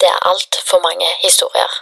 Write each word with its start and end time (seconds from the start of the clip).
Det 0.00 0.08
er 0.08 0.26
altfor 0.32 0.78
mange 0.80 1.06
historier. 1.22 1.72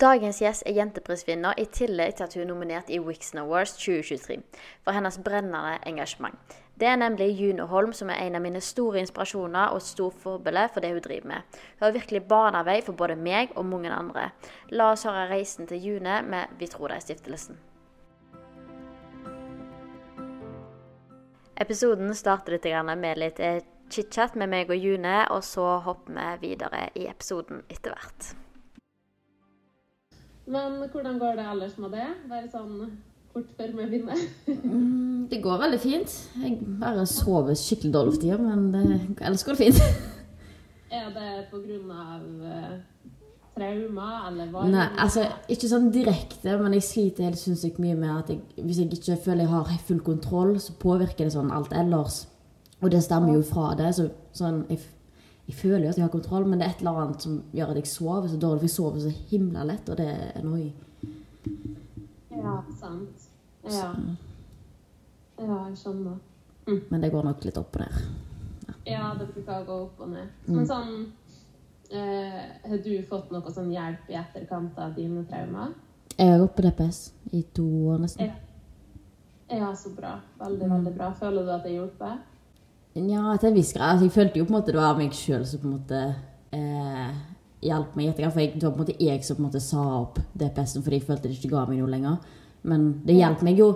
Dagens 0.00 0.38
gjest 0.38 0.62
er 0.66 0.76
jenteprisvinner 0.76 1.58
i 1.58 1.64
tillegg 1.64 2.12
til 2.14 2.26
at 2.28 2.34
hun 2.36 2.42
er 2.44 2.48
nominert 2.50 2.90
i 2.94 3.00
Wixon 3.02 3.40
Awards 3.40 3.72
2023 3.80 4.36
for 4.84 4.94
hennes 4.94 5.16
brennende 5.24 5.78
engasjement. 5.86 6.36
Det 6.78 6.86
er 6.86 7.00
nemlig 7.00 7.40
June 7.40 7.66
Holm 7.66 7.92
som 7.92 8.12
er 8.14 8.20
en 8.22 8.36
av 8.38 8.44
mine 8.44 8.60
store 8.62 9.00
inspirasjoner 9.02 9.72
og 9.72 9.80
et 9.80 9.86
stort 9.88 10.20
forbilde 10.22 10.68
for 10.74 10.84
det 10.84 10.92
hun 10.92 11.02
driver 11.02 11.26
med. 11.32 11.56
Hun 11.78 11.86
har 11.86 11.96
virkelig 11.96 12.22
bana 12.28 12.60
vei 12.62 12.76
for 12.86 12.94
både 13.00 13.16
meg 13.16 13.56
og 13.56 13.66
mange 13.66 13.90
andre. 13.90 14.28
La 14.70 14.92
oss 14.92 15.02
høre 15.08 15.26
reisen 15.32 15.66
til 15.66 15.82
June 15.82 16.20
med 16.22 16.54
Vi 16.60 16.70
tror 16.70 16.92
det 16.92 17.00
er 17.00 17.06
stiftelsen. 17.08 17.58
Episoden 21.58 22.14
starter 22.14 22.54
litt 22.54 22.70
med 22.94 23.18
litt 23.18 23.40
eh, 23.40 23.64
chit-chat 23.90 24.36
med 24.36 24.50
meg 24.52 24.70
og 24.70 24.78
June, 24.78 25.14
og 25.34 25.42
så 25.44 25.78
hopper 25.84 26.38
vi 26.40 26.52
videre 26.52 26.88
i 26.94 27.06
episoden 27.10 27.62
etter 27.68 27.94
hvert. 27.94 28.32
Men 30.48 30.80
hvordan 30.92 31.18
går 31.20 31.36
det 31.36 31.46
ellers 31.52 31.76
med 31.78 31.92
det? 31.92 32.08
Bare 32.28 32.48
sånn 32.48 32.76
fort 33.34 33.50
før 33.58 33.74
vi 33.76 33.88
begynner. 33.90 34.22
Mm, 34.46 35.26
det 35.30 35.42
går 35.44 35.58
veldig 35.60 35.80
fint. 35.82 36.14
Jeg 36.40 36.60
bare 36.80 37.04
sover 37.06 37.58
skikkelig 37.58 37.92
dårlig 37.94 38.14
for 38.14 38.22
tida, 38.22 38.38
men 38.40 38.70
det, 38.72 38.84
ellers 39.20 39.44
går 39.44 39.58
det 39.58 39.66
fint. 39.66 39.82
er 40.98 41.10
det 41.12 41.32
på 41.50 41.60
grunn 41.60 41.90
av 41.92 42.22
trauma, 43.58 43.58
traumer 43.58 44.30
eller 44.30 44.54
hva? 44.54 44.64
Nei, 44.72 44.86
altså 45.04 45.26
ikke 45.52 45.70
sånn 45.70 45.90
direkte, 45.94 46.56
men 46.62 46.78
jeg 46.78 46.86
sliter 46.86 47.28
helt 47.28 47.40
sinnssykt 47.40 47.80
mye 47.82 47.98
med 47.98 48.14
at 48.14 48.32
jeg, 48.32 48.40
hvis 48.62 48.80
jeg 48.80 48.90
ikke 48.96 49.20
føler 49.28 49.44
jeg 49.44 49.52
har 49.52 49.86
full 49.90 50.02
kontroll, 50.06 50.56
så 50.62 50.76
påvirker 50.80 51.28
det 51.28 51.36
sånn 51.36 51.52
alt 51.54 51.76
ellers. 51.76 52.22
Og 52.82 52.90
det 52.90 53.02
stemmer 53.02 53.34
jo 53.34 53.42
fra 53.42 53.72
det. 53.78 53.88
Så, 53.96 54.08
sånn, 54.32 54.60
jeg, 54.70 54.78
jeg 55.48 55.54
føler 55.58 55.84
jo 55.84 55.90
at 55.90 55.96
jeg 55.98 56.04
har 56.06 56.12
kontroll, 56.12 56.46
men 56.46 56.58
det 56.60 56.66
er 56.68 56.70
et 56.76 56.80
eller 56.84 57.00
annet 57.02 57.22
som 57.24 57.40
gjør 57.52 57.72
at 57.72 57.80
jeg 57.80 57.86
sover 57.90 58.28
så 58.28 58.38
dårlig. 58.38 58.60
For 58.60 58.68
jeg 58.68 58.76
sover 58.76 59.00
så 59.00 59.12
himla 59.30 59.64
lett, 59.66 59.88
og 59.88 59.96
det 59.98 60.08
er 60.36 60.44
noe 60.46 60.72
Ja, 62.30 62.62
sant. 62.78 63.28
Ja. 63.68 63.90
Ja, 65.38 65.58
jeg 65.68 65.76
skjønner. 65.78 66.16
Men 66.90 67.00
det 67.02 67.10
går 67.12 67.24
nok 67.24 67.44
litt 67.46 67.56
opp 67.58 67.76
og 67.78 67.82
ned. 67.82 68.74
Ja, 68.88 69.10
det 69.18 69.28
bruker 69.32 69.62
å 69.62 69.64
gå 69.68 69.76
opp 69.86 70.00
og 70.04 70.10
ned. 70.12 70.28
Mm. 70.46 70.54
Men 70.56 70.66
sånn 70.68 70.92
eh, 71.90 72.40
Har 72.68 72.80
du 72.84 72.90
fått 73.08 73.30
noe 73.32 73.52
sånn 73.52 73.70
hjelp 73.72 74.08
i 74.12 74.16
etterkant 74.20 74.76
av 74.80 74.94
dine 74.96 75.24
traumer? 75.28 75.72
Jeg 76.18 76.32
har 76.32 76.40
gått 76.42 76.56
på 76.58 76.64
DPS 76.66 77.00
i 77.36 77.42
to 77.56 77.64
år 77.92 78.00
nesten. 78.02 78.28
Ja. 78.28 78.36
Ja, 79.58 79.70
så 79.76 79.94
bra. 79.96 80.18
Veldig, 80.40 80.66
Mm. 80.66 80.74
veldig 80.76 80.94
bra. 80.98 81.12
Føler 81.16 81.44
du 81.46 81.50
at 81.54 81.62
det 81.64 81.72
hjelper? 81.72 82.18
Ja, 82.94 83.36
til 83.38 83.48
en 83.50 83.54
viss 83.54 83.72
grad. 83.72 83.92
Altså, 83.92 84.04
jeg 84.08 84.12
følte 84.12 84.38
jo 84.40 84.44
på 84.44 84.52
en 84.54 84.58
måte 84.60 84.72
det 84.72 84.80
var 84.80 84.96
meg 84.98 85.12
sjøl 85.14 85.44
som 85.46 85.60
på 85.62 85.68
en 85.68 85.74
måte 85.76 86.00
eh, 86.56 87.10
hjalp 87.68 87.94
meg 87.98 88.08
etterkant. 88.10 88.32
For 88.34 88.40
jeg, 88.42 88.54
det 88.54 88.64
var 88.64 88.72
på 88.74 88.80
en 88.80 88.86
måte 88.86 89.04
jeg 89.04 89.24
som 89.24 89.36
på 89.36 89.42
en 89.42 89.48
måte 89.50 89.60
sa 89.62 89.84
opp 90.00 90.18
DPS-en 90.40 90.82
fordi 90.86 90.98
jeg 90.98 91.06
følte 91.06 91.28
det 91.28 91.36
ikke 91.38 91.52
ga 91.54 91.66
meg 91.68 91.78
noe 91.82 91.92
lenger. 91.92 92.16
Men 92.68 92.88
det 93.06 93.18
hjalp 93.20 93.44
meg 93.46 93.60
jo 93.60 93.68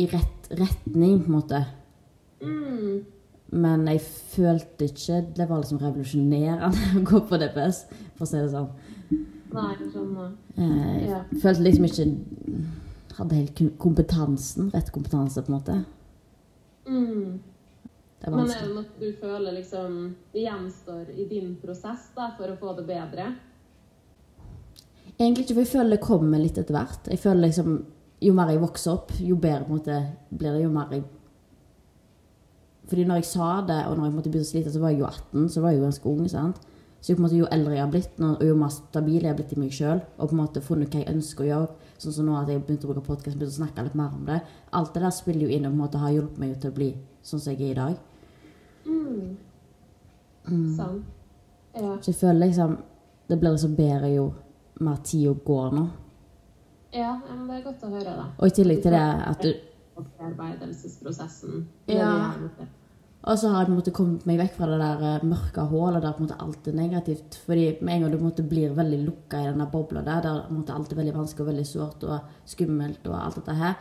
i 0.00 0.06
rett 0.10 0.50
retning, 0.58 1.20
på 1.22 1.30
en 1.30 1.36
måte. 1.38 1.62
Mm. 2.42 3.00
Men 3.52 3.86
jeg 3.90 4.00
følte 4.34 4.86
ikke 4.90 5.20
det 5.36 5.46
var 5.50 5.60
liksom 5.62 5.80
revolusjonerende 5.82 6.84
å 7.00 7.04
gå 7.08 7.20
på 7.30 7.38
DPS, 7.40 7.84
for 8.18 8.26
å 8.26 8.30
si 8.30 8.38
det 8.40 8.50
sånn. 8.52 8.68
Nei, 9.50 9.72
sånn. 9.94 10.10
Eh, 10.56 10.66
Jeg 10.66 11.08
Ja. 11.10 11.22
følte 11.42 11.64
liksom 11.64 11.86
ikke 11.88 12.04
hadde 13.16 13.34
helt 13.40 13.62
kompetansen, 13.82 14.68
rett 14.74 14.92
kompetanse, 14.94 15.42
på 15.42 15.50
en 15.52 15.56
måte. 15.58 15.78
Mm. 16.86 17.40
Det 18.20 18.28
er 18.28 18.34
Men 18.36 18.50
er 18.52 18.66
det 18.66 18.74
noe 18.76 18.98
du 19.00 19.12
føler 19.16 19.54
liksom 19.56 19.94
gjenstår 20.36 21.08
i 21.16 21.24
din 21.28 21.54
prosess 21.62 22.10
da, 22.16 22.34
for 22.36 22.52
å 22.52 22.58
få 22.60 22.74
det 22.76 22.84
bedre? 22.90 23.30
Egentlig 25.14 25.46
ikke, 25.46 25.54
for 25.54 25.62
jeg 25.64 25.72
føler 25.72 25.96
det 25.96 26.04
kommer 26.04 26.42
litt 26.42 26.58
etter 26.60 26.76
hvert. 26.76 27.08
Jeg 27.08 27.20
føler 27.22 27.46
liksom, 27.48 27.80
Jo 28.20 28.34
mer 28.36 28.50
jeg 28.52 28.60
vokser 28.60 28.92
opp, 28.92 29.14
jo 29.16 29.38
bedre 29.40 29.64
på 29.64 29.72
en 29.72 29.78
måte 29.78 29.96
blir 30.28 30.52
det. 30.52 30.66
Jo 30.66 30.72
mer 30.74 30.92
jeg 30.92 31.06
Fordi 32.90 33.06
når 33.08 33.22
jeg 33.22 33.28
sa 33.30 33.48
det, 33.64 33.78
og 33.86 33.96
når 33.96 34.04
jeg 34.04 34.14
måtte 34.18 34.32
begynne 34.34 34.48
å 34.48 34.50
slite, 34.50 34.74
så 34.74 34.82
var 34.82 34.92
jeg 34.92 35.00
jo 35.00 35.06
18, 35.08 35.48
så 35.48 35.62
var 35.62 35.72
jeg 35.72 35.78
jo 35.78 35.84
ganske 35.86 36.12
ung. 36.12 36.28
sant? 36.28 36.60
Så 37.00 37.14
på 37.14 37.22
en 37.22 37.24
måte, 37.24 37.38
jo 37.38 37.48
eldre 37.48 37.76
jeg 37.78 37.84
har 37.84 37.92
blitt, 37.94 38.20
og 38.20 38.42
jo 38.44 38.56
mer 38.60 38.72
stabil 38.74 39.22
jeg 39.22 39.30
har 39.30 39.38
blitt 39.38 39.54
i 39.56 39.60
meg 39.62 39.72
sjøl, 39.72 40.02
og 40.18 40.28
på 40.28 40.34
en 40.34 40.40
måte 40.42 40.60
funnet 40.60 40.92
hva 40.92 41.00
jeg 41.00 41.14
ønsker 41.14 41.46
å 41.46 41.48
gjøre, 41.48 41.88
sånn 42.02 42.16
som 42.16 42.26
nå 42.28 42.34
at 42.36 42.50
jeg 42.52 42.60
begynte 42.66 42.88
å 42.88 42.90
bruke 42.90 43.06
podkast, 43.06 43.38
begynte 43.38 43.54
å 43.54 43.60
snakke 43.62 43.86
litt 43.86 43.96
mer 43.96 44.12
om 44.12 44.26
det 44.28 44.42
Alt 44.76 44.92
det 44.92 45.04
der 45.06 45.14
spiller 45.14 45.46
jo 45.46 45.54
inn 45.54 45.64
og 45.64 45.72
på 45.72 45.78
en 45.78 45.84
måte 45.86 46.02
har 46.02 46.12
hjulpet 46.12 46.42
meg 46.42 46.58
til 46.60 46.72
å 46.72 46.76
bli 46.76 46.90
sånn 47.24 47.40
som 47.40 47.54
jeg 47.54 47.70
er 47.70 47.72
i 47.72 47.78
dag. 47.78 48.09
Mm. 48.90 49.36
Mm. 50.50 50.68
Sant. 50.76 51.04
Ja. 51.74 51.96
Så 52.02 52.10
jeg 52.10 52.20
føler 52.20 52.46
liksom 52.46 52.78
det 53.30 53.36
blir 53.38 53.54
liksom 53.54 53.76
bedre 53.78 54.08
jo 54.10 54.24
mer 54.82 54.96
tida 55.06 55.32
går 55.46 55.74
nå. 55.76 55.86
ja, 56.92 57.12
ja, 57.28 57.34
men 57.34 57.46
det 57.46 57.60
er 57.60 57.66
godt 57.68 57.84
å 57.86 57.90
høre, 57.92 58.14
da. 58.18 58.24
Og 58.40 58.48
i 58.48 58.54
tillegg 58.56 58.80
til 58.82 58.96
det 58.96 59.06
at 59.30 59.44
du 59.44 59.52
Bearbeidelsesprosessen. 60.00 61.66
Ja. 61.86 62.32
Og 63.20 63.38
så 63.38 63.50
har 63.52 63.60
jeg 63.60 63.68
på 63.68 63.72
en 63.74 63.78
måte 63.82 63.92
kommet 63.92 64.24
meg 64.24 64.38
vekk 64.40 64.54
fra 64.56 64.68
det 64.70 64.78
der 64.80 65.02
eh, 65.10 65.26
mørke 65.28 65.66
hullet 65.68 66.00
der 66.00 66.14
på 66.16 66.22
en 66.22 66.26
måte 66.26 66.38
alt 66.40 66.70
er 66.70 66.76
negativt. 66.78 67.36
Fordi 67.44 67.66
med 67.82 67.94
en 67.94 68.02
gang 68.02 68.14
du 68.14 68.16
på 68.16 68.22
en 68.22 68.30
måte 68.30 68.46
blir 68.48 68.72
veldig 68.78 69.00
lukka 69.04 69.42
i 69.42 69.50
denne 69.50 69.66
bobla 69.70 70.02
der, 70.06 70.22
der 70.24 70.40
på 70.46 70.54
en 70.54 70.60
måte 70.62 70.76
alt 70.76 70.94
er 70.94 71.00
veldig 71.02 71.16
vanskelig 71.18 71.44
og 71.44 71.50
veldig 71.52 71.66
sårt 71.68 72.06
og 72.08 72.32
skummelt 72.48 73.10
og 73.10 73.18
alt 73.18 73.38
dette 73.42 73.58
her 73.60 73.74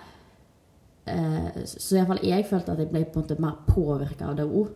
eh, 1.08 1.64
Så 1.64 1.96
iallfall 1.96 2.22
jeg 2.28 2.50
følte 2.52 2.76
at 2.76 2.84
jeg 2.84 2.92
ble 2.92 3.06
på 3.08 3.22
en 3.22 3.26
måte 3.26 3.40
mer 3.48 3.58
påvirka 3.70 4.28
av 4.28 4.38
det 4.42 4.50
òg. 4.50 4.76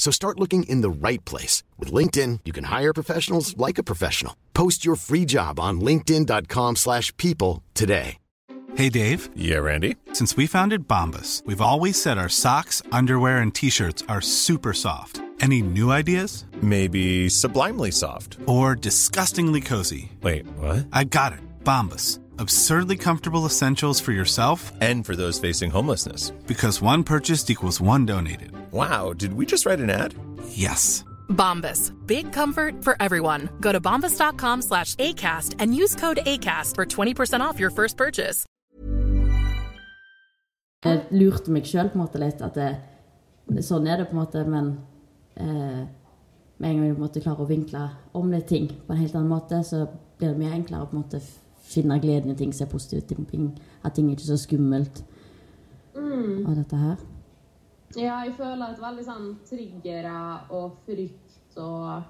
So 0.00 0.10
start 0.10 0.40
looking 0.40 0.62
in 0.62 0.80
the 0.80 0.88
right 0.88 1.22
place. 1.26 1.62
With 1.78 1.92
LinkedIn, 1.92 2.40
you 2.46 2.54
can 2.54 2.64
hire 2.64 2.94
professionals 2.94 3.54
like 3.58 3.76
a 3.76 3.82
professional. 3.82 4.34
Post 4.54 4.82
your 4.82 4.96
free 4.96 5.26
job 5.26 5.60
on 5.60 5.82
linkedin.com 5.82 6.76
slash 6.76 7.14
people 7.18 7.62
today. 7.74 8.16
Hey, 8.76 8.88
Dave. 8.88 9.28
Yeah, 9.36 9.58
Randy. 9.58 9.96
Since 10.14 10.38
we 10.38 10.46
founded 10.46 10.88
Bombus, 10.88 11.42
we've 11.44 11.60
always 11.60 12.00
said 12.00 12.16
our 12.16 12.30
socks, 12.30 12.82
underwear, 12.92 13.40
and 13.40 13.54
T-shirts 13.54 14.04
are 14.08 14.22
super 14.22 14.72
soft. 14.72 15.20
Any 15.40 15.60
new 15.60 15.90
ideas? 15.90 16.46
Maybe 16.62 17.28
sublimely 17.28 17.90
soft. 17.90 18.38
Or 18.46 18.74
disgustingly 18.74 19.60
cozy. 19.60 20.12
Wait, 20.22 20.46
what? 20.56 20.86
I 20.94 21.04
got 21.04 21.34
it. 21.34 21.40
Bombus. 21.62 22.20
Absurdly 22.38 22.96
comfortable 22.96 23.44
essentials 23.44 24.00
for 24.00 24.12
yourself 24.12 24.72
and 24.80 25.04
for 25.04 25.14
those 25.14 25.38
facing 25.38 25.70
homelessness. 25.70 26.30
Because 26.46 26.80
one 26.80 27.04
purchased 27.04 27.50
equals 27.50 27.82
one 27.82 28.06
donated. 28.06 28.52
Wow, 28.72 29.12
did 29.12 29.34
we 29.34 29.46
just 29.46 29.66
write 29.66 29.80
an 29.80 29.90
ad? 29.90 30.14
Yes. 30.48 31.04
Bombas. 31.28 31.92
Big 32.06 32.32
comfort 32.32 32.84
for 32.84 32.96
everyone. 33.00 33.48
Go 33.60 33.72
to 33.72 33.80
bombas.com 33.80 34.62
slash 34.62 34.94
ACAST 34.96 35.56
and 35.58 35.74
use 35.74 35.96
code 35.96 36.20
ACAST 36.24 36.74
for 36.76 36.86
20% 36.86 37.40
off 37.40 37.58
your 37.58 37.70
first 37.70 37.96
purchase. 37.96 38.46
Jeg 40.80 41.02
lurte 41.12 41.50
meg 41.52 41.66
sjøl 41.68 41.90
litt 42.16 42.40
at 42.40 42.54
det, 42.56 42.70
sånn 43.60 43.86
er 43.86 43.98
det 44.00 44.06
på 44.08 44.16
en 44.16 44.20
måte, 44.22 44.44
men 44.48 44.70
eh, 45.36 45.82
med 46.56 46.70
en 46.70 46.78
gang 46.78 46.86
vi 46.86 46.94
på 46.94 47.02
en 47.02 47.04
måte 47.04 47.20
klarer 47.20 47.44
å 47.44 47.48
vinkle 47.50 47.82
om 48.16 48.30
litt 48.32 48.46
ting 48.48 48.70
på 48.86 48.94
en 48.94 49.02
helt 49.02 49.14
annen 49.14 49.28
måte, 49.28 49.60
så 49.60 49.82
blir 50.16 50.32
det 50.32 50.40
mye 50.40 50.54
enklere 50.56 50.86
å 50.86 50.88
på 50.88 50.96
en 50.96 51.02
måte 51.02 51.20
finne 51.70 52.00
gleden 52.00 52.32
i 52.32 52.38
ting, 52.38 52.54
se 52.56 52.64
positivt 52.64 53.12
i 53.12 53.26
ting, 53.28 53.50
at 53.84 53.94
ting 53.94 54.08
er 54.08 54.16
ikke 54.16 54.30
så 54.30 54.40
skummelt 54.40 55.02
Mm. 55.90 56.46
av 56.46 56.54
dette 56.54 56.76
her. 56.76 56.96
Ja, 57.98 58.20
jeg 58.22 58.36
føler 58.38 58.70
at 58.70 58.80
veldig 58.82 59.04
sånn 59.06 59.30
triggere 59.48 60.16
og 60.54 60.76
frykt 60.86 61.56
og 61.58 62.02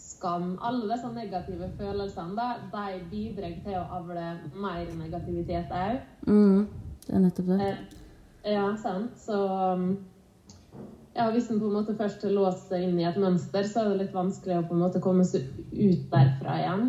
skam, 0.00 0.54
alle 0.64 0.86
disse 0.88 1.10
negative 1.12 1.68
følelsene, 1.76 2.36
da, 2.36 2.46
de 2.72 3.00
bidrar 3.10 3.58
til 3.64 3.76
å 3.76 3.82
avle 4.00 4.30
mer 4.56 4.88
negativitet 4.96 5.74
òg. 5.76 6.00
Mm, 6.24 6.64
det 7.04 7.16
er 7.16 7.24
nettopp 7.26 7.50
det. 7.52 7.58
Eh, 7.66 8.54
ja, 8.54 8.64
sant. 8.80 9.20
Så 9.20 9.36
um, 9.36 9.90
ja, 11.16 11.28
hvis 11.34 11.50
en 11.52 11.60
på 11.60 11.68
en 11.68 11.76
måte 11.76 11.96
først 11.98 12.24
låser 12.30 12.66
seg 12.72 12.88
inn 12.88 13.00
i 13.02 13.08
et 13.08 13.20
mønster, 13.20 13.68
så 13.68 13.84
er 13.84 13.92
det 13.92 14.06
litt 14.06 14.16
vanskelig 14.16 14.60
å 14.60 14.66
på 14.68 14.76
en 14.76 14.84
måte 14.86 15.04
komme 15.04 15.26
seg 15.28 15.48
ut 15.74 16.08
derfra 16.12 16.58
igjen. 16.62 16.86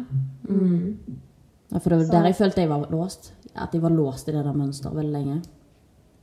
Mm. 0.48 1.18
Ja, 1.72 1.80
for 1.80 1.92
det 1.92 2.04
var 2.04 2.12
der 2.16 2.31
jeg 2.31 2.39
følte 2.39 2.63
jeg 2.63 2.72
var 2.72 2.92
låst. 2.95 3.34
At 3.51 3.74
jeg 3.75 3.84
var 3.84 3.92
låst 3.92 4.30
i 4.30 4.36
det 4.36 4.45
der 4.45 4.56
mønsteret 4.56 4.95
veldig 4.95 5.12
lenge. 5.12 5.42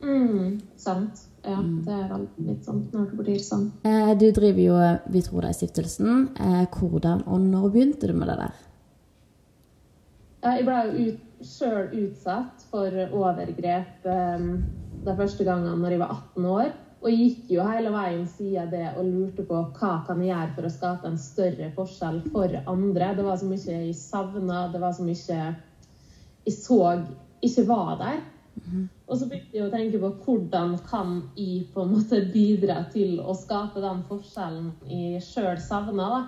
Mm, 0.01 0.61
sant. 0.81 1.28
Ja, 1.49 1.59
det 1.85 1.95
er 1.95 2.09
vel 2.11 2.25
litt 2.45 2.67
sånn 2.67 2.83
når 2.93 3.07
det 3.11 3.19
blir 3.23 3.39
sånn. 3.43 3.69
Eh, 3.89 4.11
du 4.21 4.27
driver 4.37 4.61
jo 4.61 4.81
Vi 5.15 5.23
tror 5.25 5.45
det 5.45 5.53
er 5.53 5.57
stiftelsen. 5.57 6.27
Eh, 6.37 6.65
hvordan 6.75 7.25
og 7.27 7.41
når 7.47 7.71
begynte 7.75 8.11
du 8.11 8.17
med 8.17 8.29
det 8.29 8.37
der? 8.43 8.59
Jeg 10.45 10.67
ble 10.67 10.83
jo 10.87 11.07
ut, 11.07 11.25
sjøl 11.43 11.89
utsatt 12.03 12.67
for 12.71 12.95
overgrep 13.15 14.07
um, 14.11 14.47
de 15.07 15.15
første 15.19 15.47
gangene 15.47 15.79
når 15.79 15.95
jeg 15.95 16.03
var 16.03 16.15
18 16.15 16.47
år. 16.53 16.71
Og 16.99 17.15
gikk 17.15 17.51
jo 17.55 17.67
hele 17.67 17.93
veien 17.95 18.25
siden 18.27 18.71
det 18.73 18.89
og 18.99 19.07
lurte 19.07 19.45
på 19.47 19.61
hva 19.79 19.93
kan 20.07 20.23
jeg 20.23 20.33
gjøre 20.33 20.55
for 20.57 20.67
å 20.67 20.73
skape 20.75 21.11
en 21.11 21.21
større 21.23 21.71
forskjell 21.77 22.21
for 22.35 22.55
andre. 22.67 23.13
Det 23.15 23.27
var 23.27 23.39
så 23.39 23.51
mye 23.51 23.77
jeg 23.77 23.95
savna, 23.99 24.65
det 24.73 24.83
var 24.83 24.97
så 24.97 25.07
mye 25.07 25.39
jeg 26.49 26.55
så 26.59 26.81
ikke 27.45 27.67
var 27.69 27.95
der. 28.01 28.19
Og 29.09 29.17
så 29.17 29.29
begynte 29.29 29.57
jeg 29.57 29.67
å 29.67 29.73
tenke 29.73 30.01
på 30.03 30.11
hvordan 30.25 30.75
kan 30.89 31.15
jeg 31.37 31.69
på 31.75 31.85
en 31.85 31.95
måte 31.95 32.21
bidra 32.33 32.83
til 32.93 33.21
å 33.21 33.37
skape 33.37 33.81
den 33.85 34.03
forskjellen 34.09 34.73
jeg 34.89 35.23
sjøl 35.25 35.57
savna. 35.63 36.09
da. 36.17 36.21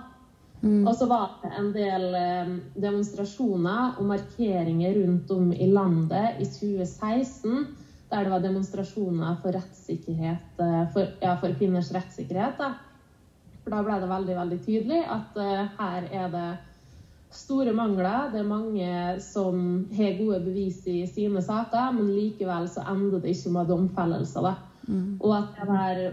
Og 0.61 0.91
så 0.93 1.07
var 1.09 1.39
det 1.41 1.49
en 1.57 1.71
del 1.73 2.03
eh, 2.13 2.49
demonstrasjoner 2.77 3.97
og 3.97 4.05
markeringer 4.11 4.99
rundt 4.99 5.31
om 5.33 5.49
i 5.53 5.69
landet 5.71 6.37
i 6.37 6.45
2016 6.45 7.63
der 8.11 8.27
det 8.27 8.33
var 8.33 8.43
demonstrasjoner 8.43 9.37
for 9.41 9.55
eh, 9.55 10.37
for, 10.93 11.13
ja, 11.23 11.35
for 11.39 11.55
kvinners 11.57 11.91
rettssikkerhet. 11.95 12.59
Da. 12.59 12.73
For 13.63 13.73
da 13.73 13.81
ble 13.85 13.97
det 14.01 14.09
veldig 14.09 14.35
veldig 14.37 14.59
tydelig 14.65 14.99
at 15.15 15.37
uh, 15.37 15.65
her 15.79 16.07
er 16.11 16.29
det 16.33 16.47
store 17.31 17.73
mangler. 17.75 18.31
Det 18.33 18.41
er 18.41 18.49
mange 18.49 19.19
som 19.23 19.85
har 19.95 20.17
gode 20.19 20.41
bevis 20.45 20.81
i 20.87 21.05
sine 21.07 21.43
saker, 21.43 21.93
men 21.95 22.11
likevel 22.15 22.67
så 22.71 22.85
ender 22.91 23.21
det 23.23 23.35
ikke 23.35 23.53
med 23.55 23.71
domfellelse. 23.71 24.43
Da. 24.43 24.55
Og 25.21 25.37
at 25.37 25.55
det, 25.61 25.77
er, 25.85 26.03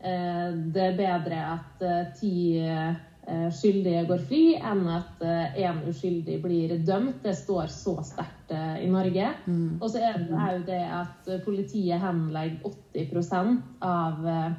eh, 0.00 0.48
det 0.74 0.86
er 0.86 0.98
bedre 1.02 1.42
at 1.56 1.84
eh, 1.84 2.08
ti 2.20 2.34
eh, 2.62 3.04
skyldige 3.52 4.06
går 4.08 4.22
fri, 4.28 4.42
enn 4.56 4.86
at 4.88 5.20
én 5.60 5.82
uskyldig 5.90 6.38
blir 6.42 6.78
dømt. 6.86 7.20
Det 7.24 7.34
står 7.36 7.68
så 7.72 7.98
sterkt 8.06 8.54
eh, 8.54 8.84
i 8.86 8.88
Norge. 8.90 9.34
Og 9.80 9.90
så 9.92 10.00
er 10.00 10.18
det 10.22 10.32
òg 10.32 10.64
det 10.68 10.80
at 11.00 11.28
eh, 11.28 11.42
politiet 11.44 12.00
henlegger 12.00 12.72
80 12.94 13.58
av 13.84 14.26
eh, 14.26 14.46
eh, 14.46 14.52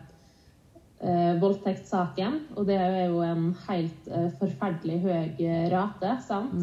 voldtektssaken. 1.41 2.39
Og 2.55 2.67
det 2.67 2.77
er 2.81 3.07
jo 3.07 3.21
en 3.23 3.49
helt 3.67 4.09
eh, 4.11 4.29
forferdelig 4.39 4.99
høy 5.05 5.45
eh, 5.45 5.65
rate, 5.71 6.15
sant? 6.25 6.55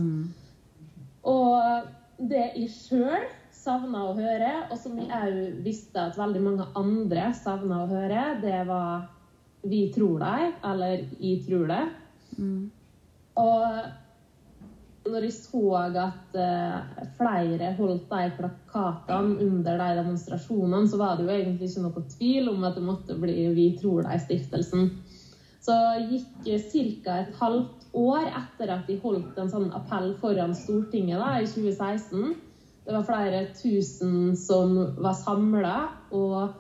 Og 1.26 2.22
det 2.30 2.44
jeg 2.54 2.70
sjøl 2.70 3.26
savna 3.56 4.04
å 4.06 4.14
høre, 4.14 4.52
og 4.70 4.78
som 4.78 4.98
jeg 5.00 5.10
òg 5.10 5.60
visste 5.64 5.98
at 5.98 6.18
veldig 6.18 6.42
mange 6.44 6.66
andre 6.78 7.30
savna 7.34 7.82
å 7.82 7.90
høre, 7.90 8.36
det 8.42 8.60
var 8.68 9.08
'vi 9.66 9.90
tror 9.94 10.20
deg', 10.22 10.52
eller 10.64 11.02
'jeg 11.18 11.42
tror 11.48 11.66
det'. 11.66 11.88
Og 13.36 13.62
når 15.11 15.26
jeg 15.26 15.35
så 15.37 15.62
at 15.79 16.37
uh, 16.38 17.03
flere 17.19 17.72
holdt 17.79 18.08
de 18.10 18.31
plakatene 18.39 19.36
under 19.44 19.79
de 19.81 19.89
demonstrasjonene, 20.01 20.89
så 20.91 21.01
var 21.01 21.17
det 21.17 21.27
jo 21.27 21.34
egentlig 21.34 21.70
ikke 21.70 21.84
noe 21.84 22.05
tvil 22.17 22.51
om 22.53 22.67
at 22.67 22.79
det 22.79 22.84
måtte 22.86 23.19
bli 23.20 23.36
Vi 23.56 23.67
tror 23.81 24.06
deg-stiftelsen. 24.06 24.91
Så 25.67 25.77
gikk 26.10 26.44
ca. 27.05 27.19
et 27.20 27.39
halvt 27.41 27.86
år 27.96 28.29
etter 28.29 28.70
at 28.75 28.86
de 28.86 28.98
holdt 29.03 29.39
en 29.41 29.51
sånn 29.51 29.70
appell 29.75 30.13
foran 30.20 30.55
Stortinget 30.55 31.19
da, 31.22 31.39
i 31.41 31.48
2016. 31.48 32.36
Det 32.86 32.94
var 32.94 33.06
flere 33.08 33.46
tusen 33.58 34.36
som 34.39 34.77
var 35.03 35.17
samla, 35.19 35.77
og 36.15 36.55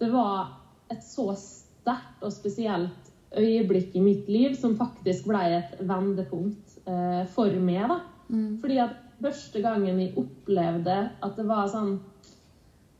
det 0.00 0.08
var 0.12 0.54
et 0.92 1.04
så 1.04 1.34
sterkt 1.36 2.24
og 2.24 2.32
spesielt 2.32 3.12
øyeblikk 3.36 3.96
i 3.98 4.04
mitt 4.04 4.28
liv 4.30 4.54
som 4.56 4.76
faktisk 4.78 5.26
ble 5.28 5.42
et 5.58 5.76
vendepunkt 5.84 6.63
eh, 6.86 7.24
for 7.34 7.60
meg. 7.60 7.88
da. 7.88 8.00
Fordi 8.60 8.78
at 8.82 8.94
første 9.22 9.62
gangen 9.62 10.00
jeg 10.00 10.14
opplevde 10.20 10.96
at 11.22 11.36
det 11.36 11.46
var 11.48 11.68
sånn 11.72 11.98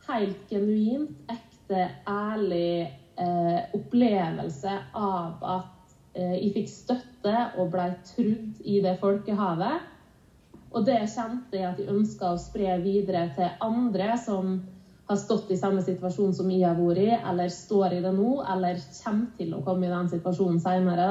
helt 0.09 0.51
genuint, 0.51 1.17
ekte, 1.33 1.89
ærlig 2.09 2.85
eh, 3.17 3.61
opplevelse 3.77 4.75
av 5.01 5.45
at 5.57 5.97
eh, 6.15 6.37
jeg 6.37 6.53
fikk 6.59 6.71
støtte 6.71 7.35
og 7.59 7.73
ble 7.73 7.89
trudd 8.05 8.61
i 8.65 8.81
det 8.85 8.99
folkehavet. 9.01 9.91
Og 10.75 10.85
det 10.87 11.01
kjente 11.07 11.57
jeg 11.57 11.69
at 11.71 11.81
jeg 11.81 11.93
ønska 11.95 12.33
å 12.35 12.41
spre 12.41 12.79
videre 12.83 13.29
til 13.37 13.53
andre 13.63 14.17
som 14.19 14.57
har 15.07 15.19
stått 15.21 15.51
i 15.53 15.59
samme 15.61 15.83
situasjon 15.85 16.33
som 16.35 16.49
jeg 16.51 16.65
har 16.65 16.79
vært 16.79 17.03
i, 17.03 17.11
eller 17.31 17.53
står 17.53 17.99
i 17.99 18.01
det 18.05 18.13
nå, 18.17 18.39
eller 18.55 18.81
kommer 19.03 19.27
til 19.39 19.53
å 19.55 19.61
komme 19.65 19.87
i 19.87 19.93
den 19.93 20.09
situasjonen 20.09 20.61
seinere. 20.65 21.11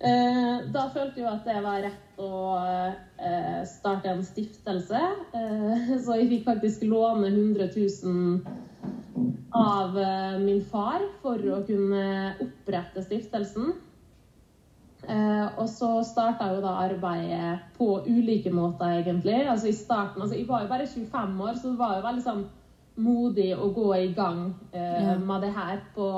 Eh, 0.00 0.60
da 0.72 0.86
følte 0.94 1.20
jeg 1.20 1.28
at 1.28 1.44
det 1.44 1.58
var 1.60 1.82
rett 1.84 2.20
å 2.24 2.56
eh, 2.56 3.60
starte 3.68 4.08
en 4.08 4.22
stiftelse. 4.24 5.00
Eh, 5.36 5.90
så 6.04 6.16
jeg 6.16 6.30
fikk 6.30 6.46
faktisk 6.46 6.86
låne 6.88 7.28
100 7.28 7.68
000 7.76 8.40
av 9.52 9.98
eh, 10.00 10.38
min 10.40 10.62
far 10.64 11.04
for 11.20 11.44
å 11.52 11.60
kunne 11.68 12.04
opprette 12.40 13.04
stiftelsen. 13.04 13.74
Eh, 15.04 15.46
og 15.60 15.68
så 15.68 15.90
starta 16.04 16.48
jo 16.54 16.62
da 16.64 16.78
arbeidet 16.86 17.58
på 17.76 17.88
ulike 18.06 18.52
måter, 18.56 19.02
egentlig. 19.02 19.42
Altså 19.48 19.68
i 19.68 19.76
starten, 19.76 20.22
altså 20.22 20.38
Jeg 20.38 20.48
var 20.48 20.64
jo 20.64 20.72
bare 20.72 20.88
25 20.88 21.42
år, 21.44 21.58
så 21.60 21.74
det 21.74 21.80
var 21.80 21.98
jo 21.98 22.06
veldig 22.06 22.24
sånn 22.24 22.46
modig 23.00 23.50
å 23.56 23.68
gå 23.76 23.90
i 23.96 24.08
gang 24.16 24.46
eh, 24.72 25.12
med 25.20 25.44
det 25.44 25.52
her 25.56 25.84
på 25.94 26.08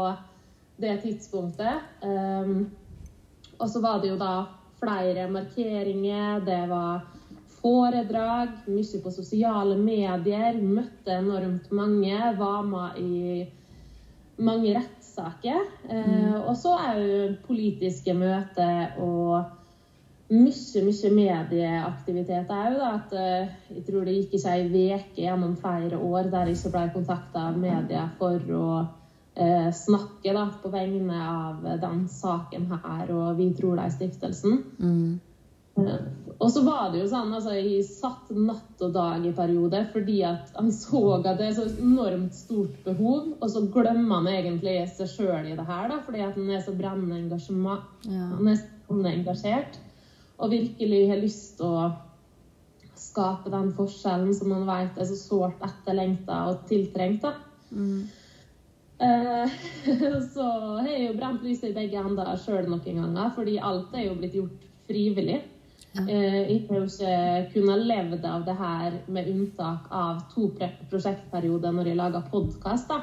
det 0.82 0.96
tidspunktet. 1.02 1.82
Um, 2.02 2.70
og 3.62 3.70
så 3.70 3.80
var 3.80 4.02
det 4.02 4.10
jo 4.10 4.18
da 4.20 4.34
flere 4.82 5.28
markeringer, 5.30 6.40
det 6.42 6.62
var 6.70 7.04
foredrag, 7.62 8.56
mye 8.66 9.00
på 9.04 9.14
sosiale 9.14 9.76
medier. 9.78 10.58
Møtte 10.58 11.14
enormt 11.20 11.70
mange, 11.70 12.18
var 12.38 12.62
med 12.66 12.98
i 12.98 13.44
mange 14.42 14.74
rettssaker. 14.74 15.66
Eh, 15.88 16.38
og 16.40 16.56
så 16.58 16.74
òg 16.74 17.36
politiske 17.46 18.14
møter 18.18 18.96
og 19.02 19.44
mye, 20.32 20.82
mye 20.88 21.12
medieaktivitet 21.14 22.50
òg. 22.50 22.80
At 22.88 23.14
eh, 23.14 23.54
jeg 23.76 23.86
tror 23.86 24.08
det 24.08 24.16
gikk 24.18 24.40
ikke 24.40 24.56
ei 24.56 24.66
uke 24.96 25.22
gjennom 25.22 25.54
flere 25.60 26.02
år 26.02 26.32
der 26.34 26.50
jeg 26.50 26.58
ikke 26.58 26.74
ble 26.74 26.88
kontakta 26.98 27.46
av 27.52 27.62
media 27.62 28.08
for 28.18 28.52
å 28.58 28.66
snakke 29.72 30.32
da, 30.36 30.46
på 30.62 30.68
vegne 30.68 31.18
av 31.24 31.62
den 31.80 32.02
saken 32.12 32.66
her 32.68 33.12
og 33.16 33.38
Vi 33.38 33.46
tror 33.56 33.78
deg-stiftelsen. 33.80 34.58
Mm. 34.78 35.20
og 36.36 36.50
så 36.52 36.60
var 36.66 36.90
det 36.92 36.98
jo 37.00 37.06
sånn, 37.08 37.30
altså 37.32 37.54
Jeg 37.56 37.86
satt 37.88 38.28
natt 38.36 38.82
og 38.84 38.90
dag 38.92 39.24
i 39.24 39.32
perioder 39.32 39.86
fordi 39.88 40.18
at 40.28 40.50
han 40.52 40.68
så 40.68 41.00
at 41.16 41.30
det 41.38 41.46
er 41.46 41.54
så 41.56 41.64
enormt 41.80 42.36
stort 42.36 42.74
behov, 42.84 43.30
og 43.38 43.48
så 43.48 43.64
glemmer 43.72 44.20
han 44.20 44.28
egentlig 44.34 44.76
seg 44.98 45.08
sjøl 45.14 45.48
i 45.48 45.56
det 45.56 45.64
her, 45.64 45.88
da, 45.88 46.02
fordi 46.04 46.20
at 46.26 46.36
han 46.36 46.52
er 46.52 46.60
så 46.60 46.76
brennende 46.76 47.22
engasjement, 47.22 47.88
han 48.04 48.52
er 48.52 48.60
så 48.60 49.00
engasjert 49.14 49.80
og 50.42 50.50
virkelig 50.50 51.02
har 51.10 51.20
lyst 51.22 51.54
til 51.60 51.70
å 51.70 51.92
skape 52.98 53.50
den 53.52 53.70
forskjellen 53.76 54.32
som 54.36 54.50
man 54.52 54.66
vet 54.68 54.98
er 54.98 55.08
så 55.08 55.18
sårt 55.18 55.62
etterlengta 55.64 56.42
og 56.50 56.66
tiltrengt. 56.70 57.22
da. 57.22 57.34
Eh, 57.72 58.18
så 60.34 60.48
har 60.78 60.88
jeg 60.88 61.06
jo 61.08 61.16
brent 61.18 61.42
lyset 61.42 61.70
i 61.70 61.76
begge 61.76 61.98
ender 61.98 62.28
sjøl 62.38 62.68
noen 62.70 63.00
ganger, 63.00 63.32
fordi 63.34 63.56
alt 63.58 63.94
er 63.98 64.06
jo 64.06 64.18
blitt 64.18 64.36
gjort 64.38 64.68
frivillig. 64.88 65.40
Ja. 65.92 66.06
jeg 66.08 66.62
har 66.70 66.78
jo 66.78 66.86
ikke 66.86 67.16
kunnet 67.52 67.82
levd 67.84 68.22
av 68.24 68.46
det 68.46 68.54
her 68.56 68.94
med 69.12 69.26
unntak 69.28 69.90
av 69.92 70.22
to 70.32 70.46
prosjektperioder 70.88 71.74
når 71.74 71.90
jeg 71.90 71.98
lager 71.98 72.30
podkast. 72.32 72.94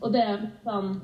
Og 0.00 0.06
det 0.14 0.22
er 0.22 0.46
sånn, 0.64 0.94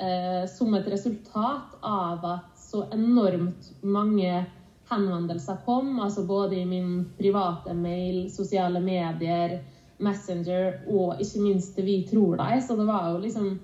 eh, 0.00 0.46
som 0.48 0.72
et 0.78 0.88
resultat 0.88 1.76
av 1.82 2.24
at 2.24 2.48
så 2.56 2.86
enormt 2.94 3.72
mange 3.82 4.46
henvendelser 4.90 5.60
kom, 5.66 5.98
altså 6.00 6.24
både 6.26 6.62
i 6.62 6.64
min 6.66 7.04
private 7.18 7.74
mail, 7.74 8.30
sosiale 8.32 8.80
medier, 8.80 9.60
Messenger 10.00 10.78
og 10.88 11.20
ikke 11.20 11.42
minst 11.44 11.76
Vi 11.76 11.98
tror 12.08 12.38
deg. 12.40 12.62
Så 12.64 12.76
det 12.78 12.86
var 12.88 13.10
jo 13.12 13.18
liksom 13.20 13.58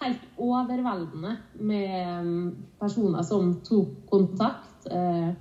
helt 0.00 0.20
overveldende 0.40 1.36
med 1.60 2.24
mm, 2.24 2.56
personer 2.80 3.22
som 3.22 3.54
tok 3.64 3.88
kontakt. 4.10 4.86
Eh, 4.90 5.32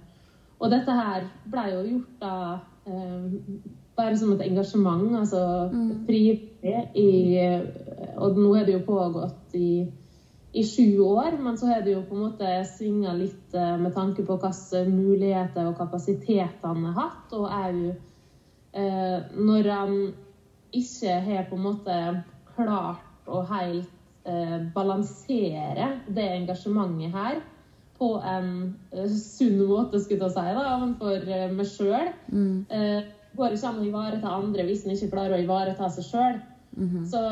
og 0.60 0.72
dette 0.74 0.96
her 0.96 1.28
ble 1.48 1.66
jo 1.72 1.84
gjort 1.88 2.18
da 2.24 2.34
eh, 2.90 3.38
bare 4.00 4.18
som 4.20 4.34
et 4.36 4.44
engasjement, 4.48 5.08
altså 5.20 5.42
frivillig. 6.08 6.76
I, 6.96 7.08
og 8.20 8.38
nå 8.40 8.54
er 8.56 8.68
det 8.68 8.78
jo 8.80 8.86
pågått 8.88 9.56
i 9.60 9.72
i 10.50 10.64
sju 10.66 10.98
år, 11.06 11.36
men 11.38 11.60
så 11.62 11.68
har 11.70 11.84
det 11.86 11.92
jo 11.94 12.00
på 12.10 12.16
en 12.16 12.24
måte 12.24 12.54
svinga 12.66 13.12
litt 13.14 13.54
eh, 13.54 13.76
med 13.78 13.94
tanke 13.94 14.24
på 14.26 14.40
hvilke 14.42 14.82
muligheter 14.90 15.68
og 15.70 15.78
kapasiteter 15.78 16.66
han 16.66 16.88
har 16.90 16.96
hatt. 16.98 17.36
Og 17.38 17.46
òg 17.46 18.08
når 18.70 19.68
han 19.74 19.94
ikke 20.78 21.14
har 21.26 21.48
på 21.50 21.58
en 21.58 21.64
måte 21.64 21.96
klart 22.56 23.30
og 23.30 23.48
helt 23.50 23.99
balansere 24.76 25.94
det 26.08 26.28
engasjementet 26.40 27.16
her 27.16 27.40
på 28.00 28.14
en 28.24 28.52
eh, 28.96 29.08
sunn 29.12 29.64
måte, 29.68 30.00
skulle 30.00 30.30
jeg 30.30 30.36
si, 30.38 30.52
da, 30.56 30.66
overfor 30.78 31.26
eh, 31.28 31.48
meg 31.52 31.68
sjøl. 31.68 32.12
Eh, 32.72 33.00
går 33.38 33.56
ikke 33.56 33.72
an 33.72 33.82
å 33.82 33.88
ivareta 33.88 34.36
andre 34.36 34.66
hvis 34.68 34.86
en 34.86 34.96
ikke 34.96 35.12
klarer 35.12 35.38
å 35.38 35.44
ivareta 35.44 35.90
seg 35.94 36.08
sjøl. 36.08 36.40
Så 37.12 37.24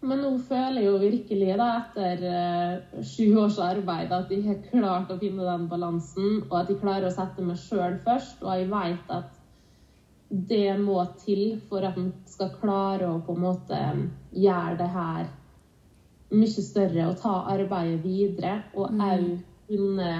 men 0.00 0.22
nå 0.24 0.30
føler 0.48 0.80
jeg 0.80 0.86
jo 0.86 1.00
virkelig 1.02 1.56
da, 1.60 1.66
etter 1.82 2.22
eh, 2.24 3.02
sju 3.04 3.34
års 3.42 3.58
arbeid 3.60 4.12
at 4.16 4.30
jeg 4.32 4.46
har 4.46 4.62
klart 4.70 5.10
å 5.12 5.18
finne 5.20 5.44
den 5.44 5.66
balansen, 5.68 6.38
og 6.46 6.54
at 6.62 6.72
jeg 6.72 6.80
klarer 6.80 7.10
å 7.10 7.12
sette 7.12 7.44
meg 7.44 7.60
sjøl 7.60 7.98
først. 8.06 8.40
Og 8.40 8.54
jeg 8.56 8.70
vet 8.72 9.12
at 9.12 9.36
det 10.30 10.78
må 10.80 11.02
til 11.20 11.58
for 11.68 11.84
at 11.84 11.98
en 12.00 12.14
skal 12.30 12.54
klare 12.56 13.10
å 13.10 13.20
på 13.26 13.36
en 13.36 13.44
måte 13.44 13.82
gjøre 14.32 14.78
det 14.80 14.88
her 14.94 15.28
mye 16.30 16.64
større 16.64 17.08
å 17.10 17.16
ta 17.18 17.34
arbeidet 17.52 18.04
videre. 18.04 18.60
Og 18.74 18.90
òg 18.90 19.26
kunne 19.70 20.12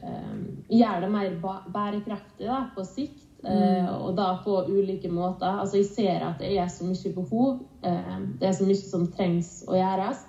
eh, 0.00 0.34
gjøre 0.72 1.04
det 1.04 1.12
mer 1.12 1.38
bærekraftig 1.74 2.48
da, 2.48 2.64
på 2.74 2.86
sikt. 2.88 3.24
Eh, 3.44 3.88
og 3.92 4.14
da 4.16 4.38
på 4.44 4.62
ulike 4.72 5.10
måter. 5.12 5.58
Altså 5.60 5.82
Jeg 5.82 5.90
ser 5.92 6.24
at 6.24 6.40
det 6.40 6.54
er 6.56 6.70
så 6.72 6.86
mye 6.88 7.12
behov. 7.16 7.58
Eh, 7.84 8.16
det 8.40 8.48
er 8.48 8.56
så 8.56 8.68
mye 8.68 8.80
som 8.80 9.08
trengs 9.12 9.58
å 9.68 9.76
gjøres. 9.76 10.24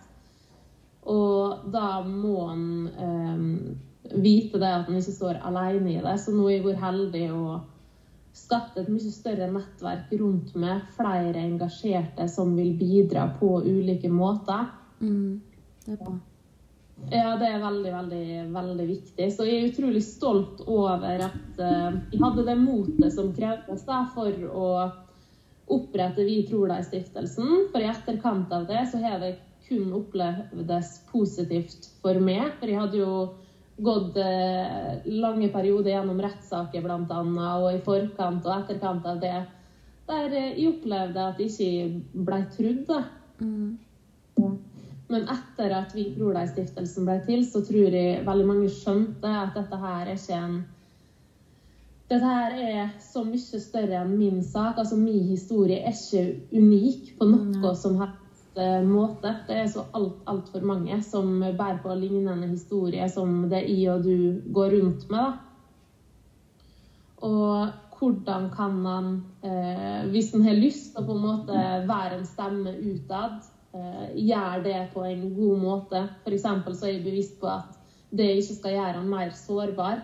Og 1.06 1.70
da 1.72 2.02
må 2.08 2.50
en 2.52 2.68
eh, 2.90 4.18
vite 4.20 4.60
det 4.60 4.74
at 4.82 4.90
en 4.90 5.00
ikke 5.00 5.16
står 5.16 5.40
alene 5.48 5.96
i 5.96 6.04
det. 6.04 6.18
Så 6.20 6.34
nå 6.36 6.50
har 6.50 6.58
jeg 6.58 6.68
vært 6.68 6.84
heldig 6.84 7.26
og 7.38 7.72
skapt 8.36 8.76
et 8.82 8.90
mye 8.92 9.14
større 9.14 9.48
nettverk 9.54 10.12
rundt 10.20 10.56
meg. 10.60 10.84
Flere 10.98 11.40
engasjerte 11.46 12.28
som 12.32 12.52
vil 12.58 12.74
bidra 12.80 13.30
på 13.40 13.62
ulike 13.64 14.12
måter. 14.12 14.68
Det 15.86 15.94
er 15.96 16.02
bra. 16.02 16.16
Ja, 17.12 17.36
det 17.38 17.48
er 17.52 17.60
veldig, 17.60 17.92
veldig, 17.92 18.28
veldig 18.56 18.86
viktig. 18.90 19.26
Så 19.36 19.46
jeg 19.46 19.58
er 19.60 19.72
utrolig 19.72 20.02
stolt 20.06 20.62
over 20.66 21.26
at 21.28 21.60
eh, 21.62 21.98
jeg 22.14 22.22
hadde 22.22 22.46
det 22.48 22.56
motet 22.62 23.14
som 23.14 23.34
krevdes 23.36 23.84
da, 23.88 24.06
for 24.16 24.46
å 24.50 24.70
opprette 25.76 26.26
Vi 26.26 26.44
tror 26.50 26.70
deg-stiftelsen. 26.72 27.68
For 27.74 27.84
i 27.84 27.90
etterkant 27.90 28.54
av 28.56 28.68
det 28.70 28.86
så 28.92 29.02
har 29.04 29.20
det 29.22 29.36
kun 29.68 29.92
opplevdes 29.98 31.00
positivt 31.12 31.90
for 32.04 32.22
meg. 32.22 32.54
For 32.60 32.72
jeg 32.72 32.82
hadde 32.82 33.02
jo 33.02 33.16
gått 33.86 34.16
uh, 34.16 35.02
lange 35.10 35.50
perioder 35.52 35.98
gjennom 35.98 36.22
rettssaker 36.24 36.86
bl.a. 36.86 37.20
og 37.58 37.68
i 37.74 37.82
forkant 37.84 38.46
og 38.46 38.54
etterkant 38.62 39.10
av 39.10 39.20
det, 39.20 39.40
der 40.08 40.38
eh, 40.38 40.54
jeg 40.54 40.70
opplevde 40.78 41.26
at 41.32 41.42
jeg 41.42 41.52
ikke 41.52 42.24
ble 42.30 42.40
trodd. 42.56 42.86
da. 42.88 43.02
Men 45.12 45.28
etter 45.30 45.74
at 45.78 45.94
Vik 45.96 46.16
tror 46.18 46.34
deg-stiftelsen 46.38 47.06
ble 47.06 47.20
til, 47.28 47.44
så 47.46 47.62
tror 47.66 47.94
jeg 47.94 48.24
veldig 48.26 48.48
mange 48.50 48.72
skjønte 48.74 49.30
at 49.30 49.54
dette 49.58 49.78
her 49.82 50.08
er 50.08 50.16
ikke 50.16 50.40
en 50.40 50.64
Dette 52.06 52.22
her 52.30 52.54
er 52.62 52.90
så 53.02 53.24
mye 53.26 53.60
større 53.62 54.04
enn 54.04 54.12
min 54.20 54.44
sak. 54.46 54.78
Altså 54.78 54.98
Min 55.00 55.24
historie 55.26 55.80
er 55.82 55.96
ikke 55.96 56.36
unik 56.54 57.16
på 57.18 57.26
noe 57.32 57.72
som 57.78 57.96
helst 57.98 58.60
eh, 58.62 58.84
måte. 58.86 59.32
Det 59.48 59.58
er 59.58 59.72
så 59.74 59.88
alt, 59.98 60.20
altfor 60.30 60.62
mange 60.70 61.00
som 61.02 61.40
bærer 61.42 61.82
på 61.82 61.96
lignende 61.98 62.52
historie 62.52 63.10
som 63.10 63.50
det 63.50 63.64
jeg 63.66 63.90
og 63.96 64.06
du 64.06 64.38
går 64.54 64.78
rundt 64.78 65.10
med. 65.10 65.18
da. 65.18 65.34
Og 67.26 67.74
hvordan 67.98 68.50
kan 68.54 68.78
man, 68.86 69.24
eh, 69.42 70.06
hvis 70.10 70.34
en 70.34 70.46
har 70.46 70.62
lyst 70.62 70.94
til 70.94 71.02
å 71.02 71.08
på 71.08 71.16
en 71.16 71.26
måte 71.26 71.66
være 71.90 72.20
en 72.20 72.26
stemme 72.30 72.76
utad, 72.86 73.42
eh, 73.76 74.08
gjøre 74.28 74.64
det 74.66 74.80
på 74.94 75.04
en 75.08 75.28
god 75.36 75.60
måte. 75.62 76.06
Eksempel 76.26 76.76
så 76.76 76.90
er 76.90 76.98
jeg 76.98 77.06
bevisst 77.06 77.38
på 77.42 77.52
at 77.52 77.76
det 78.16 78.32
ikke 78.40 78.58
skal 78.60 78.76
gjøre 78.78 78.98
han 79.00 79.12
mer 79.12 79.36
sårbar. 79.36 80.02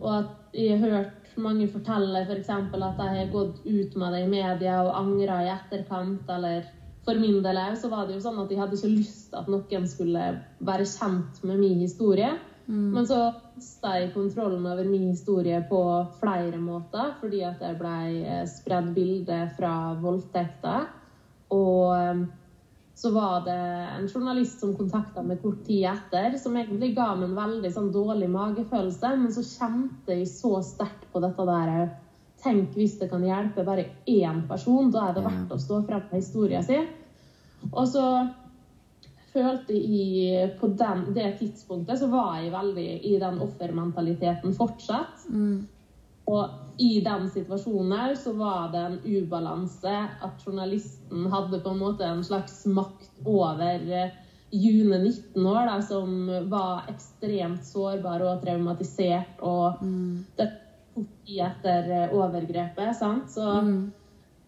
Og 0.00 0.10
at 0.18 0.56
jeg 0.56 0.80
har 0.80 0.96
hørt 0.96 1.32
mange 1.40 1.68
fortelle 1.70 2.24
f.eks. 2.26 2.50
For 2.72 2.84
at 2.84 3.00
de 3.00 3.08
har 3.14 3.32
gått 3.32 3.64
ut 3.64 3.96
med 3.96 4.14
det 4.14 4.22
i 4.24 4.30
media 4.30 4.82
og 4.82 4.96
angra 4.98 5.40
i 5.44 5.52
etterkant. 5.52 6.28
Eller 6.28 6.66
for 7.06 7.20
min 7.20 7.42
del 7.44 7.60
òg, 7.60 7.76
så 7.78 7.90
var 7.92 8.06
det 8.06 8.16
jo 8.16 8.24
sånn 8.24 8.40
at 8.42 8.50
jeg 8.50 8.60
hadde 8.60 8.78
ikke 8.78 8.94
lyst 8.96 9.34
at 9.36 9.50
noen 9.50 9.86
skulle 9.88 10.24
være 10.58 10.88
kjent 10.88 11.44
med 11.46 11.62
min 11.62 11.78
historie. 11.80 12.32
Men 12.70 13.06
så 13.06 13.32
mista 13.56 13.96
jeg 13.98 14.12
kontrollen 14.14 14.66
over 14.66 14.86
min 14.86 15.08
historie 15.08 15.58
på 15.66 15.80
flere 16.20 16.58
måter, 16.62 17.16
fordi 17.18 17.40
at 17.42 17.58
det 17.58 17.72
ble 17.80 18.44
spredd 18.46 18.92
bilder 18.94 19.48
fra 19.56 19.72
voldtekter. 19.98 20.86
Og 21.50 21.96
eh, 21.96 22.20
så 23.00 23.10
var 23.10 23.44
det 23.46 23.56
en 23.96 24.08
journalist 24.08 24.60
som 24.60 24.74
kontakta 24.76 25.22
meg 25.24 25.40
kort 25.40 25.62
tid 25.64 25.86
etter, 25.88 26.34
som 26.36 26.56
egentlig 26.60 26.90
ga 26.98 27.14
meg 27.16 27.30
en 27.30 27.38
veldig 27.38 27.70
sånn 27.72 27.88
dårlig 27.94 28.28
magefølelse, 28.28 29.14
men 29.22 29.32
så 29.32 29.44
kjente 29.46 30.18
jeg 30.18 30.28
så 30.28 30.58
sterkt 30.64 31.06
på 31.12 31.22
dette 31.24 31.46
der 31.48 31.90
Tenk 32.40 32.72
hvis 32.72 32.94
det 32.96 33.10
kan 33.10 33.20
hjelpe 33.20 33.64
bare 33.66 33.82
én 34.08 34.38
person, 34.48 34.88
da 34.92 35.10
er 35.10 35.16
det 35.16 35.24
verdt 35.26 35.50
å 35.52 35.58
stå 35.60 35.82
frem 35.84 36.06
med 36.08 36.22
historien 36.22 36.64
sin. 36.64 36.86
Og 37.68 37.84
så 37.88 38.04
følte 39.34 39.76
jeg 39.76 40.54
på 40.56 40.70
den, 40.80 41.02
det 41.16 41.34
tidspunktet 41.36 42.00
så 42.00 42.08
var 42.08 42.38
jeg 42.40 42.54
veldig 42.54 42.86
i 43.10 43.18
den 43.20 43.42
offermentaliteten 43.44 44.56
fortsatt. 44.56 45.28
Og 46.28 46.80
i 46.80 47.00
den 47.04 47.28
situasjonen 47.32 47.92
òg 47.96 48.16
så 48.18 48.32
var 48.38 48.70
det 48.72 48.80
en 48.86 48.98
ubalanse. 49.04 49.92
At 50.24 50.46
journalisten 50.46 51.28
hadde 51.32 51.60
på 51.60 51.74
en 51.74 51.82
måte 51.82 52.08
en 52.08 52.24
slags 52.24 52.64
makt 52.66 53.10
over 53.28 53.84
eh, 53.92 54.16
June 54.50 54.98
19 54.98 55.46
år, 55.46 55.62
da, 55.68 55.76
som 55.84 56.26
var 56.50 56.88
ekstremt 56.90 57.66
sårbar 57.66 58.24
og 58.26 58.42
traumatisert. 58.44 59.38
Og 59.44 59.84
det 60.38 60.50
tok 60.94 61.10
tid 61.26 61.44
etter 61.50 61.92
eh, 61.98 62.16
overgrepet. 62.16 62.96
sant? 62.96 63.28
Så, 63.36 63.46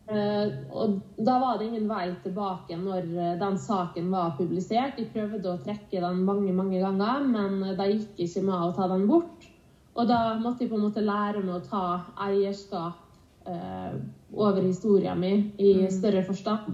eh, 0.08 0.56
og 0.72 0.98
da 1.20 1.38
var 1.42 1.60
det 1.60 1.68
ingen 1.68 1.88
vei 1.90 2.08
tilbake 2.24 2.80
når 2.80 3.12
den 3.44 3.60
saken 3.60 4.10
var 4.14 4.36
publisert. 4.40 4.96
De 4.96 5.08
prøvde 5.12 5.52
å 5.52 5.60
trekke 5.62 6.04
den 6.04 6.24
mange 6.28 6.56
mange 6.56 6.80
ganger, 6.80 7.28
men 7.28 7.76
det 7.76 7.92
gikk 7.92 8.28
ikke 8.28 8.48
med 8.48 8.68
å 8.70 8.76
ta 8.78 8.88
den 8.94 9.08
bort. 9.10 9.51
Og 9.92 10.08
da 10.08 10.34
måtte 10.40 10.64
jeg 10.64 10.72
på 10.72 10.78
en 10.78 10.86
måte 10.86 11.04
lære 11.04 11.42
meg 11.44 11.58
å 11.58 11.64
ta 11.66 11.84
eierskap 12.28 13.48
eh, 13.48 13.96
over 14.32 14.62
historien 14.64 15.20
min 15.20 15.50
i 15.60 15.90
større 15.92 16.24
forstand. 16.24 16.72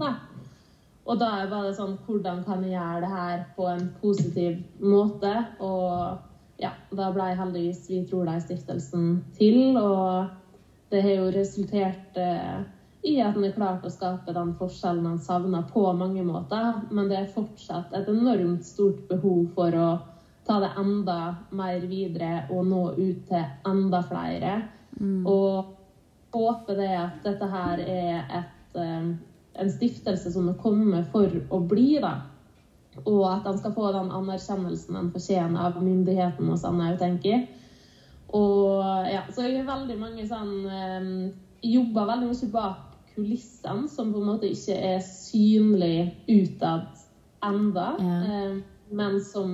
Og 1.09 1.17
da 1.19 1.29
var 1.49 1.65
det 1.65 1.75
sånn 1.77 1.97
Hvordan 2.05 2.43
kan 2.45 2.63
jeg 2.63 2.75
gjøre 2.77 3.03
det 3.03 3.11
her 3.11 3.45
på 3.57 3.67
en 3.71 3.87
positiv 4.01 4.59
måte? 4.79 5.33
Og 5.59 6.61
ja, 6.61 6.73
da 6.91 7.09
ble 7.15 7.31
jeg 7.31 7.39
heldigvis 7.39 7.85
Vi 7.89 8.01
tror 8.09 8.29
deg-stiftelsen 8.29 9.07
til. 9.39 9.77
Og 9.79 10.29
det 10.93 11.01
har 11.05 11.17
jo 11.17 11.31
resultert 11.33 12.19
eh, 12.19 12.61
i 13.09 13.17
at 13.23 13.35
en 13.35 13.45
har 13.47 13.55
klart 13.55 13.85
å 13.87 13.91
skape 13.91 14.33
den 14.35 14.53
forskjellen 14.59 15.07
en 15.07 15.21
savner 15.23 15.65
på 15.73 15.83
mange 15.97 16.23
måter. 16.27 16.85
Men 16.91 17.11
det 17.11 17.19
er 17.19 17.33
fortsatt 17.35 17.93
et 17.95 18.07
enormt 18.11 18.63
stort 18.67 19.03
behov 19.11 19.49
for 19.57 19.75
å 19.75 19.89
ta 20.49 20.59
det 20.63 20.71
enda 20.81 21.19
mer 21.53 21.83
videre 21.85 22.47
og 22.49 22.65
nå 22.67 22.83
ut 22.97 23.25
til 23.29 23.43
enda 23.69 24.01
flere. 24.09 24.55
Og 25.29 25.75
håpe 26.33 26.75
det 26.77 26.89
at 26.97 27.21
dette 27.25 27.49
her 27.51 27.83
er 27.85 28.23
et, 28.41 28.75
eh, 28.75 29.11
en 29.61 29.71
stiftelse 29.71 30.31
som 30.33 30.49
er 30.49 30.57
kommet 30.61 31.07
for 31.13 31.29
å 31.49 31.61
bli. 31.67 31.99
da. 32.01 32.21
Og 33.05 33.23
at 33.29 33.43
den 33.45 33.57
skal 33.57 33.73
få 33.73 33.91
den 33.93 34.11
anerkjennelsen 34.11 34.97
de 34.97 35.11
fortjener 35.13 35.59
av 35.69 35.81
myndighetene 35.83 36.51
og 36.51 36.59
sånn 36.59 36.81
jeg 36.83 36.99
tenker. 36.99 37.47
Og 38.33 38.83
ja, 39.09 39.23
så 39.31 39.45
jeg 39.45 39.63
har 39.63 39.77
veldig 39.77 39.97
mange 39.99 40.25
sånn 40.27 40.65
eh, 40.69 41.31
Jobber 41.59 42.05
veldig 42.07 42.27
mye 42.29 42.51
bak 42.53 42.85
kulissene, 43.15 43.89
som 43.91 44.13
på 44.13 44.21
en 44.21 44.29
måte 44.29 44.47
ikke 44.47 44.77
er 44.79 45.01
synlig 45.03 46.13
utad 46.29 46.87
enda. 47.43 47.87
Eh, 47.99 48.53
men 48.91 49.19
som 49.23 49.49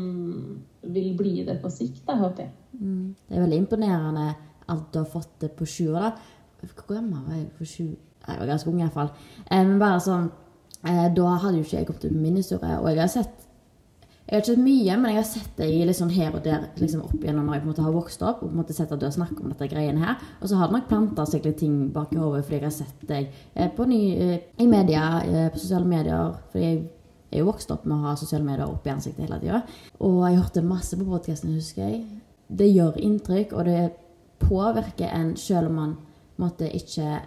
vil 0.82 1.13
bli 1.18 1.44
det 1.48 1.60
på 1.62 1.72
sikt, 1.74 2.04
da, 2.08 2.18
håper 2.20 2.46
jeg. 2.46 2.54
Mm. 2.80 3.15
Det 3.27 3.38
er 3.38 3.46
veldig 3.46 3.62
imponerende 3.63 4.34
alt 4.72 4.92
du 4.94 5.00
har 5.01 5.10
fått 5.10 5.39
det 5.39 5.54
på 5.58 5.65
sju 5.65 5.92
år. 5.94 6.10
da. 6.10 6.12
Hvor 6.65 6.96
gammel 6.96 7.22
var 7.27 7.38
jeg 7.38 7.51
på 7.58 7.65
sju? 7.65 7.88
Jeg 8.25 8.39
var 8.39 8.50
ganske 8.50 8.70
ung 8.70 8.82
iallfall. 8.82 9.12
Eh, 9.51 9.63
men 9.63 9.80
bare 9.80 10.01
sånn 10.01 10.30
eh, 10.88 11.08
Da 11.13 11.36
hadde 11.44 11.60
jo 11.60 11.65
ikke 11.65 11.77
jeg 11.77 11.89
kommet 11.89 12.06
ut 12.06 12.13
med 12.13 12.22
min 12.22 12.39
historie. 12.42 12.80
Og 12.80 12.89
jeg 12.89 13.04
har 13.04 13.12
sett 13.12 13.44
Jeg 14.25 14.34
har 14.34 14.42
ikke 14.42 14.56
sett 14.56 14.63
mye, 14.65 14.94
men 14.98 15.12
jeg 15.12 15.20
har 15.20 15.27
sett 15.30 15.58
deg 15.60 15.74
litt 15.86 15.98
sånn 16.00 16.10
her 16.15 16.34
og 16.34 16.42
der 16.42 16.63
liksom 16.82 17.04
opp 17.06 17.20
igjennom 17.20 17.46
når 17.46 17.60
jeg 17.60 17.62
på 17.62 17.68
en 17.68 17.72
måte 17.75 17.84
har 17.86 17.94
vokst 17.94 18.24
opp 18.25 18.39
og 18.39 18.48
på 18.48 18.56
en 18.56 18.58
måte 18.58 18.74
sett 18.74 18.89
at 18.89 18.98
du 18.98 19.06
har 19.06 19.13
snakket 19.13 19.44
om 19.44 19.51
dette 19.51 19.68
greiene 19.70 20.01
her. 20.01 20.15
Og 20.39 20.50
så 20.50 20.58
har 20.58 20.72
det 20.72 20.80
nok 20.80 20.88
planta 20.89 21.27
seg 21.30 21.46
litt 21.46 21.60
ting 21.62 21.75
bak 21.94 22.15
i 22.15 22.18
hodet 22.18 22.42
fordi 22.48 22.58
jeg 22.58 22.65
har 22.65 22.74
sett 22.74 23.06
deg 23.06 23.27
eh, 23.54 23.70
på 23.70 23.86
ny, 23.86 24.01
i 24.58 24.65
media, 24.72 25.04
på 25.54 25.62
sosiale 25.62 25.86
medier. 25.86 26.34
Fordi 26.50 26.65
jeg 26.65 26.82
jeg 27.36 27.42
er 27.42 27.44
jo 27.44 27.51
vokst 27.51 27.72
opp 27.74 27.84
med 27.84 27.98
å 27.98 28.08
ha 28.08 28.15
sosiale 28.15 28.48
medier 28.48 28.63
opp 28.63 28.86
i 28.88 28.94
ansiktet 28.94 29.25
hele 29.25 29.42
tida. 29.42 29.58
Og 30.00 30.22
jeg 30.24 30.38
hørte 30.39 30.62
masse 30.63 30.96
på 30.96 31.08
podkasten, 31.10 31.51
husker 31.58 31.84
jeg. 31.84 31.98
Det 32.48 32.70
gjør 32.70 32.96
inntrykk, 33.04 33.51
og 33.60 33.68
det 33.68 33.82
påvirker 34.39 35.12
en 35.12 35.34
selv 35.36 35.68
om 35.68 35.82
man 35.82 35.96
måtte 36.39 36.70
ikke 36.72 37.18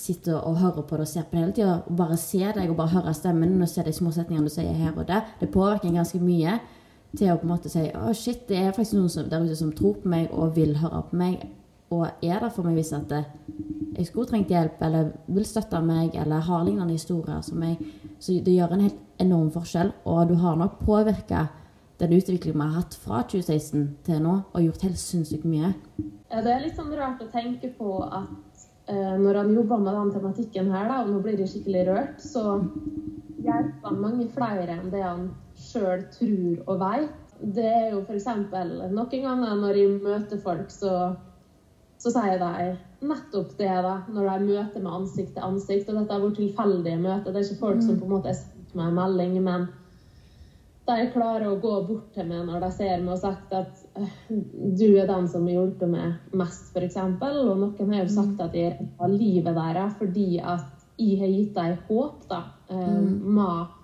sitter 0.00 0.38
og 0.40 0.56
hører 0.62 0.86
på 0.88 0.96
det 0.96 1.04
og 1.04 1.10
ser 1.10 1.26
på 1.28 1.36
det 1.36 1.42
hele 1.42 1.56
tida. 1.58 1.74
Bare 1.92 2.16
se 2.16 2.40
deg 2.40 2.70
og 2.70 2.78
bare 2.78 2.94
høre 2.94 3.12
stemmen 3.16 3.60
og 3.60 3.68
se 3.68 3.84
de 3.84 3.92
små 3.92 4.14
setningene 4.16 4.48
du 4.48 4.54
sier 4.54 4.72
her 4.80 4.96
og 4.96 5.04
der. 5.12 5.28
Det 5.40 5.52
påvirker 5.52 5.90
en 5.90 6.00
ganske 6.00 6.20
mye 6.24 6.56
til 7.12 7.28
å 7.28 7.36
på 7.36 7.44
en 7.44 7.52
måte 7.52 7.68
si 7.68 7.84
å 7.92 8.14
shit, 8.16 8.46
det 8.48 8.56
er 8.62 8.72
faktisk 8.72 8.96
noen 8.96 9.28
der 9.28 9.44
ute 9.44 9.58
som 9.58 9.74
tror 9.76 9.98
på 10.00 10.08
meg 10.08 10.32
og 10.32 10.56
vil 10.56 10.78
høre 10.80 11.04
på 11.10 11.20
meg. 11.20 11.42
Og 11.92 12.06
er 12.24 12.40
der 12.40 12.52
for 12.52 12.66
meg 12.66 12.78
hvis 12.80 12.92
at 12.96 13.12
jeg 13.12 14.06
skulle 14.08 14.28
trengt 14.28 14.52
hjelp, 14.52 14.80
eller 14.82 15.10
vil 15.28 15.44
støtte 15.46 15.80
meg, 15.84 16.14
eller 16.16 16.44
har 16.46 16.64
lignende 16.64 16.96
historier 16.96 17.42
som 17.44 17.60
meg. 17.60 17.80
Så 18.22 18.38
det 18.44 18.54
gjør 18.54 18.76
en 18.76 18.86
helt 18.86 19.00
enorm 19.20 19.50
forskjell, 19.52 19.92
og 20.08 20.30
du 20.30 20.38
har 20.40 20.56
nok 20.56 20.78
påvirka 20.86 21.46
den 22.00 22.16
utviklingen 22.16 22.58
vi 22.58 22.66
har 22.66 22.80
hatt 22.80 22.96
fra 22.98 23.22
2016 23.28 23.84
til 24.06 24.22
nå, 24.24 24.38
og 24.52 24.64
gjort 24.64 24.86
helt 24.88 24.98
sinnssykt 24.98 25.44
mye. 25.46 25.74
Det 26.32 26.50
er 26.50 26.64
litt 26.64 26.78
sånn 26.78 26.94
rart 26.96 27.20
å 27.22 27.28
tenke 27.30 27.70
på 27.76 28.00
at 28.06 28.64
eh, 28.90 29.14
når 29.20 29.42
han 29.42 29.52
jobber 29.54 29.82
med 29.84 29.94
den 29.98 30.12
tematikken 30.16 30.72
her, 30.72 30.88
da, 30.90 31.02
og 31.04 31.12
nå 31.12 31.20
blir 31.22 31.36
det 31.38 31.50
skikkelig 31.52 31.84
rørt, 31.90 32.22
så 32.24 32.62
hjelper 33.42 33.90
han 33.90 34.00
mange 34.00 34.28
flere 34.32 34.78
enn 34.78 34.90
det 34.90 35.02
han 35.04 35.28
sjøl 35.58 36.06
tror 36.14 36.64
og 36.64 36.80
veit. 36.82 37.18
Det 37.42 37.66
er 37.66 37.88
jo 37.92 38.02
f.eks. 38.06 38.28
noen 38.50 39.12
ganger 39.12 39.60
når 39.60 39.78
jeg 39.78 40.00
møter 40.02 40.42
folk, 40.42 40.70
så, 40.74 41.12
så 42.02 42.10
sier 42.10 42.40
de 42.40 42.72
nettopp 43.06 43.52
det, 43.58 43.74
da, 43.84 43.92
når 44.10 44.26
de 44.26 44.48
møter 44.48 44.82
med 44.82 44.94
ansikt 44.96 45.36
til 45.36 45.46
ansikt. 45.46 45.90
Og 45.90 46.00
dette 46.00 46.16
er 46.16 46.24
vårt 46.24 46.40
tilfeldige 46.40 46.98
møte. 46.98 47.30
Det 47.30 47.38
er 47.38 47.46
ikke 47.46 47.62
folk 47.62 47.84
som 47.84 48.00
på 48.00 48.08
en 48.08 48.14
måte 48.16 48.32
har 48.32 48.38
sendt 48.40 48.74
meg 48.78 48.90
en 48.90 48.98
melding, 48.98 49.36
men 49.44 49.68
de 50.88 51.04
klarer 51.12 51.46
å 51.46 51.60
gå 51.62 51.72
bort 51.86 52.08
til 52.16 52.26
meg 52.26 52.48
når 52.48 52.64
de 52.64 52.70
ser 52.74 53.02
meg 53.04 53.14
og 53.14 53.20
sagt 53.22 53.52
at 53.54 53.84
«Øh, 53.94 54.14
du 54.74 54.88
er 54.98 55.06
den 55.06 55.28
som 55.30 55.44
har 55.46 55.54
hjulpet 55.54 55.92
meg 55.92 56.34
mest, 56.38 56.72
f.eks. 56.74 56.98
Og 56.98 57.52
noen 57.60 57.92
har 57.92 58.02
jo 58.02 58.14
sagt 58.16 58.42
at 58.42 58.56
jeg 58.58 58.74
redda 58.80 59.10
livet 59.12 59.54
deres 59.60 59.94
fordi 60.00 60.40
at 60.40 60.66
jeg 60.98 61.20
har 61.20 61.30
gitt 61.30 61.54
dem 61.54 61.78
håp 61.86 62.26
da, 62.30 62.42
eh, 62.70 62.98
med 63.38 63.78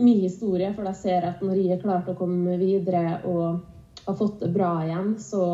min 0.00 0.24
historie. 0.24 0.72
For 0.72 0.88
de 0.88 0.94
ser 0.96 1.28
at 1.28 1.44
når 1.44 1.60
jeg 1.60 1.76
har 1.76 1.84
klart 1.84 2.08
å 2.08 2.16
komme 2.16 2.56
videre 2.60 3.20
og 3.28 3.60
har 4.06 4.18
fått 4.18 4.40
det 4.40 4.50
bra 4.56 4.72
igjen, 4.86 5.14
så, 5.20 5.44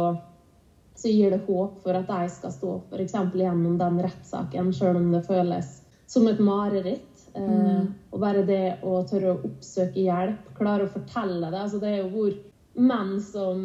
så 0.99 1.11
gir 1.13 1.31
det 1.31 1.45
håp 1.47 1.79
for 1.83 1.95
at 1.95 2.09
jeg 2.11 2.33
skal 2.35 2.55
stå 2.55 2.73
f.eks. 2.89 3.15
gjennom 3.39 3.77
den 3.79 4.01
rettssaken, 4.03 4.73
sjøl 4.75 4.99
om 4.99 5.13
det 5.15 5.23
føles 5.27 5.69
som 6.09 6.27
et 6.27 6.41
mareritt. 6.43 7.25
Eh, 7.39 7.87
og 8.11 8.21
bare 8.23 8.43
det 8.49 8.81
å 8.83 8.99
tørre 9.07 9.35
å 9.35 9.41
oppsøke 9.47 10.03
hjelp, 10.03 10.51
klare 10.59 10.87
å 10.87 10.91
fortelle 10.91 11.53
det. 11.53 11.61
altså 11.61 11.81
Det 11.83 11.93
er 11.93 12.01
jo 12.01 12.11
hvor 12.17 12.37
menn 12.79 13.17
som 13.23 13.61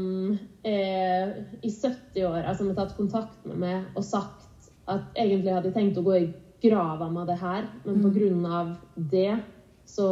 er 0.66 1.44
i 1.62 1.70
70-åra, 1.70 2.54
som 2.58 2.70
har 2.70 2.80
tatt 2.82 2.96
kontakt 2.98 3.46
med 3.48 3.62
meg 3.62 3.98
og 3.98 4.06
sagt 4.06 4.70
at 4.90 5.14
egentlig 5.16 5.54
hadde 5.54 5.70
jeg 5.72 5.78
tenkt 5.78 6.00
å 6.02 6.06
gå 6.06 6.18
i 6.20 6.30
grava 6.64 7.10
med 7.12 7.28
det 7.28 7.38
her, 7.40 7.68
men 7.84 8.02
pga. 8.04 8.64
det 8.96 9.40
så 9.86 10.08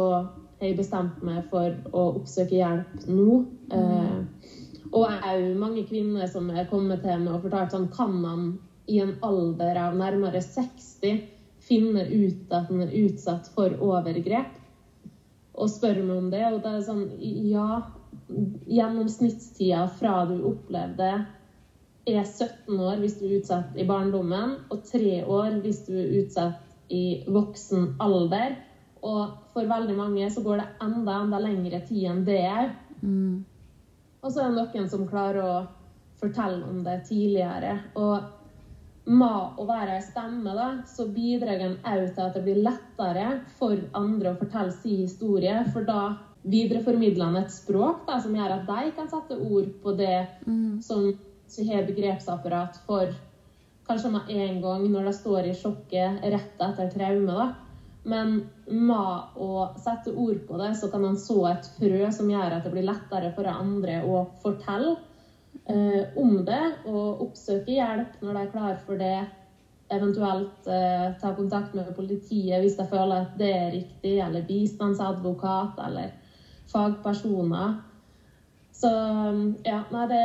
har 0.60 0.68
jeg 0.68 0.76
bestemt 0.78 1.22
meg 1.24 1.46
for 1.50 1.74
å 1.92 2.04
oppsøke 2.18 2.58
hjelp 2.58 3.06
nå. 3.08 3.40
Eh, 3.72 4.58
og 4.92 5.08
òg 5.08 5.44
mange 5.56 5.86
kvinner 5.88 6.28
som 6.28 6.50
er 6.52 6.68
kommet 6.70 7.00
til 7.04 7.22
meg 7.22 7.36
og 7.36 7.46
fortalt 7.46 7.72
sånn 7.72 7.90
Kan 7.94 8.18
man 8.20 8.48
i 8.90 8.98
en 9.00 9.14
alder 9.24 9.78
av 9.80 9.96
nærmere 9.96 10.42
60 10.44 11.22
finne 11.62 12.04
ut 12.10 12.52
at 12.52 12.70
man 12.72 12.84
er 12.88 12.96
utsatt 13.06 13.48
for 13.54 13.72
overgrep? 13.80 14.58
Og 15.52 15.70
spør 15.70 16.02
meg 16.02 16.16
om 16.16 16.30
det. 16.32 16.42
Og 16.50 16.60
det 16.64 16.74
er 16.74 16.84
sånn 16.88 17.06
Ja, 17.48 17.68
gjennomsnittstida 18.68 19.86
fra 19.98 20.22
du 20.28 20.38
opplevde 20.48 21.12
er 22.08 22.24
17 22.24 22.80
år 22.82 22.98
hvis 22.98 23.16
du 23.20 23.26
er 23.28 23.36
utsatt 23.38 23.76
i 23.78 23.86
barndommen, 23.86 24.56
og 24.72 24.84
3 24.88 25.22
år 25.22 25.60
hvis 25.62 25.84
du 25.86 25.94
er 25.94 26.12
utsatt 26.20 26.92
i 26.92 27.22
voksen 27.30 27.94
alder. 28.02 28.56
Og 29.02 29.38
for 29.54 29.68
veldig 29.70 29.96
mange 29.98 30.28
så 30.30 30.42
går 30.44 30.60
det 30.60 30.68
enda, 30.84 31.20
enda 31.22 31.40
lengre 31.42 31.80
tid 31.86 32.10
enn 32.10 32.24
det 32.26 32.40
er. 32.42 32.72
Og 34.22 34.30
så 34.30 34.44
er 34.44 34.52
det 34.52 34.58
noen 34.60 34.90
som 34.90 35.08
klarer 35.10 35.42
å 35.42 35.54
fortelle 36.20 36.62
om 36.68 36.82
det 36.86 37.00
tidligere. 37.08 37.74
Og 37.98 39.10
med 39.10 39.58
å 39.58 39.66
være 39.66 39.96
ei 39.96 40.04
stemme, 40.04 40.52
da, 40.54 40.68
så 40.86 41.08
bidrar 41.10 41.64
en 41.64 41.80
òg 41.82 42.04
til 42.14 42.22
at 42.22 42.36
det 42.36 42.44
blir 42.44 42.60
lettere 42.62 43.26
for 43.58 43.80
andre 43.98 44.30
å 44.30 44.38
fortelle 44.38 44.74
sin 44.76 45.02
historie. 45.02 45.56
For 45.74 45.88
da 45.88 46.14
videreformidler 46.42 47.32
en 47.32 47.40
et 47.42 47.54
språk 47.54 48.06
da, 48.06 48.20
som 48.22 48.34
gjør 48.38 48.56
at 48.60 48.70
de 48.70 48.94
kan 48.94 49.10
sette 49.10 49.38
ord 49.42 49.68
på 49.82 49.96
det 49.98 50.16
som 50.86 51.10
ikke 51.10 51.68
har 51.68 51.90
begrepsapparat 51.90 52.78
for 52.86 53.10
kanskje 53.88 54.12
med 54.14 54.30
en 54.30 54.60
gang 54.62 54.86
når 54.90 55.10
de 55.10 55.12
står 55.18 55.50
i 55.50 55.56
sjokket 55.58 56.22
rett 56.22 56.62
etter 56.70 56.94
traume. 56.94 57.34
da. 57.34 57.71
Men 58.02 58.40
med 58.66 59.36
å 59.38 59.50
sette 59.78 60.10
ord 60.10 60.40
på 60.48 60.58
det, 60.58 60.72
så 60.78 60.88
kan 60.90 61.04
man 61.04 61.18
så 61.18 61.38
et 61.52 61.68
frø 61.76 62.08
som 62.14 62.30
gjør 62.30 62.56
at 62.56 62.64
det 62.66 62.72
blir 62.74 62.86
lettere 62.88 63.30
for 63.36 63.46
andre 63.46 64.00
å 64.02 64.24
fortelle 64.42 64.96
eh, 65.70 66.10
om 66.18 66.40
det 66.46 66.64
og 66.90 67.22
oppsøke 67.28 67.76
hjelp 67.76 68.18
når 68.22 68.34
de 68.34 68.42
er 68.42 68.50
klar 68.56 68.80
for 68.86 68.98
det. 68.98 69.20
Eventuelt 69.92 70.66
eh, 70.66 71.12
ta 71.20 71.30
kontakt 71.36 71.76
med 71.78 71.92
politiet 71.94 72.62
hvis 72.64 72.78
de 72.80 72.88
føler 72.90 73.28
at 73.28 73.38
det 73.38 73.52
er 73.54 73.72
riktig, 73.76 74.16
eller 74.24 74.46
bistandsadvokat 74.48 75.78
eller 75.86 76.10
fagpersoner. 76.72 77.78
Så 78.82 78.90
ja, 79.62 79.82
nei, 79.92 80.06
det, 80.10 80.22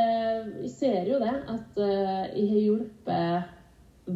jeg 0.64 0.72
ser 0.72 1.12
jo 1.12 1.20
det, 1.22 1.34
at 1.52 1.78
eh, 1.84 2.26
jeg 2.32 2.48
har 2.50 2.64
hjulpet 2.64 3.54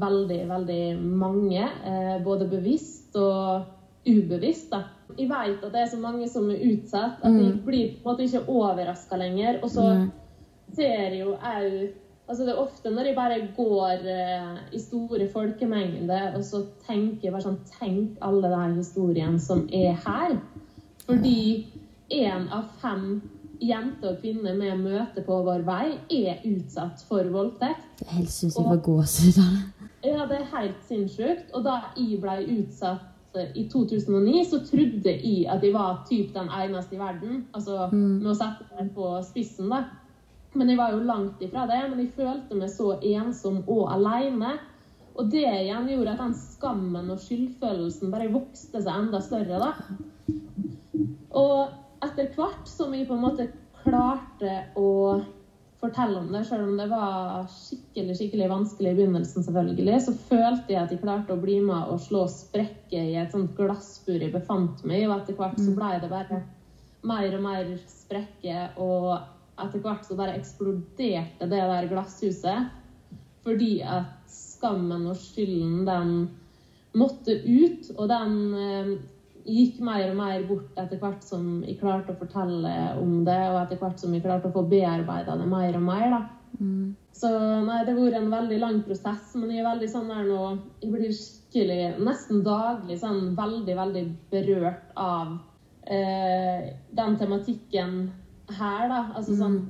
veldig, 0.02 0.40
veldig 0.48 0.82
mange. 0.98 1.62
eh, 1.62 2.16
både 2.24 2.48
bevisst 2.50 3.01
og 3.16 3.64
ubevisst. 4.06 4.70
da. 4.70 4.82
jeg 5.18 5.28
vet 5.28 5.64
at 5.64 5.72
det 5.72 5.80
er 5.80 5.90
så 5.90 5.98
mange 6.00 6.28
som 6.28 6.50
er 6.50 6.62
utsatt, 6.72 7.20
at 7.22 7.32
jeg 7.32 7.52
Mm. 7.52 7.64
blir 7.66 7.88
på 8.02 8.08
en 8.08 8.16
måte 8.16 8.24
ikke 8.24 8.48
overraska 8.48 9.16
lenger. 9.16 9.60
Og 9.62 9.70
så 9.70 10.08
ser 10.74 11.10
jeg 11.10 11.20
jo 11.20 11.34
òg 11.34 11.92
Altså 12.28 12.44
det 12.44 12.52
er 12.52 12.62
ofte 12.62 12.90
når 12.90 13.04
jeg 13.04 13.16
bare 13.16 13.48
går 13.56 14.04
uh, 14.06 14.58
i 14.72 14.78
store 14.78 15.28
folkemengder, 15.32 16.36
og 16.36 16.44
så 16.44 16.62
tenker 16.86 17.18
jeg 17.22 17.32
bare 17.32 17.42
sånn 17.42 17.58
Tenk 17.80 18.16
alle 18.22 18.48
de 18.48 18.76
historiene 18.78 19.40
som 19.40 19.68
er 19.72 19.98
her. 20.06 20.38
Fordi 21.04 21.66
én 22.10 22.48
av 22.52 22.70
fem 22.80 23.20
jenter 23.60 24.14
og 24.14 24.20
kvinner 24.22 24.56
vi 24.58 24.70
møter 24.78 25.26
på 25.26 25.42
vår 25.44 25.64
vei, 25.66 25.98
er 26.10 26.42
utsatt 26.46 27.02
for 27.08 27.24
voldtekt. 27.34 27.84
Det 27.98 28.06
er 28.08 28.18
helt 28.20 28.56
var 28.58 28.82
gåsehud 28.86 29.38
av 29.42 29.52
det. 29.56 29.81
Ja, 30.04 30.26
det 30.26 30.40
er 30.40 30.48
helt 30.56 30.82
sinnssykt. 30.88 31.52
Og 31.54 31.64
da 31.64 31.76
jeg 31.96 32.18
ble 32.22 32.36
utsatt 32.56 33.36
eh, 33.38 33.52
i 33.54 33.68
2009, 33.70 34.44
så 34.50 34.58
trodde 34.66 35.12
jeg 35.14 35.46
at 35.48 35.62
jeg 35.62 35.74
var 35.74 36.02
typ 36.08 36.32
den 36.34 36.50
eneste 36.50 36.96
i 36.96 36.98
verden. 37.00 37.46
Altså 37.54 37.88
Mm. 37.92 38.18
med 38.22 38.32
å 38.32 38.34
sette 38.34 38.66
meg 38.78 38.94
på 38.94 39.12
spissen, 39.24 39.68
da. 39.70 39.84
Men 40.54 40.68
jeg 40.68 40.76
var 40.78 40.92
jo 40.92 40.98
langt 41.06 41.40
ifra 41.40 41.66
det. 41.70 41.80
Men 41.90 41.98
jeg 42.00 42.12
følte 42.16 42.54
meg 42.58 42.68
så 42.70 42.98
ensom 43.00 43.62
og 43.66 43.86
alene. 43.92 44.58
Og 45.14 45.30
det 45.30 45.44
igjen 45.44 45.88
gjorde 45.88 46.12
at 46.12 46.18
den 46.18 46.34
skammen 46.34 47.10
og 47.10 47.18
skyldfølelsen 47.20 48.10
bare 48.10 48.32
vokste 48.32 48.80
seg 48.82 48.92
enda 48.96 49.20
større, 49.20 49.58
da. 49.60 49.72
Og 51.32 51.68
etter 52.02 52.32
hvert 52.34 52.68
som 52.68 52.92
jeg 52.94 53.06
på 53.08 53.14
en 53.14 53.24
måte 53.24 53.48
klarte 53.82 54.64
å 54.76 55.22
fortelle 55.82 56.20
om 56.20 56.28
det, 56.32 56.44
selv 56.46 56.68
om 56.68 56.76
det 56.78 56.86
var 56.90 57.48
skikkelig 57.50 58.14
skikkelig 58.18 58.48
vanskelig 58.52 58.92
i 58.92 58.98
begynnelsen, 59.00 59.42
selvfølgelig, 59.42 59.98
så 60.04 60.14
følte 60.28 60.74
jeg 60.74 60.80
at 60.84 60.92
jeg 60.94 61.02
klarte 61.02 61.34
å 61.34 61.42
bli 61.42 61.58
med 61.64 61.90
og 61.90 61.98
slå 62.04 62.22
sprekker 62.30 63.08
i 63.10 63.16
et 63.18 63.34
sånt 63.34 63.56
glassbur 63.58 64.22
jeg 64.22 64.34
befant 64.34 64.84
meg 64.86 65.02
i. 65.02 65.08
Og 65.08 65.16
etter 65.16 65.38
hvert 65.38 65.58
så 65.58 65.74
ble 65.74 65.90
det 66.04 66.10
bare 66.12 66.42
mer 67.08 67.34
og 67.34 67.42
mer 67.48 67.72
sprekker, 67.90 68.78
og 68.78 69.16
etter 69.62 69.82
hvert 69.82 70.06
så 70.06 70.18
bare 70.18 70.36
eksploderte 70.38 71.50
det 71.50 71.64
der 71.72 71.90
glasshuset. 71.90 72.70
Fordi 73.42 73.72
at 73.82 74.30
skammen 74.30 75.08
og 75.10 75.18
skylden, 75.18 75.82
den 75.88 76.14
måtte 76.94 77.34
ut, 77.42 77.90
og 77.96 78.06
den 78.12 78.38
eh, 78.54 78.94
gikk 79.44 79.80
mer 79.84 80.10
og 80.10 80.18
mer 80.18 80.44
bort 80.46 80.78
etter 80.78 81.00
hvert 81.00 81.24
som 81.26 81.62
jeg 81.66 81.78
klarte 81.80 82.14
å 82.14 82.18
fortelle 82.20 82.72
om 83.00 83.22
det, 83.26 83.40
og 83.50 83.58
etter 83.64 83.80
hvert 83.80 84.00
som 84.00 84.14
jeg 84.14 84.24
klarte 84.24 84.50
å 84.50 84.54
få 84.54 84.64
bearbeida 84.70 85.36
det 85.38 85.48
mer 85.50 85.78
og 85.78 85.86
mer. 85.86 86.08
da. 86.14 86.22
Så 87.16 87.28
nei, 87.66 87.82
det 87.84 87.94
har 87.94 88.00
vært 88.00 88.18
en 88.18 88.32
veldig 88.32 88.58
lang 88.60 88.80
prosess, 88.86 89.32
men 89.38 89.52
jeg 89.52 89.62
er 89.62 89.68
veldig 89.70 89.88
sånn 89.88 90.10
der 90.10 90.26
nå 90.28 90.40
Jeg 90.82 90.90
blir 90.92 91.14
skikkelig, 91.16 91.78
nesten 92.04 92.42
daglig, 92.44 92.98
sånn 93.00 93.32
veldig, 93.38 93.76
veldig 93.78 94.02
berørt 94.32 94.90
av 95.00 95.36
eh, 95.84 96.72
den 96.92 97.16
tematikken 97.20 97.96
her, 98.52 98.88
da. 98.90 99.00
Altså 99.16 99.36
sånn 99.38 99.62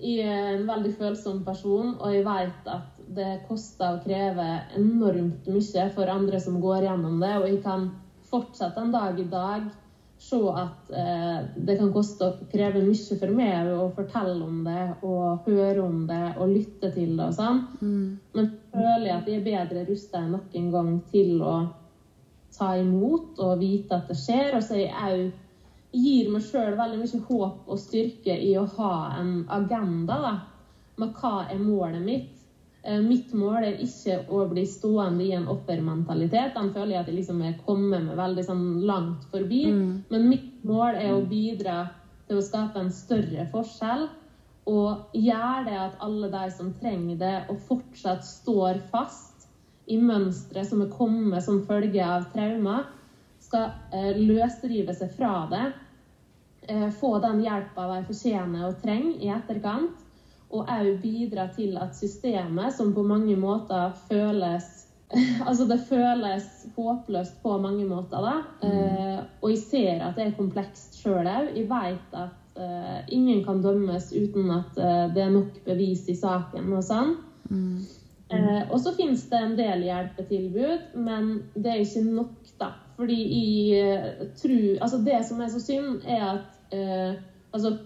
Jeg 0.00 0.24
er 0.24 0.54
en 0.54 0.66
veldig 0.68 0.94
følsom 0.96 1.42
person, 1.44 1.94
og 1.98 2.14
jeg 2.14 2.24
vet 2.24 2.72
at 2.72 3.00
det 3.10 3.40
koster 3.48 3.96
og 3.96 4.04
krever 4.04 4.70
enormt 4.78 5.48
mye 5.50 5.88
for 5.96 6.12
andre 6.12 6.38
som 6.40 6.60
går 6.62 6.86
gjennom 6.86 7.18
det, 7.20 7.34
og 7.40 7.48
jeg 7.48 7.58
kan 7.64 7.90
fortsatt 8.30 8.78
en 8.80 8.92
dag 8.94 9.20
i 9.20 9.28
dag 9.30 9.68
se 10.20 10.38
at 10.52 10.90
eh, 10.92 11.36
det 11.56 11.78
kan 11.78 11.92
koste 11.94 12.26
og 12.28 12.40
kreve 12.52 12.82
mye 12.84 13.16
for 13.16 13.32
meg 13.32 13.70
å 13.72 13.86
fortelle 13.96 14.44
om 14.44 14.62
det 14.66 14.82
og 15.00 15.46
høre 15.46 15.80
om 15.80 16.02
det 16.08 16.24
og 16.36 16.52
lytte 16.52 16.90
til 16.92 17.14
det 17.16 17.30
og 17.30 17.36
sånn. 17.38 17.62
Men 18.36 18.50
føler 18.74 19.06
jeg 19.08 19.16
at 19.16 19.30
jeg 19.30 19.40
er 19.40 19.46
bedre 19.46 19.84
rusta 19.88 20.20
enn 20.20 20.34
noen 20.36 20.72
gang 20.74 20.90
til 21.10 21.40
å 21.40 21.54
ta 22.52 22.74
imot 22.76 23.40
og 23.40 23.56
vite 23.62 23.96
at 23.96 24.10
det 24.12 24.18
skjer. 24.20 24.58
Og 24.58 24.66
så 24.66 24.76
er 24.76 24.84
jeg 24.84 25.22
òg 25.24 25.38
gir 25.90 26.28
meg 26.30 26.44
sjøl 26.46 26.76
veldig 26.78 27.00
mye 27.00 27.22
håp 27.26 27.70
og 27.72 27.80
styrke 27.80 28.36
i 28.38 28.52
å 28.58 28.66
ha 28.76 28.92
en 29.18 29.40
agenda 29.50 30.20
da, 30.22 30.34
med 31.00 31.16
hva 31.16 31.32
er 31.50 31.62
målet 31.64 32.04
mitt. 32.04 32.39
Eh, 32.82 33.00
Mitt 33.04 33.32
mål 33.36 33.64
er 33.68 33.80
ikke 33.84 34.22
å 34.32 34.46
bli 34.48 34.64
stående 34.68 35.24
i 35.26 35.32
en 35.36 35.48
offermentalitet. 35.52 36.54
Den 36.56 36.72
føler 36.72 36.94
jeg 36.94 37.02
at 37.02 37.10
jeg 37.10 37.18
liksom 37.18 37.42
er 37.44 37.58
kommet 37.66 38.06
meg 38.06 38.16
veldig 38.16 38.44
sånn 38.46 38.64
langt 38.88 39.26
forbi. 39.32 39.64
Men 40.10 40.28
mitt 40.28 40.64
mål 40.64 40.96
er 40.96 41.12
å 41.12 41.26
bidra 41.28 41.82
til 42.28 42.38
å 42.40 42.46
skape 42.46 42.80
en 42.80 42.92
større 42.94 43.46
forskjell. 43.52 44.06
Og 44.70 45.16
gjøre 45.16 45.64
det 45.66 45.76
at 45.82 46.00
alle 46.04 46.30
de 46.30 46.46
som 46.54 46.72
trenger 46.80 47.16
det, 47.20 47.36
og 47.50 47.60
fortsatt 47.66 48.24
står 48.24 48.80
fast 48.92 49.48
i 49.90 49.96
mønstre 49.98 50.64
som 50.64 50.82
er 50.84 50.92
kommet 50.92 51.42
som 51.42 51.62
følge 51.66 52.04
av 52.04 52.28
traumer, 52.32 52.84
skal 53.40 53.72
eh, 53.92 54.16
løsrive 54.16 54.94
seg 54.94 55.10
fra 55.16 55.34
det. 55.50 55.64
Eh, 56.68 56.88
få 56.94 57.16
den 57.24 57.40
hjelpa 57.42 57.88
de 57.90 58.04
fortjener 58.06 58.68
og 58.68 58.78
trenger 58.84 59.16
i 59.18 59.32
etterkant. 59.34 60.06
Og 60.50 60.66
òg 60.66 60.96
bidra 61.02 61.46
til 61.54 61.76
at 61.78 61.94
systemet, 61.94 62.74
som 62.74 62.94
på 62.94 63.04
mange 63.06 63.36
måter 63.38 63.92
føles 64.08 64.68
Altså 65.48 65.64
det 65.66 65.80
føles 65.88 66.44
håpløst 66.76 67.40
på 67.42 67.56
mange 67.58 67.84
måter, 67.84 68.22
da. 68.22 68.34
Eh, 68.66 69.22
og 69.42 69.50
jeg 69.50 69.58
ser 69.58 70.04
at 70.06 70.18
det 70.18 70.28
er 70.28 70.36
komplekst 70.38 71.00
sjøl 71.00 71.26
òg. 71.26 71.50
Jeg 71.56 71.66
vet 71.70 72.14
at 72.14 72.60
eh, 72.62 73.00
ingen 73.16 73.42
kan 73.44 73.62
dømmes 73.62 74.12
uten 74.14 74.52
at 74.54 74.78
eh, 74.78 75.08
det 75.14 75.24
er 75.24 75.32
nok 75.34 75.58
bevis 75.66 76.06
i 76.08 76.14
saken 76.18 76.70
og 76.76 76.86
sånn. 76.86 77.16
Eh, 78.30 78.62
og 78.70 78.78
så 78.78 78.92
finnes 78.94 79.24
det 79.30 79.40
en 79.42 79.56
del 79.58 79.82
hjelpetilbud, 79.88 80.94
men 81.02 81.32
det 81.56 81.72
er 81.72 81.82
ikke 81.82 82.04
nok, 82.06 82.52
da. 82.60 82.72
Fordi 83.00 83.20
jeg 83.72 84.28
tror 84.38 84.82
Altså, 84.84 84.98
det 85.04 85.20
som 85.26 85.40
er 85.40 85.48
så 85.50 85.60
synd, 85.64 86.04
er 86.06 86.24
at 86.36 86.76
eh, 86.76 87.18
altså, 87.52 87.76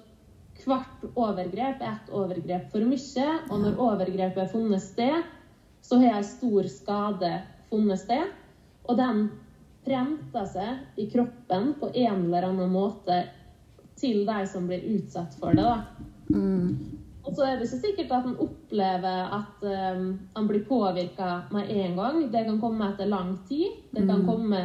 hvert 0.67 1.05
overgrep 1.15 1.81
er 1.83 1.93
ett 1.93 2.11
overgrep 2.15 2.71
for 2.73 2.85
mye. 2.89 3.29
Og 3.51 3.61
når 3.63 3.81
overgrepet 3.81 4.43
har 4.45 4.53
funnet 4.53 4.83
sted, 4.83 5.23
så 5.85 5.99
har 6.01 6.19
en 6.19 6.25
stor 6.25 6.69
skade 6.73 7.33
funnet 7.71 8.01
sted. 8.01 8.33
Og 8.89 8.97
den 9.01 9.27
prenter 9.85 10.47
seg 10.49 11.01
i 11.01 11.09
kroppen 11.13 11.75
på 11.81 11.91
en 11.93 12.27
eller 12.27 12.49
annen 12.49 12.73
måte 12.73 13.23
til 14.01 14.25
de 14.27 14.41
som 14.51 14.67
blir 14.69 14.85
utsatt 14.97 15.37
for 15.41 15.55
det. 15.55 15.65
da. 15.65 15.77
Og 17.25 17.33
så 17.33 17.45
er 17.47 17.57
det 17.57 17.69
ikke 17.69 17.81
sikkert 17.87 18.11
at 18.13 18.27
en 18.29 18.41
opplever 18.45 19.31
at 19.33 19.63
um, 19.65 20.09
en 20.37 20.49
blir 20.49 20.65
påvirka 20.69 21.29
med 21.55 21.71
en 21.73 21.95
gang. 21.97 22.19
Det 22.33 22.43
kan 22.49 22.59
komme 22.61 22.91
etter 22.91 23.09
lang 23.09 23.39
tid. 23.49 23.79
Det 23.93 24.07
kan 24.07 24.21
Mm. 24.21 24.27
komme 24.27 24.61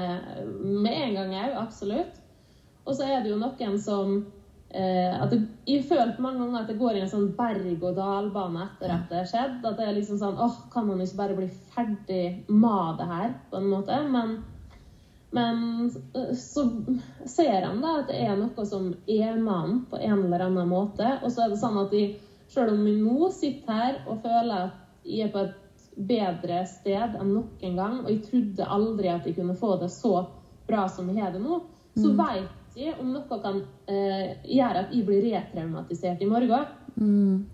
med 0.83 0.93
en 0.93 1.13
gang 1.15 1.31
òg, 1.33 1.55
absolutt. 1.62 2.19
Og 2.85 2.95
så 2.95 3.03
er 3.07 3.23
det 3.23 3.31
jo 3.31 3.38
noen 3.39 3.79
som 3.79 4.25
at 4.69 5.32
det, 5.32 5.39
Jeg 5.65 5.86
føler 5.89 6.13
på 6.15 6.21
mange 6.21 6.43
ganger 6.43 6.60
at 6.62 6.67
det 6.69 6.77
går 6.77 6.97
i 6.97 7.01
en 7.01 7.10
sånn 7.10 7.32
berg-og-dal-bane 7.38 8.67
etter 8.67 8.91
at 8.93 9.10
det 9.10 9.17
har 9.17 9.29
skjedd. 9.32 9.65
At 9.65 9.77
det 9.77 9.88
er 9.88 9.95
liksom 9.97 10.19
sånn 10.21 10.38
åh, 10.38 10.55
kan 10.73 10.88
man 10.88 11.01
ikke 11.01 11.17
bare 11.17 11.38
bli 11.38 11.47
ferdig 11.73 12.43
med 12.49 12.97
det 12.99 13.08
her, 13.10 13.34
på 13.49 13.58
en 13.58 13.69
måte? 13.71 13.97
Men, 14.13 14.36
men 15.32 15.89
så 16.38 16.65
ser 17.25 17.65
han 17.65 17.82
da 17.82 17.99
at 18.01 18.10
det 18.12 18.19
er 18.25 18.38
noe 18.38 18.65
som 18.65 18.91
er 19.08 19.38
med 19.38 19.53
han 19.53 19.79
på 19.89 20.01
en 20.01 20.25
eller 20.27 20.45
annen 20.47 20.69
måte. 20.69 21.15
Og 21.23 21.32
så 21.34 21.45
er 21.45 21.53
det 21.53 21.62
sånn 21.62 21.79
at 21.82 21.93
jeg, 21.93 22.19
selv 22.49 22.73
om 22.73 22.86
jeg 22.86 23.01
nå 23.01 23.32
sitter 23.34 23.73
her 23.82 23.99
og 24.08 24.21
føler 24.25 24.69
at 24.69 25.05
jeg 25.05 25.27
er 25.29 25.34
på 25.34 25.45
et 25.47 25.58
bedre 26.10 26.62
sted 26.69 27.17
enn 27.19 27.34
noen 27.34 27.75
gang, 27.75 27.99
og 28.05 28.10
jeg 28.13 28.21
trodde 28.29 28.69
aldri 28.77 29.10
at 29.12 29.25
jeg 29.25 29.36
kunne 29.36 29.58
få 29.58 29.75
det 29.82 29.89
så 29.91 30.27
bra 30.69 30.86
som 30.88 31.10
jeg 31.10 31.21
har 31.23 31.34
det 31.34 31.41
nå, 31.41 31.62
så 31.97 32.10
Mm. 32.13 32.17
vet 32.17 32.59
jeg 32.79 32.97
om 32.99 33.13
noe 33.13 33.39
kan 33.43 33.61
eh, 33.91 34.35
gjøre 34.47 34.83
at 34.85 34.93
jeg 34.95 35.05
blir 35.07 35.25
retraumatisert 35.29 36.21
i 36.21 36.29
morgen. 36.29 36.65
Mm. 36.95 37.45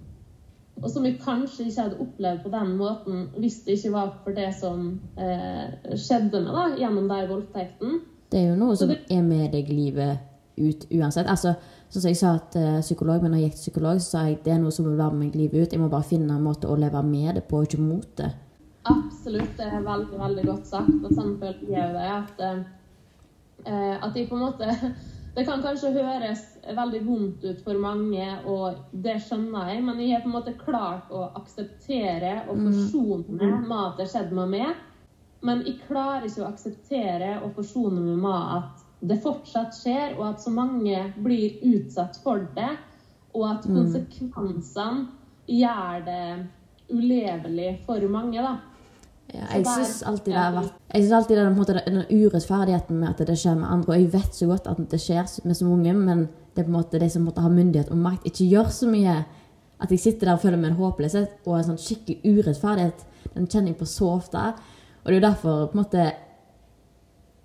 Og 0.83 0.89
som 0.91 1.05
jeg 1.07 1.19
kanskje 1.23 1.69
ikke 1.69 1.85
hadde 1.85 2.01
opplevd 2.03 2.43
på 2.43 2.51
den 2.51 2.73
måten 2.75 3.21
hvis 3.39 3.61
det 3.63 3.77
ikke 3.77 3.93
var 3.93 4.11
for 4.25 4.35
det 4.35 4.49
som 4.57 4.87
eh, 5.17 5.95
skjedde 5.95 6.41
med 6.43 6.51
da, 6.51 6.65
gjennom 6.81 7.07
den 7.09 7.29
voldtekten. 7.31 7.99
Det 8.31 8.41
er 8.41 8.49
jo 8.49 8.57
noe 8.59 8.75
som 8.75 8.91
det- 8.91 9.05
er 9.09 9.21
med 9.23 9.51
deg 9.53 9.69
livet 9.71 10.17
ut 10.57 10.85
uansett. 10.91 11.27
Altså, 11.27 11.55
sånn 11.89 12.01
som 12.01 12.09
jeg 12.09 12.19
sa 12.19 12.37
til 12.51 12.61
eh, 12.61 12.81
psykolog, 12.81 13.21
men 13.23 13.31
når 13.31 13.39
jeg 13.39 13.49
gikk 13.49 13.57
til 13.59 13.65
psykolog, 13.65 14.01
så 14.01 14.09
sa 14.09 14.25
jeg 14.27 14.43
det 14.43 14.53
er 14.53 14.59
noe 14.59 14.71
som 14.71 14.87
vil 14.87 14.97
være 14.99 15.15
med 15.15 15.25
meg 15.25 15.35
livet 15.35 15.61
ut. 15.61 15.73
Jeg 15.73 15.81
må 15.81 15.89
bare 15.91 16.09
finne 16.09 16.35
en 16.35 16.43
måte 16.43 16.67
å 16.67 16.77
leve 16.79 17.03
med 17.07 17.35
det 17.39 17.45
på, 17.47 17.63
ikke 17.63 17.81
mot 17.81 18.07
det. 18.19 18.31
Absolutt, 18.85 19.55
det 19.57 19.65
er 19.65 19.81
veldig 19.81 20.19
veldig 20.19 20.45
godt 20.45 20.67
sagt. 20.69 20.97
Og 21.03 21.11
sånn 21.15 21.37
føler 21.41 21.71
jeg 21.71 21.93
det. 21.95 22.09
At, 22.19 22.43
eh, 23.65 23.95
at 24.01 24.15
jeg 24.15 24.29
på 24.29 24.35
en 24.37 24.45
måte 24.45 24.69
Det 25.35 25.43
kan 25.45 25.61
kanskje 25.61 25.89
høres 25.91 26.43
veldig 26.77 27.01
vondt 27.05 27.43
ut 27.43 27.61
for 27.65 27.79
mange, 27.81 28.27
og 28.47 28.77
det 29.03 29.17
skjønner 29.25 29.73
jeg, 29.73 29.81
men 29.83 29.99
jeg 29.99 30.13
har 30.15 30.21
på 30.23 30.29
en 30.31 30.35
måte 30.37 30.53
klart 30.61 31.11
å 31.11 31.25
akseptere 31.35 32.45
og 32.49 32.61
forsone 32.63 33.35
meg 33.35 33.67
med 33.67 33.81
at 33.81 33.97
det 33.99 34.07
skjedde 34.13 34.37
med 34.37 34.53
meg. 34.53 34.75
Men 35.45 35.65
jeg 35.67 35.81
klarer 35.89 36.23
ikke 36.29 36.45
å 36.45 36.47
akseptere 36.53 37.33
og 37.43 37.51
forsone 37.57 37.99
meg 37.99 38.21
med 38.23 38.55
at 38.61 38.85
det 39.05 39.19
fortsatt 39.21 39.75
skjer, 39.75 40.15
og 40.17 40.23
at 40.29 40.41
så 40.41 40.53
mange 40.55 41.01
blir 41.21 41.59
utsatt 41.67 42.15
for 42.23 42.47
det, 42.55 42.71
og 43.35 43.43
at 43.49 43.65
Mm. 43.67 43.75
konsekvensene 43.75 45.07
gjør 45.47 46.05
det 46.05 46.47
ulevelig 46.89 47.79
for 47.85 47.99
mange. 48.07 48.39
da. 48.41 48.57
Ja, 49.33 49.45
jeg 49.51 49.65
syns 49.65 50.03
alltid 50.03 50.33
det 50.33 50.39
har 50.39 50.53
vært 50.53 50.74
Jeg 50.95 51.03
synes 51.03 51.15
alltid 51.17 51.35
det 51.35 51.43
er 51.43 51.55
måte 51.57 51.73
den 51.75 52.03
urettferdigheten 52.07 52.99
med 53.01 53.09
at 53.09 53.27
det 53.27 53.33
skjer 53.35 53.57
med 53.59 53.67
andre. 53.67 53.89
Og 53.91 53.97
jeg 53.99 54.11
vet 54.13 54.37
så 54.37 54.45
godt 54.47 54.67
at 54.71 54.77
det 54.91 54.99
skjer 55.03 55.25
med 55.43 55.57
så 55.57 55.65
mange, 55.67 55.93
men 55.93 56.21
det 56.55 56.61
er 56.61 56.67
på 56.67 56.71
en 56.71 56.77
måte 56.77 57.01
de 57.01 57.09
som 57.11 57.25
måtte 57.27 57.43
ha 57.43 57.49
myndighet 57.51 57.89
og 57.91 57.99
makt, 57.99 58.29
ikke 58.29 58.47
gjør 58.53 58.69
så 58.71 58.87
mye. 58.87 59.15
At 59.83 59.91
jeg 59.91 59.99
sitter 59.99 60.29
der 60.29 60.37
og 60.37 60.45
føler 60.45 60.61
meg 60.61 60.71
en 60.71 60.77
håpløshet 60.79 61.43
og 61.43 61.57
en 61.57 61.67
sånn 61.67 61.81
skikkelig 61.83 62.37
urettferdighet. 62.37 63.03
Den 63.33 63.49
kjenner 63.51 63.73
jeg 63.73 63.79
på 63.81 63.89
så 63.91 64.13
ofte. 64.13 64.45
Og 65.03 65.09
det 65.09 65.17
er 65.17 65.19
jo 65.19 65.25
derfor 65.27 65.65
på 65.67 65.75
en 65.75 65.81
måte 65.83 66.05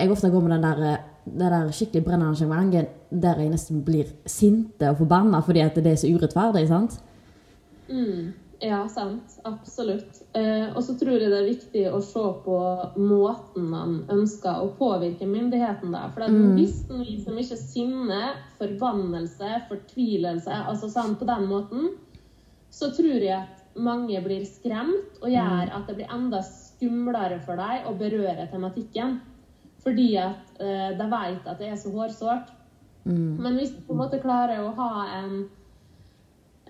jeg 0.00 0.14
ofte 0.14 0.30
går 0.30 0.46
med 0.46 0.54
den 0.54 0.68
der, 0.68 1.00
det 1.24 1.50
der 1.56 1.72
skikkelig 1.74 2.04
brennende 2.04 2.30
engasjementet 2.30 2.94
der 3.10 3.42
jeg 3.42 3.50
nesten 3.50 3.82
blir 3.84 4.14
sinte 4.30 4.92
og 4.92 5.02
forbanna 5.02 5.42
fordi 5.42 5.64
at 5.64 5.74
det 5.74 5.90
er 5.90 5.98
så 6.00 6.08
urettferdig. 6.14 6.68
sant? 6.68 7.00
Mm, 7.90 8.30
ja, 8.60 8.88
sant. 8.88 9.38
Absolutt. 9.44 10.22
Eh, 10.36 10.68
og 10.76 10.82
så 10.84 10.94
tror 10.98 11.16
jeg 11.20 11.30
det 11.32 11.38
er 11.40 11.48
viktig 11.48 11.84
å 11.92 12.00
se 12.04 12.22
på 12.44 12.56
måten 13.00 13.68
man 13.72 13.94
ønsker 14.12 14.60
å 14.62 14.68
påvirke 14.78 15.26
myndigheten 15.28 15.92
der. 15.94 16.10
For 16.14 16.28
Mm. 16.28 16.54
hvis 16.56 16.82
den 16.88 17.00
viser 17.04 17.32
mye 17.32 17.56
sinne, 17.56 18.20
forbannelse, 18.60 19.62
fortvilelse, 19.68 20.52
altså 20.68 20.90
sånn 20.92 21.16
på 21.16 21.26
den 21.26 21.46
måten, 21.48 21.88
så 22.70 22.90
tror 22.94 23.20
jeg 23.20 23.38
at 23.38 23.64
mange 23.76 24.20
blir 24.22 24.44
skremt 24.44 25.18
og 25.22 25.28
gjør 25.30 25.66
Mm. 25.70 25.76
at 25.76 25.86
det 25.86 25.96
blir 25.96 26.12
enda 26.12 26.40
skumlere 26.42 27.40
for 27.42 27.56
deg 27.56 27.86
å 27.86 27.96
berøre 27.98 28.50
tematikken. 28.50 29.20
Fordi 29.82 30.16
at 30.18 30.60
eh, 30.60 30.92
de 30.98 31.06
vet 31.10 31.46
at 31.46 31.58
det 31.58 31.68
er 31.70 31.76
så 31.76 31.90
hårsårt. 31.90 32.50
Mm. 33.06 33.38
Men 33.40 33.56
hvis 33.56 33.70
du 33.74 33.80
på 33.80 33.92
en 33.92 33.98
måte 33.98 34.20
klarer 34.20 34.60
å 34.60 34.74
ha 34.74 35.06
en, 35.24 35.46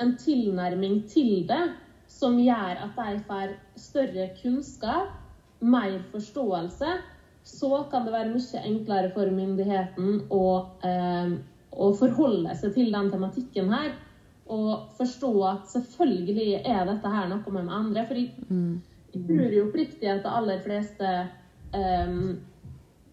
en 0.00 0.16
tilnærming 0.20 1.02
til 1.10 1.46
det 1.48 1.62
som 2.10 2.38
gjør 2.40 2.82
at 2.84 2.98
de 2.98 3.22
får 3.28 3.54
større 3.78 4.28
kunnskap, 4.42 5.16
mer 5.60 5.98
forståelse, 6.10 6.92
så 7.44 7.84
kan 7.90 8.04
det 8.06 8.12
være 8.12 8.32
mye 8.32 8.62
enklere 8.66 9.10
for 9.14 9.30
myndigheten 9.32 10.22
å, 10.32 10.44
eh, 10.84 11.34
å 11.72 11.90
forholde 11.96 12.54
seg 12.56 12.74
til 12.74 12.92
den 12.92 13.10
tematikken 13.12 13.72
her. 13.72 13.92
Og 14.50 14.90
forstå 14.98 15.32
at 15.46 15.68
selvfølgelig 15.70 16.62
er 16.66 16.86
dette 16.88 17.12
her 17.12 17.28
noe 17.30 17.54
med 17.54 17.70
andre. 17.70 18.06
For 18.08 18.18
jeg, 18.18 18.32
jeg 19.14 19.26
tror 19.28 19.54
jo 19.54 19.66
oppriktig 19.68 20.10
at 20.10 20.24
de 20.24 20.32
aller 20.40 20.62
fleste 20.64 21.12
eh, 21.76 22.16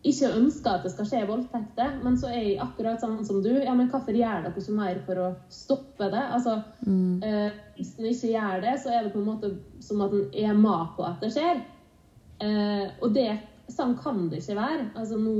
ikke 0.10 0.30
ønsker 0.38 0.78
at 0.78 0.86
det 0.86 0.92
skal 0.94 1.08
skje 1.10 1.24
voldtekter, 1.30 1.98
men 2.04 2.18
så 2.20 2.30
er 2.32 2.40
jeg 2.42 2.60
akkurat 2.64 3.02
sånn 3.02 3.20
som 3.28 3.42
du. 3.44 3.52
Ja, 3.64 3.74
men 3.78 3.90
hvorfor 3.92 4.16
gjør 4.16 4.46
dere 4.46 4.62
ikke 4.62 4.78
mer 4.78 5.02
for 5.08 5.22
å 5.24 5.28
stoppe 5.54 6.10
det? 6.14 6.24
Altså, 6.38 6.58
eh, 7.26 7.58
hvis 7.78 7.94
en 7.98 8.10
ikke 8.12 8.32
gjør 8.34 8.64
det, 8.66 8.76
så 8.84 8.94
er 8.94 9.06
det 9.06 9.14
på 9.16 9.22
en 9.22 9.30
måte 9.30 9.52
som 9.84 10.04
at 10.06 10.16
en 10.16 10.26
er 10.46 10.58
med 10.58 10.96
på 10.98 11.06
at 11.08 11.24
det 11.24 11.34
skjer. 11.36 11.62
Eh, 12.46 12.86
og 13.02 13.14
det, 13.18 13.30
sånn 13.74 13.98
kan 14.00 14.28
det 14.32 14.44
ikke 14.44 14.60
være. 14.60 14.90
Altså, 14.96 15.20
nå, 15.22 15.36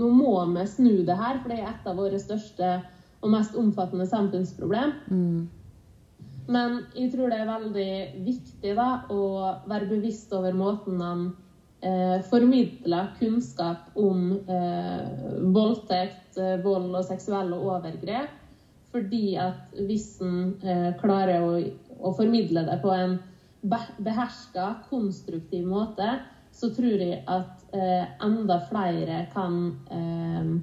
nå 0.00 0.10
må 0.14 0.36
vi 0.54 0.66
snu 0.70 0.94
det 1.06 1.18
her, 1.18 1.42
for 1.42 1.52
det 1.52 1.60
er 1.60 1.70
et 1.72 1.90
av 1.90 2.00
våre 2.00 2.20
største 2.22 2.72
og 3.22 3.32
mest 3.32 3.56
omfattende 3.58 4.06
samfunnsproblem. 4.08 4.92
Mm. 5.10 5.46
Men 6.52 6.78
jeg 6.94 7.10
tror 7.12 7.32
det 7.32 7.40
er 7.42 7.48
veldig 7.50 7.90
viktig 8.26 8.76
da, 8.78 8.90
å 9.10 9.22
være 9.66 9.90
bevisst 9.90 10.30
over 10.36 10.54
måten 10.54 11.00
man 11.00 11.26
eh, 11.86 12.16
formidler 12.26 13.12
kunnskap 13.20 13.94
om 13.98 14.32
eh, 14.48 15.38
voldtekt, 15.54 16.36
eh, 16.40 16.56
vold 16.64 16.90
og 16.98 17.06
seksuelle 17.06 17.58
overgrep. 17.58 18.34
Fordi 18.92 19.36
at 19.40 19.74
hvis 19.88 20.06
en 20.24 20.54
eh, 20.64 20.92
klarer 21.00 21.44
å, 21.44 21.56
å 22.00 22.12
formidle 22.16 22.64
det 22.68 22.78
på 22.84 22.92
en 22.94 23.18
be- 23.66 23.98
beherska, 24.06 24.70
konstruktiv 24.90 25.66
måte, 25.68 26.16
så 26.56 26.70
tror 26.72 27.02
jeg 27.02 27.20
at 27.28 27.66
eh, 27.76 28.06
enda 28.24 28.60
flere 28.70 29.26
kan 29.34 29.58
eh, 29.92 30.54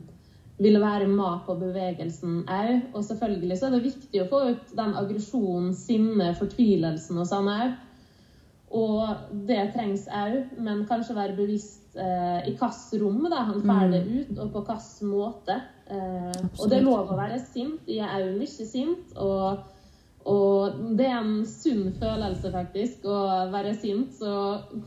ville 0.64 0.82
være 0.82 1.08
med 1.10 1.44
på 1.46 1.56
bevegelsen 1.60 2.44
òg. 2.50 2.88
Og 2.94 3.06
selvfølgelig 3.06 3.60
så 3.60 3.68
er 3.68 3.76
det 3.76 3.84
viktig 3.88 4.24
å 4.24 4.30
få 4.32 4.42
ut 4.54 4.76
den 4.78 4.96
aggresjonen, 4.98 5.74
sinnet, 5.78 6.38
fortvilelsen 6.40 7.20
og 7.22 7.30
sånn 7.30 7.52
òg. 7.54 7.76
Og 8.74 9.36
det 9.48 9.68
trengs 9.76 10.08
òg, 10.10 10.56
men 10.66 10.86
kanskje 10.90 11.14
være 11.18 11.38
bevisst 11.38 11.94
eh, 11.94 12.40
i 12.50 12.56
hvilket 12.58 12.96
rom 13.04 13.22
da, 13.30 13.44
han 13.52 13.62
får 13.62 13.92
det 13.92 14.02
ut, 14.08 14.40
og 14.40 14.50
på 14.56 14.64
hvilken 14.66 15.12
måte. 15.12 15.60
Eh, 15.94 16.40
og 16.58 16.72
det 16.72 16.80
er 16.80 16.88
lov 16.88 17.12
å 17.14 17.20
være 17.20 17.38
sint. 17.44 17.86
Jeg 17.86 18.08
er 18.08 18.26
òg 18.26 18.40
mye 18.40 18.68
sint. 18.72 19.14
Og, 19.22 19.62
og 20.34 20.82
det 20.98 21.06
er 21.06 21.20
en 21.20 21.46
sunn 21.46 21.94
følelse, 22.02 22.50
faktisk, 22.56 23.06
å 23.06 23.20
være 23.54 23.76
sint. 23.78 24.18
Så 24.18 24.34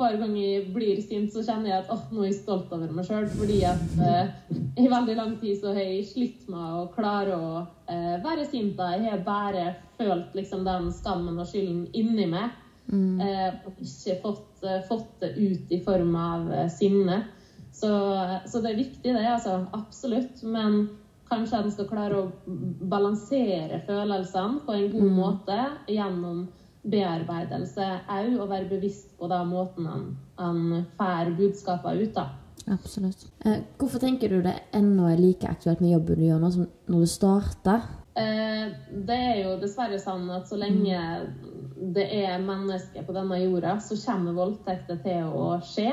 hver 0.01 0.19
gang 0.19 0.35
jeg 0.41 0.67
blir 0.75 0.99
sint, 1.05 1.31
så 1.31 1.47
kjenner 1.47 1.77
jeg 1.77 1.85
at 1.85 1.95
oh, 1.95 2.05
nå 2.11 2.25
er 2.25 2.33
jeg 2.33 2.41
stolt 2.41 2.75
over 2.75 2.91
meg 2.91 3.07
sjøl. 3.07 3.31
Fordi 3.39 3.63
at 3.71 4.03
eh, 4.11 4.37
i 4.83 4.91
veldig 4.91 5.19
lang 5.23 5.39
tid 5.39 5.63
så 5.63 5.79
har 5.79 5.87
jeg 5.87 6.11
slitt 6.11 6.51
med 6.51 6.83
å 6.83 6.87
klare 6.99 7.39
å 7.39 7.65
eh, 7.87 8.19
være 8.27 8.51
sint. 8.51 8.75
da. 8.83 8.97
Jeg 8.99 9.15
har 9.15 9.27
bare 9.31 9.67
følt 9.97 10.35
liksom 10.35 10.67
den 10.67 10.91
skammen 10.91 11.39
og 11.39 11.47
skylden 11.55 11.87
inni 11.95 12.27
meg. 12.35 12.63
Eh, 12.93 13.57
og 13.67 13.81
ikke 13.83 14.19
fått, 14.23 14.63
eh, 14.63 14.85
fått 14.89 15.09
det 15.21 15.33
ut 15.37 15.73
i 15.75 15.81
form 15.85 16.15
av 16.17 16.53
eh, 16.53 16.69
sinne. 16.71 17.25
Så, 17.75 17.91
så 18.49 18.63
det 18.65 18.71
er 18.73 18.79
viktig, 18.79 19.11
det. 19.13 19.27
altså, 19.27 19.59
Absolutt. 19.77 20.43
Men 20.43 20.87
kanskje 21.31 21.63
en 21.63 21.75
skal 21.75 21.91
klare 21.91 22.21
å 22.23 22.31
balansere 22.87 23.83
følelsene 23.89 24.63
på 24.67 24.77
en 24.77 24.89
god 24.95 25.13
måte 25.17 25.59
gjennom 25.91 26.47
bearbeidelse 26.87 27.87
òg, 28.07 28.37
og 28.39 28.51
være 28.53 28.71
bevisst 28.71 29.17
på 29.19 29.29
da 29.31 29.41
måten 29.45 29.89
han, 29.91 30.05
han 30.39 30.85
får 30.99 31.35
budskapene 31.39 32.07
ut. 32.07 32.15
da. 32.15 32.29
Absolutt. 32.67 33.27
Eh, 33.45 33.61
hvorfor 33.79 34.03
tenker 34.03 34.31
du 34.31 34.41
det 34.43 34.57
ennå 34.75 35.07
er 35.11 35.21
like 35.21 35.47
aktuelt 35.51 35.83
med 35.83 35.93
jobben 35.93 36.19
du 36.19 36.27
gjør 36.27 36.43
nå, 36.43 36.51
som 36.55 36.67
når 36.91 37.05
du 37.05 37.11
starta? 37.11 37.77
Eh, 38.17 38.73
det 39.07 39.19
er 39.31 39.43
jo 39.45 39.57
dessverre 39.61 39.99
sånn 40.03 40.27
at 40.35 40.49
så 40.49 40.59
lenge 40.59 40.99
det 41.77 42.07
er 42.25 42.43
mennesker 42.43 43.05
på 43.07 43.15
denne 43.17 43.39
jorda, 43.43 43.77
så 43.81 43.99
kommer 44.01 44.37
voldtekter 44.37 44.99
til 45.05 45.29
å 45.29 45.57
skje. 45.65 45.91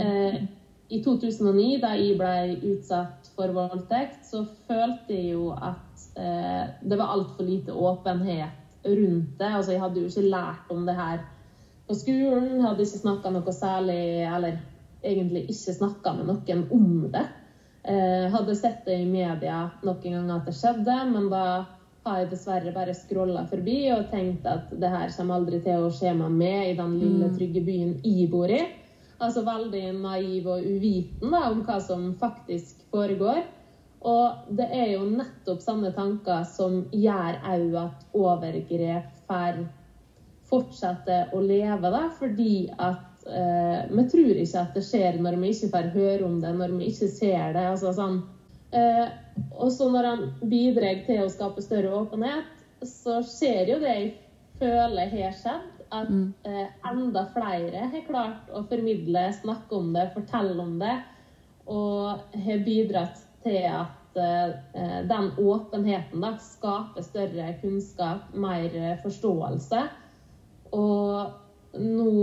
Eh, 0.00 0.40
I 0.92 1.00
2009, 1.04 1.78
da 1.82 1.94
jeg 1.96 2.18
ble 2.18 2.72
utsatt 2.72 3.30
for 3.36 3.54
voldtekt, 3.54 4.24
så 4.28 4.44
følte 4.68 5.14
jeg 5.14 5.34
jo 5.34 5.52
at 5.54 6.08
eh, 6.20 6.66
det 6.82 6.98
var 6.98 7.14
altfor 7.14 7.46
lite 7.46 7.72
åpenhet 7.72 8.84
rundt 8.84 9.38
det. 9.38 9.50
Altså, 9.50 9.72
jeg 9.72 9.82
hadde 9.84 10.02
jo 10.02 10.10
ikke 10.10 10.34
lært 10.34 10.74
om 10.74 10.84
det 10.88 10.98
her 10.98 11.22
på 11.88 11.96
skolen, 11.98 12.64
hadde 12.64 12.84
ikke 12.84 13.02
snakka 13.04 13.32
noe 13.32 13.54
særlig, 13.54 14.02
eller 14.28 14.60
egentlig 15.04 15.46
ikke 15.52 15.78
snakka 15.78 16.14
med 16.18 16.30
noen 16.32 16.66
om 16.72 17.08
det. 17.12 17.24
Eh, 17.84 18.26
hadde 18.32 18.56
sett 18.56 18.86
det 18.86 18.96
i 19.02 19.08
media 19.08 19.66
noen 19.84 20.04
ganger 20.04 20.38
at 20.38 20.46
det 20.48 20.56
skjedde, 20.56 20.98
men 21.10 21.28
da 21.32 21.44
har 22.04 22.20
jeg 22.20 22.30
dessverre 22.34 22.72
bare 22.74 22.94
scrolla 22.96 23.46
forbi 23.48 23.78
og 23.94 24.08
tenkt 24.12 24.46
at 24.48 24.72
det 24.76 24.90
her 24.92 25.12
kommer 25.16 25.40
aldri 25.40 25.60
til 25.64 25.86
å 25.86 25.92
skje 25.92 26.12
med 26.20 26.70
i 26.70 26.76
den 26.76 26.98
lille, 27.00 27.30
trygge 27.32 27.62
byen 27.64 27.94
jeg 28.04 28.28
bor 28.32 28.52
i. 28.52 28.60
Altså 29.24 29.44
veldig 29.46 29.84
naiv 30.02 30.48
og 30.52 30.66
uviten 30.68 31.32
da, 31.32 31.46
om 31.48 31.62
hva 31.64 31.78
som 31.80 32.10
faktisk 32.20 32.82
foregår. 32.92 33.40
Og 34.04 34.50
det 34.58 34.66
er 34.76 34.90
jo 34.98 35.06
nettopp 35.08 35.62
sånne 35.64 35.94
tanker 35.96 36.44
som 36.48 36.82
gjør 36.92 37.40
òg 37.54 37.78
at 37.86 38.04
overgrep 38.12 39.08
får 39.24 39.62
fortsette 40.50 41.22
å 41.32 41.40
leve, 41.40 41.88
da, 41.88 42.02
fordi 42.18 42.66
at 42.76 43.24
eh, 43.24 43.88
vi 43.88 44.04
tror 44.12 44.40
ikke 44.42 44.60
at 44.60 44.76
det 44.76 44.84
skjer 44.84 45.16
når 45.24 45.38
vi 45.40 45.54
ikke 45.54 45.70
får 45.72 45.92
høre 45.94 46.26
om 46.26 46.36
det, 46.42 46.52
når 46.58 46.76
vi 46.76 46.90
ikke 46.92 47.08
ser 47.08 47.56
det. 47.56 47.64
altså 47.72 47.94
sånn. 47.96 48.20
Eh, 48.76 49.06
og 49.54 49.72
så 49.72 49.88
når 49.90 50.08
han 50.10 50.26
bidrar 50.50 51.04
til 51.06 51.24
å 51.24 51.30
skape 51.32 51.62
større 51.64 51.92
åpenhet, 52.02 52.50
så 52.84 53.20
skjer 53.26 53.74
jo 53.74 53.80
det 53.82 53.94
jeg 53.94 54.12
føler 54.60 55.10
har 55.14 55.34
skjedd, 55.38 55.70
at 55.94 56.10
eh, 56.48 56.70
enda 56.90 57.24
flere 57.34 57.88
har 57.92 58.06
klart 58.08 58.50
å 58.54 58.64
formidle, 58.70 59.26
snakke 59.40 59.78
om 59.78 59.92
det, 59.94 60.08
fortelle 60.14 60.56
om 60.62 60.78
det, 60.80 60.94
og 61.70 62.24
har 62.44 62.64
bidratt 62.66 63.22
til 63.44 63.62
at 63.70 64.18
eh, 64.18 65.00
den 65.08 65.30
åpenheten 65.40 66.24
da, 66.24 66.34
skaper 66.42 67.06
større 67.06 67.52
kunnskap, 67.62 68.34
mer 68.34 68.74
eh, 68.74 68.96
forståelse. 69.04 69.84
Og 70.74 71.78
nå 71.80 72.14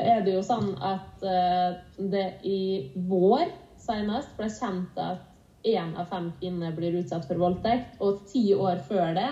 er 0.00 0.22
det 0.24 0.36
jo 0.38 0.44
sånn 0.44 0.72
at 0.84 1.24
eh, 1.26 1.80
det 2.12 2.28
i 2.46 2.60
vår 3.08 3.50
senest 3.80 4.32
ble 4.38 4.48
kjent 4.52 5.00
at 5.00 5.26
én 5.64 5.96
av 5.96 6.06
fem 6.08 6.32
kvinner 6.40 6.72
blir 6.76 6.96
utsatt 7.02 7.26
for 7.28 7.36
voldtekt, 7.40 8.00
og 8.00 8.26
ti 8.30 8.54
år 8.54 8.80
før 8.88 9.14
det 9.14 9.30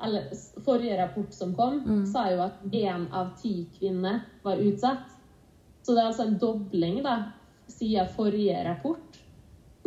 eller 0.00 0.28
Forrige 0.62 0.96
rapport 1.00 1.32
som 1.34 1.54
kom, 1.54 1.80
sa 2.06 2.28
jo 2.30 2.40
at 2.44 2.60
én 2.72 3.08
av 3.12 3.32
ti 3.40 3.66
kvinner 3.78 4.20
var 4.44 4.56
utsatt. 4.62 5.08
Så 5.82 5.94
det 5.94 6.02
er 6.02 6.06
altså 6.12 6.26
en 6.28 6.38
dobling 6.38 7.00
da, 7.02 7.16
siden 7.66 8.06
forrige 8.14 8.60
rapport. 8.64 9.18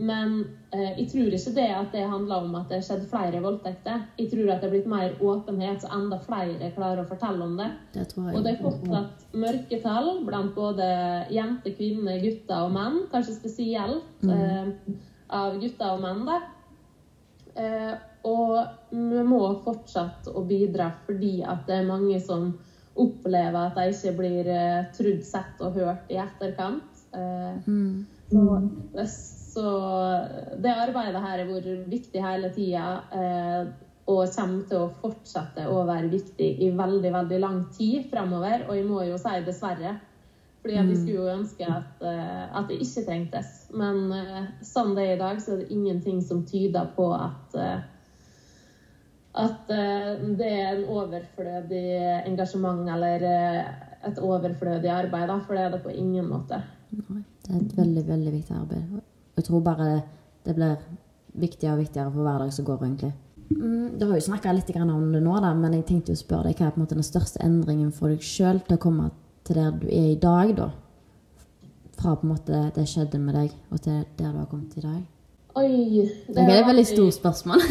Men 0.02 0.48
eh, 0.74 0.98
jeg 0.98 1.08
tror 1.12 1.36
ikke 1.38 1.54
det 1.56 1.68
at 1.78 1.92
det 1.94 2.04
handler 2.10 2.44
om 2.44 2.56
at 2.56 2.68
det 2.70 2.80
har 2.80 2.86
skjedd 2.88 3.04
flere 3.12 3.40
voldtekter. 3.44 4.02
Jeg 4.18 4.32
tror 4.32 4.50
at 4.52 4.62
det 4.62 4.68
er 4.68 4.74
blitt 4.74 4.88
mer 4.90 5.16
åpenhet, 5.22 5.82
så 5.84 5.92
enda 5.94 6.18
flere 6.26 6.72
klarer 6.76 7.04
å 7.04 7.08
fortelle 7.08 7.46
om 7.46 7.56
det. 7.60 7.70
Det. 7.94 8.06
Og 8.18 8.44
det 8.44 8.56
er 8.56 8.64
fortsatt 8.64 9.28
mørketall 9.38 10.26
blant 10.26 10.56
både 10.56 10.90
jenter, 11.32 11.76
kvinner, 11.78 12.20
gutter 12.24 12.66
og 12.66 12.74
menn. 12.76 13.00
Kanskje 13.14 13.38
spesielt 13.38 14.04
Mm. 14.22 14.30
eh, 14.30 14.94
av 15.32 15.58
gutter 15.62 15.96
og 15.96 16.02
menn. 16.04 16.26
da. 16.28 16.40
Eh, 17.56 17.94
og 18.28 18.58
vi 18.92 19.24
må 19.26 19.42
fortsette 19.64 20.32
å 20.38 20.44
bidra 20.46 20.92
fordi 21.08 21.42
at 21.48 21.64
det 21.68 21.80
er 21.80 21.88
mange 21.88 22.20
som 22.22 22.52
opplever 23.02 23.70
at 23.70 23.78
de 23.80 23.88
ikke 23.94 24.14
blir 24.18 24.50
trudd, 24.96 25.24
sett 25.26 25.64
og 25.64 25.74
hørt 25.80 26.12
i 26.12 26.20
etterkant. 26.22 27.06
Eh, 27.16 27.58
Mm. 27.68 28.06
så, 28.32 29.06
så 29.54 29.66
det 30.62 30.72
arbeidet 30.72 31.22
her 31.22 31.42
har 31.42 31.48
vært 31.50 31.88
viktig 31.92 32.22
hele 32.24 32.50
tida. 32.54 33.02
Eh, 33.12 33.72
og 34.12 34.28
kommer 34.36 34.64
til 34.68 34.82
å 34.84 34.90
fortsette 34.92 35.68
å 35.70 35.84
være 35.88 36.10
viktig 36.12 36.48
i 36.66 36.70
veldig 36.76 37.12
veldig 37.14 37.40
lang 37.40 37.62
tid 37.72 38.08
fremover. 38.10 38.66
Og 38.68 38.76
jeg 38.76 38.86
må 38.88 39.04
jo 39.08 39.18
si 39.22 39.36
dessverre. 39.46 39.96
Fordi 40.62 40.76
at 40.78 40.86
jeg 40.86 40.98
Mm. 40.98 41.02
skulle 41.02 41.18
jo 41.18 41.38
ønske 41.40 41.66
at, 41.66 42.02
eh, 42.06 42.58
at 42.58 42.68
det 42.68 42.80
ikke 42.82 43.06
trengtes. 43.06 43.72
Men 43.74 44.12
sånn 44.62 44.96
det 44.96 45.08
er 45.08 45.16
i 45.16 45.20
dag, 45.20 45.38
så 45.42 45.54
er 45.54 45.58
det 45.58 45.72
ingenting 45.72 46.22
som 46.22 46.46
tyder 46.46 46.86
på 46.96 47.08
at 47.14 47.56
eh, 47.56 47.82
at 49.34 49.68
det 49.68 50.46
er 50.46 50.76
en 50.76 50.88
overflødig 50.92 52.28
engasjement 52.28 52.90
eller 52.90 53.24
et 54.04 54.18
overflødig 54.20 54.90
arbeid. 54.92 55.28
Da, 55.28 55.40
for 55.40 55.56
det 55.56 55.64
er 55.64 55.72
det 55.72 55.84
på 55.84 55.94
ingen 55.96 56.28
måte. 56.28 56.62
Nei, 56.92 57.24
det 57.46 57.56
er 57.56 57.62
et 57.62 57.78
veldig, 57.78 58.08
veldig 58.08 58.34
viktig 58.34 58.56
arbeid. 58.58 59.02
Jeg 59.38 59.46
tror 59.48 59.64
bare 59.64 60.04
det 60.44 60.56
blir 60.58 60.78
viktigere 61.34 61.78
og 61.78 61.84
viktigere 61.86 62.12
for 62.12 62.26
hver 62.26 62.40
dag 62.44 62.54
som 62.54 62.66
går, 62.66 62.82
egentlig. 62.84 63.14
Mm, 63.52 64.00
du 64.00 64.06
har 64.06 64.16
jo 64.16 64.28
snakka 64.32 64.54
litt 64.56 64.76
om 64.76 65.12
det 65.14 65.24
nå, 65.24 65.40
da, 65.42 65.54
men 65.54 65.74
jeg 65.74 65.86
tenkte 65.86 66.12
jo 66.12 66.20
å 66.20 66.24
spørre 66.24 66.44
deg 66.52 66.58
hva 66.58 66.72
er 66.72 66.86
den 66.96 67.04
største 67.04 67.42
endringen 67.44 67.92
for 67.92 68.10
deg 68.10 68.20
sjøl 68.20 68.62
til 68.68 68.78
å 68.78 68.80
komme 68.80 69.12
til 69.46 69.56
der 69.56 69.72
du 69.82 69.88
er 69.88 70.12
i 70.12 70.20
dag, 70.22 70.56
da? 70.58 70.70
Fra 72.02 72.16
på 72.16 72.26
en 72.28 72.34
måte 72.34 72.72
det 72.76 72.88
skjedde 72.90 73.20
med 73.22 73.36
deg, 73.38 73.52
og 73.72 73.82
til 73.82 74.04
der 74.18 74.32
du 74.32 74.38
har 74.38 74.46
kommet 74.50 74.78
i 74.78 74.82
dag? 74.86 75.02
Oi, 75.56 76.08
Det 76.28 76.38
er 76.38 76.62
et 76.62 76.68
veldig 76.68 76.88
stort 76.88 77.14
spørsmål. 77.20 77.62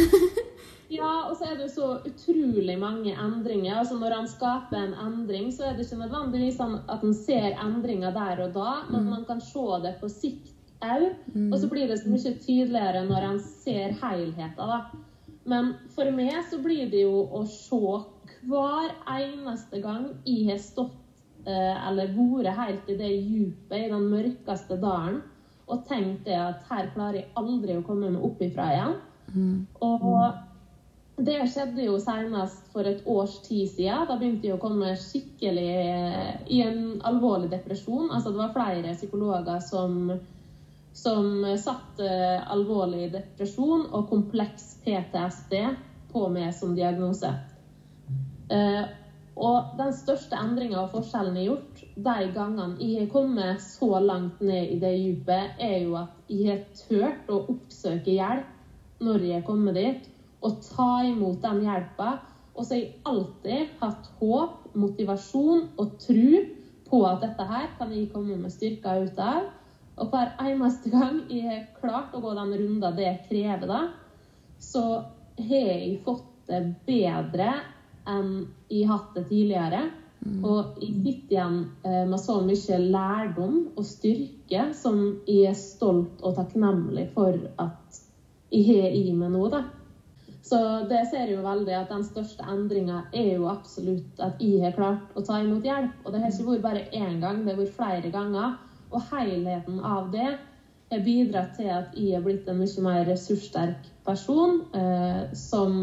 Ja, 0.91 1.29
og 1.31 1.37
så 1.39 1.45
er 1.47 1.53
det 1.55 1.69
jo 1.69 1.71
så 1.71 1.89
utrolig 2.09 2.75
mange 2.79 3.13
endringer. 3.15 3.77
Altså 3.79 3.95
Når 3.95 4.11
han 4.17 4.27
skaper 4.29 4.75
en 4.89 4.95
endring, 4.99 5.53
så 5.55 5.69
er 5.69 5.77
det 5.77 5.85
ikke 5.87 6.01
nødvendigvis 6.01 6.57
sånn 6.59 6.73
at 6.91 7.05
han 7.05 7.13
ser 7.15 7.55
endringer 7.63 8.11
der 8.11 8.43
og 8.43 8.57
da, 8.57 8.73
men 8.91 9.05
Mm. 9.05 9.11
man 9.13 9.25
kan 9.29 9.41
se 9.41 9.63
det 9.85 9.93
på 10.01 10.09
sikt 10.11 10.51
òg. 10.83 11.05
Mm. 11.33 11.53
Og 11.53 11.59
så 11.61 11.69
blir 11.71 11.87
det 11.87 12.01
så 12.01 12.11
mye 12.11 12.35
tydeligere 12.43 13.05
når 13.07 13.27
han 13.29 13.39
ser 13.39 13.95
helheten, 14.03 14.57
da. 14.59 14.81
Men 15.47 15.75
for 15.95 16.11
meg 16.11 16.43
så 16.51 16.59
blir 16.59 16.91
det 16.91 17.03
jo 17.07 17.23
å 17.39 17.45
se 17.47 18.03
hver 18.51 18.91
eneste 19.07 19.81
gang 19.83 20.09
jeg 20.27 20.51
har 20.51 20.59
stått 20.59 20.91
eller 21.49 22.13
vært 22.17 22.57
helt 22.59 22.89
i 22.93 22.97
det 22.99 23.11
djupet, 23.11 23.77
i 23.79 23.91
den 23.93 24.09
mørkeste 24.11 24.77
dalen, 24.81 25.23
og 25.71 25.85
tenkt 25.89 26.27
det 26.27 26.37
at 26.37 26.65
her 26.69 26.91
klarer 26.95 27.23
jeg 27.23 27.31
aldri 27.39 27.77
å 27.79 27.87
komme 27.87 28.11
meg 28.11 28.25
opp 28.27 28.41
ifra 28.43 28.71
igjen. 28.75 28.97
Mm. 29.31 29.57
Og 29.87 30.07
det 31.21 31.37
skjedde 31.53 31.85
jo 31.85 31.99
senest 32.01 32.71
for 32.73 32.89
et 32.89 33.05
års 33.09 33.37
tid 33.45 33.69
siden. 33.71 34.07
Da 34.09 34.17
begynte 34.19 34.49
jeg 34.49 34.57
å 34.57 34.63
komme 34.63 34.95
skikkelig 34.99 35.69
eh, 35.77 36.31
i 36.51 36.63
en 36.65 37.01
alvorlig 37.07 37.51
depresjon. 37.53 38.11
Altså 38.11 38.33
det 38.33 38.41
var 38.41 38.55
flere 38.55 38.95
psykologer 38.97 39.61
som, 39.65 40.15
som 40.97 41.45
satte 41.61 42.09
alvorlig 42.51 43.11
depresjon 43.15 43.87
og 43.91 44.09
kompleks 44.11 44.73
PTSD 44.85 45.57
på 46.11 46.27
meg 46.33 46.55
som 46.57 46.75
diagnose. 46.79 47.31
Eh, 48.51 48.83
og 49.41 49.77
den 49.79 49.93
største 49.97 50.37
endringa 50.37 50.83
og 50.83 50.91
forskjellen 50.93 51.37
jeg 51.39 51.49
har 51.49 51.55
gjort 51.55 51.83
de 52.07 52.33
gangene 52.35 52.77
jeg 52.85 52.97
har 52.99 53.13
kommet 53.13 53.63
så 53.65 54.01
langt 54.05 54.41
ned 54.45 54.75
i 54.75 54.81
det 54.83 54.91
dypet, 55.01 55.55
er 55.57 55.79
jo 55.87 55.95
at 56.03 56.19
jeg 56.29 56.49
har 56.51 56.65
turt 56.77 57.31
å 57.33 57.39
oppsøke 57.55 58.19
hjelp 58.19 59.01
når 59.01 59.25
jeg 59.25 59.39
har 59.39 59.47
kommet 59.47 59.79
dit, 59.79 60.11
og 60.45 60.61
ta 60.65 60.91
imot 61.09 61.41
den 61.41 61.63
hjelpa. 61.65 62.11
Og 62.53 62.67
så 62.67 62.75
har 62.75 62.83
jeg 62.83 62.99
alltid 63.09 63.73
hatt 63.81 64.11
håp, 64.21 64.59
motivasjon 64.77 65.65
og 65.81 65.97
tro 66.05 66.43
på 66.91 67.01
at 67.09 67.25
dette 67.25 67.47
her 67.49 67.73
kan 67.79 67.97
jeg 67.97 68.11
komme 68.13 68.37
med 68.37 68.53
styrker 68.53 69.07
ut 69.07 69.25
av. 69.25 69.49
Og 70.01 70.13
hver 70.13 70.35
eneste 70.45 70.93
gang 70.93 71.23
jeg 71.33 71.49
har 71.49 71.67
klart 71.81 72.13
å 72.13 72.21
gå 72.21 72.37
den 72.37 72.53
runda 72.61 72.93
det 72.97 73.15
krever, 73.29 73.73
da, 73.73 73.81
så 74.61 74.85
har 75.41 75.69
jeg 75.73 76.01
fått 76.05 76.29
det 76.51 76.61
bedre 76.85 77.55
enn 78.09 78.31
jeg 78.71 78.87
har 78.87 79.01
hatt 79.01 79.19
det 79.19 79.27
tidligere. 79.29 79.83
Og 80.45 80.81
jeg 80.83 80.95
sitter 81.01 81.33
igjen 81.33 81.59
eh, 81.89 82.05
med 82.09 82.21
så 82.21 82.41
mye 82.45 82.79
lærdom 82.93 83.55
og 83.73 83.85
styrke 83.89 84.67
som 84.77 84.99
jeg 85.25 85.49
er 85.49 85.57
stolt 85.57 86.21
og 86.21 86.37
takknemlig 86.37 87.07
for 87.15 87.39
at 87.63 88.01
jeg 88.51 88.67
har 88.69 88.97
i 88.99 89.15
meg 89.17 89.33
nå, 89.33 89.47
da. 89.53 89.63
Så 90.51 90.59
det 90.91 91.05
ser 91.09 91.29
jeg 91.29 91.37
jo 91.37 91.45
veldig 91.45 91.75
at 91.79 91.93
den 91.93 92.05
største 92.05 92.45
endringa 92.53 93.05
er 93.17 93.37
jo 93.37 93.49
absolutt 93.49 94.21
at 94.25 94.41
jeg 94.43 94.65
har 94.65 94.77
klart 94.77 95.15
å 95.15 95.23
ta 95.25 95.39
imot 95.41 95.65
hjelp. 95.65 95.95
Og 96.05 96.13
det 96.13 96.23
har 96.23 96.33
ikke 96.33 96.49
vært 96.49 96.65
bare 96.67 96.87
én 96.91 97.21
gang, 97.23 97.45
det 97.45 97.55
har 97.55 97.61
vært 97.63 97.77
flere 97.79 98.13
ganger. 98.13 98.57
Og 98.91 99.05
helheten 99.13 99.81
av 99.87 100.11
det 100.13 100.29
har 100.91 101.05
bidratt 101.07 101.55
til 101.57 101.71
at 101.71 101.95
jeg 101.95 102.19
er 102.19 102.25
blitt 102.25 102.49
en 102.51 102.59
mye 102.59 102.85
mer 102.85 103.05
ressurssterk 103.07 103.89
person 104.05 104.65
eh, 104.75 105.31
som 105.39 105.77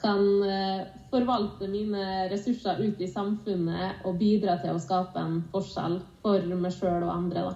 kan 0.00 0.24
eh, 0.48 0.86
forvalte 1.14 1.68
mine 1.70 2.28
ressurser 2.32 2.82
ut 2.82 3.00
i 3.00 3.10
samfunnet 3.10 4.04
og 4.04 4.18
bidra 4.20 4.58
til 4.62 4.74
å 4.74 4.82
skape 4.82 5.20
en 5.20 5.42
forskjell 5.52 6.00
for 6.24 6.56
meg 6.58 6.74
sjøl 6.74 7.06
og 7.06 7.12
andre. 7.14 7.46
Da. 7.46 7.54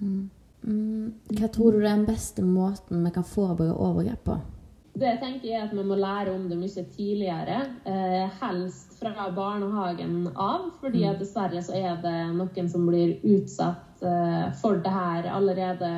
Mm. 0.00 0.30
Hva 1.34 1.50
tror 1.52 1.74
du 1.74 1.82
er 1.82 1.90
den 1.90 2.08
beste 2.08 2.44
måten 2.46 3.02
vi 3.04 3.14
kan 3.14 3.26
forebygge 3.26 3.76
overgrep 3.76 4.26
på? 4.28 4.38
Det 4.92 5.08
jeg 5.08 5.20
tenker 5.22 5.48
jeg 5.48 5.62
at 5.64 5.72
vi 5.72 5.84
må 5.88 5.96
lære 5.96 6.34
om 6.34 6.44
det 6.50 6.58
mye 6.60 6.84
tidligere. 6.92 7.62
Eh, 7.88 8.34
helst 8.42 8.98
fra 9.00 9.30
barnehagen 9.32 10.28
av, 10.36 10.68
fordi 10.82 11.06
at 11.08 11.22
dessverre 11.22 11.62
så 11.64 11.78
er 11.78 11.96
det 12.02 12.18
noen 12.36 12.68
som 12.68 12.84
blir 12.86 13.16
utsatt 13.24 14.04
eh, 14.04 14.50
for 14.60 14.82
det 14.84 14.92
her 14.92 15.30
allerede 15.32 15.92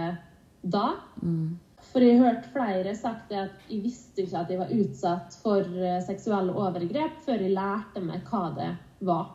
da. 0.63 0.87
Mm. 1.23 1.59
For 1.95 2.03
jeg 2.03 2.19
har 2.19 2.27
hørt 2.33 2.47
flere 2.51 2.93
sagt 2.99 3.29
det 3.31 3.39
at 3.39 3.69
jeg 3.71 3.85
visste 3.85 4.25
ikke 4.25 4.41
at 4.41 4.49
jeg 4.51 4.59
var 4.59 4.73
utsatt 4.75 5.37
for 5.45 5.61
eh, 5.79 6.01
seksuelle 6.03 6.51
overgrep 6.59 7.21
før 7.23 7.45
jeg 7.45 7.55
lærte 7.55 8.03
meg 8.03 8.25
hva 8.27 8.49
det 8.57 8.73
var. 9.07 9.29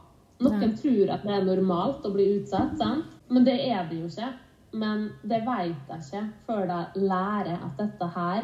Noen 0.44 0.60
Nei. 0.66 0.74
tror 0.76 1.14
at 1.16 1.24
det 1.24 1.38
er 1.38 1.48
normalt 1.48 2.04
å 2.08 2.12
bli 2.12 2.26
utsatt, 2.38 2.76
sant? 2.80 3.16
men 3.32 3.48
det 3.48 3.56
er 3.70 3.88
det 3.88 4.02
jo 4.02 4.10
ikke. 4.12 4.28
Men 4.80 5.08
det 5.24 5.40
vet 5.48 5.90
jeg 5.90 6.04
ikke 6.04 6.26
før 6.48 6.68
de 6.68 7.08
lærer 7.08 7.64
at 7.64 7.80
dette 7.80 8.12
her 8.16 8.44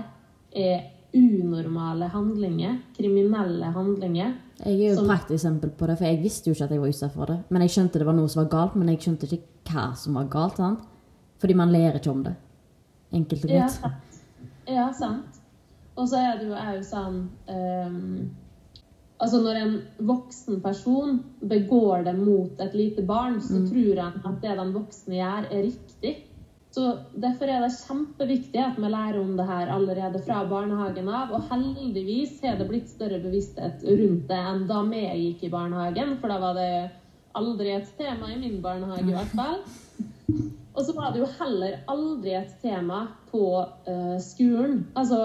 er 0.55 0.87
unormale 1.15 2.07
handlinger, 2.11 2.79
kriminelle 2.97 3.69
handlinger. 3.75 4.33
Jeg 4.63 4.73
er 4.73 4.79
jo 4.79 4.91
et 4.93 4.97
som- 4.97 5.07
prakteksempel 5.11 5.69
på 5.75 5.87
det, 5.87 5.97
for 5.97 6.05
jeg 6.05 6.23
visste 6.23 6.47
jo 6.49 6.53
ikke 6.55 6.63
at 6.63 6.71
jeg 6.71 6.81
var 6.81 6.87
utsatt 6.87 7.13
for 7.13 7.25
det. 7.25 7.39
Men 7.49 7.61
jeg 7.61 7.69
skjønte 7.75 7.99
det 7.99 8.05
var 8.05 8.13
noe 8.13 8.27
som 8.31 8.43
var 8.43 8.49
galt, 8.49 8.75
men 8.75 8.87
jeg 8.87 8.99
skjønte 8.99 9.27
ikke 9.27 9.43
hva 9.71 9.95
som 9.95 10.13
var 10.13 10.25
galt. 10.25 10.57
sant? 10.57 10.79
Fordi 11.39 11.53
man 11.53 11.71
ler 11.71 11.93
ikke 11.99 12.11
om 12.11 12.23
det. 12.23 12.35
Enkelt 13.13 13.43
og 13.45 13.49
Ja, 13.51 13.59
greit. 13.59 13.71
sant. 13.71 13.93
Ja, 14.67 14.91
sant. 14.93 15.41
Og 15.95 16.09
så 16.11 16.19
er 16.19 16.39
det 16.39 16.49
jo 16.49 16.55
òg 16.57 16.81
sånn 16.83 17.21
um, 17.47 18.31
Altså 19.15 19.39
Når 19.39 19.57
en 19.61 19.75
voksen 20.09 20.57
person 20.59 21.21
begår 21.39 22.03
det 22.03 22.13
mot 22.19 22.59
et 22.59 22.73
lite 22.75 23.01
barn, 23.07 23.37
så 23.39 23.61
Mm. 23.61 23.69
tror 23.69 24.01
han 24.01 24.21
at 24.25 24.41
det 24.41 24.57
den 24.57 24.73
voksne 24.73 25.15
gjør, 25.15 25.45
er 25.51 25.63
riktig. 25.63 26.15
Så 26.75 26.99
Derfor 27.15 27.47
er 27.47 27.61
det 27.63 27.71
kjempeviktig 27.71 28.59
at 28.59 28.75
vi 28.75 28.89
lærer 28.91 29.21
om 29.21 29.37
det 29.37 29.45
her 29.47 29.71
allerede 29.71 30.19
fra 30.25 30.43
barnehagen 30.43 31.07
av. 31.07 31.31
Og 31.31 31.47
heldigvis 31.49 32.41
har 32.43 32.57
det 32.57 32.67
blitt 32.67 32.89
større 32.89 33.21
bevissthet 33.23 33.79
rundt 33.87 34.27
det 34.27 34.35
enn 34.35 34.67
da 34.67 34.83
vi 34.83 35.05
gikk 35.31 35.43
i 35.47 35.49
barnehagen. 35.49 36.17
For 36.19 36.27
da 36.27 36.37
var 36.37 36.53
det 36.59 36.91
aldri 37.33 37.71
et 37.71 37.97
tema 37.97 38.33
i 38.33 38.37
min 38.37 38.61
barnehage, 38.61 39.07
i 39.07 39.15
hvert 39.15 39.31
fall. 39.31 39.59
Og 40.75 40.83
så 40.83 40.95
var 40.95 41.13
det 41.13 41.21
jo 41.23 41.27
heller 41.39 41.77
aldri 41.91 42.33
et 42.35 42.55
tema 42.61 43.05
på 43.31 43.45
uh, 43.63 44.17
skolen. 44.23 44.85
Altså 44.95 45.19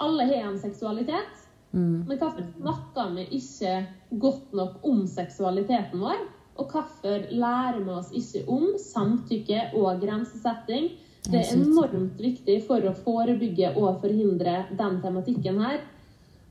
Alle 0.00 0.26
har 0.28 0.48
en 0.48 0.58
seksualitet. 0.60 1.36
Mm. 1.72 2.04
Men 2.08 2.18
hvorfor 2.18 2.44
snakker 2.56 3.14
vi 3.14 3.26
ikke 3.38 3.74
godt 4.10 4.52
nok 4.52 4.84
om 4.84 5.06
seksualiteten 5.06 6.02
vår? 6.02 6.24
Og 6.60 6.72
hvorfor 6.72 7.30
lærer 7.30 7.80
vi 7.80 7.92
oss 7.94 8.10
ikke 8.12 8.44
om 8.52 8.66
samtykke 8.80 9.70
og 9.78 10.02
grensesetting? 10.02 10.90
Det 11.24 11.40
er 11.40 11.52
enormt 11.54 12.20
viktig 12.20 12.62
for 12.66 12.84
å 12.84 12.96
forebygge 13.04 13.74
og 13.76 14.00
forhindre 14.02 14.64
den 14.76 15.00
tematikken 15.04 15.60
her. 15.62 15.82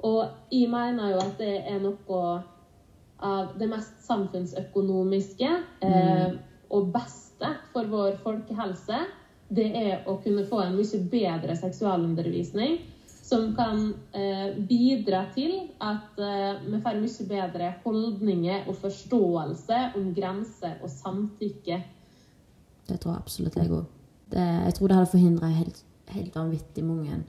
Og 0.06 0.30
jeg 0.54 0.70
mener 0.72 1.14
jo 1.14 1.22
at 1.24 1.40
det 1.42 1.56
er 1.68 1.82
noe 1.84 2.22
av 3.20 3.56
det 3.60 3.68
mest 3.68 3.98
samfunnsøkonomiske 4.06 5.50
eh, 5.84 6.38
og 6.72 6.94
beste 6.94 7.29
for 7.74 7.90
vår 7.90 8.20
folkehelse. 8.24 9.06
det 9.50 9.66
er 9.74 10.04
å 10.06 10.20
kunne 10.22 10.44
få 10.46 10.60
en 10.62 10.76
mye 10.78 10.98
bedre 11.10 11.56
seksualundervisning 11.58 12.78
som 13.30 13.56
kan 13.56 13.94
eh, 14.14 14.58
bidra 14.58 15.24
til 15.34 15.72
at 15.82 16.18
eh, 16.18 16.62
vi 16.66 16.82
får 16.82 17.00
mye 17.02 17.26
bedre 17.30 17.74
holdninger 17.84 18.70
og 18.70 18.78
forståelse 18.82 19.80
om 19.98 20.12
grenser 20.14 20.78
og 20.84 20.90
samtykke. 20.90 21.80
Det 22.90 22.98
tror 23.00 23.14
jeg 23.14 23.22
absolutt 23.24 23.58
jeg 23.58 23.74
òg. 23.74 23.86
Jeg 24.34 24.74
tror 24.78 24.88
det 24.88 24.98
hadde 24.98 25.12
forhindra 25.12 25.50
helt, 25.54 25.84
helt 26.14 26.36
vanvittig 26.36 26.86
mange 26.86 27.20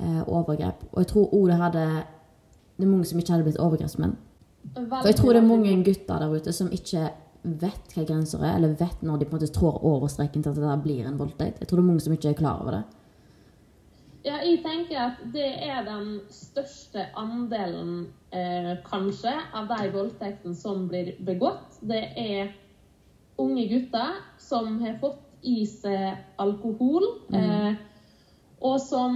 eh, 0.00 0.22
overgrep. 0.26 0.86
Og 0.92 1.02
jeg 1.02 1.10
tror 1.12 1.34
òg 1.34 1.50
det 1.50 1.60
hadde 1.62 1.84
Det 2.78 2.86
er 2.86 2.90
mange 2.90 3.04
som 3.04 3.18
ikke 3.18 3.32
hadde 3.32 3.44
blitt 3.44 3.58
overgrepsmenn. 3.58 4.12
For 4.74 5.06
jeg 5.06 5.16
tror 5.18 5.32
det 5.34 5.42
er 5.42 5.46
mange 5.46 5.72
gutter 5.84 6.18
der 6.22 6.34
ute 6.34 6.52
som 6.52 6.68
ikke 6.70 7.08
vet 7.60 7.94
hva 7.94 8.04
grenser 8.08 8.44
er, 8.44 8.56
eller 8.58 8.76
vet 8.78 9.02
når 9.02 9.18
de 9.18 9.26
på 9.28 9.36
en 9.36 9.40
måte 9.40 9.52
trår 9.54 9.80
over 9.86 10.10
streken 10.12 10.44
til 10.44 10.52
at 10.52 10.60
det 10.62 10.78
blir 10.84 11.08
en 11.08 11.18
voldtekt. 11.20 11.60
Jeg 11.60 11.68
tror 11.68 11.80
det 11.80 11.84
er 11.84 11.90
mange 11.90 12.04
som 12.04 12.14
ikke 12.16 12.32
er 12.32 12.40
klar 12.40 12.62
over 12.62 12.78
det. 12.78 12.84
Ja, 14.26 14.40
jeg 14.42 14.58
tenker 14.64 14.98
at 15.00 15.20
det 15.32 15.48
er 15.64 15.84
den 15.86 16.08
største 16.34 17.06
andelen, 17.16 18.08
eh, 18.34 18.74
kanskje, 18.84 19.32
av 19.54 19.70
de 19.70 19.92
voldtektene 19.94 20.58
som 20.58 20.88
blir 20.90 21.14
begått. 21.24 21.78
Det 21.80 22.02
er 22.18 22.50
unge 23.38 23.68
gutter 23.70 24.18
som 24.42 24.80
har 24.82 24.98
fått 25.00 25.22
i 25.46 25.62
seg 25.70 26.18
alkohol, 26.42 27.06
eh, 27.32 27.78
og 28.60 28.80
som 28.82 29.14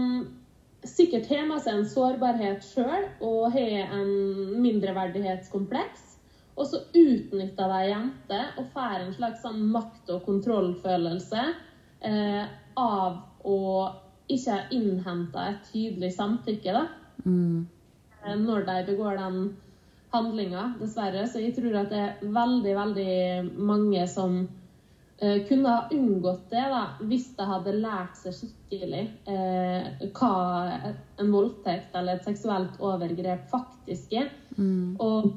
sikkert 0.86 1.26
har 1.30 1.44
med 1.50 1.62
seg 1.62 1.80
en 1.80 1.90
sårbarhet 1.90 2.64
sjøl 2.66 3.08
og 3.20 3.52
har 3.54 3.92
en 3.98 4.14
mindreverdighetskompleks. 4.62 6.11
Og 6.56 6.66
så 6.68 6.82
utnytta 6.92 7.68
de 7.70 7.80
jenter 7.88 8.58
og 8.60 8.66
får 8.74 9.06
en 9.06 9.14
slags 9.16 9.42
sånn 9.44 9.62
makt- 9.72 10.10
og 10.12 10.24
kontrollfølelse 10.26 11.44
eh, 12.04 12.44
av 12.76 13.20
å 13.48 13.58
ikke 14.32 14.52
ha 14.52 14.62
innhenta 14.72 15.46
et 15.50 15.68
tydelig 15.72 16.12
samtykke 16.16 16.72
da, 16.76 16.86
Mm. 17.24 17.66
eh, 18.24 18.34
når 18.36 18.64
de 18.66 18.76
begår 18.92 19.16
den 19.16 19.56
handlinga, 20.12 20.74
dessverre. 20.80 21.26
Så 21.28 21.40
jeg 21.40 21.54
tror 21.56 21.76
at 21.80 21.90
det 21.90 21.98
er 21.98 22.16
veldig, 22.22 22.74
veldig 22.76 23.58
mange 23.58 24.06
som 24.08 24.48
eh, 25.18 25.46
kunne 25.48 25.68
ha 25.68 25.88
unngått 25.92 26.50
det 26.50 26.64
da, 26.72 26.82
hvis 27.00 27.28
de 27.36 27.46
hadde 27.46 27.76
lært 27.78 28.16
seg 28.18 28.34
skikkelig 28.34 29.04
eh, 29.30 30.08
hva 30.18 30.92
en 31.18 31.32
voldtekt 31.32 31.94
eller 31.94 32.18
et 32.18 32.24
seksuelt 32.26 32.80
overgrep 32.80 33.48
faktisk 33.52 34.12
er. 34.12 34.30
Mm. 34.58 34.96
Og 35.00 35.32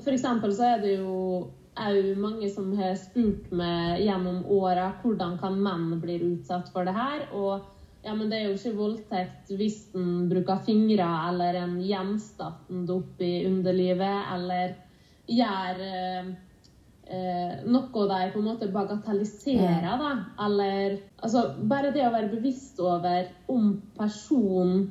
for 0.00 0.14
eksempel 0.14 0.54
så 0.54 0.74
er 0.74 0.82
det 0.82 0.96
jo 0.98 1.18
òg 1.74 2.10
mange 2.22 2.48
som 2.52 2.70
har 2.78 2.94
spurt 2.98 3.50
meg 3.54 4.02
gjennom 4.04 4.44
åra 4.54 4.92
hvordan 5.02 5.38
kan 5.40 5.56
menn 5.62 5.98
bli 6.02 6.20
utsatt 6.22 6.70
for 6.74 6.86
det 6.86 6.94
her. 6.94 7.26
Og 7.34 7.64
ja, 8.04 8.14
men 8.14 8.28
det 8.30 8.38
er 8.38 8.48
jo 8.48 8.56
ikke 8.58 8.78
voldtekt 8.78 9.52
hvis 9.56 9.78
en 9.96 10.26
bruker 10.30 10.62
fingre 10.66 11.06
eller 11.28 11.58
en 11.62 11.78
gjenstand 11.82 12.90
i 13.24 13.34
underlivet, 13.48 14.26
eller 14.34 14.74
gjør 15.30 15.80
eh, 15.86 16.34
eh, 17.08 17.54
noe 17.64 18.08
de 18.10 18.18
på 18.34 18.42
en 18.42 18.48
måte 18.50 18.68
bagatelliserer, 18.74 19.88
da. 20.02 20.12
Eller 20.46 20.98
altså 21.16 21.46
Bare 21.64 21.94
det 21.94 22.04
å 22.04 22.12
være 22.12 22.34
bevisst 22.34 22.82
over 22.82 23.30
om 23.48 23.72
personen 23.96 24.90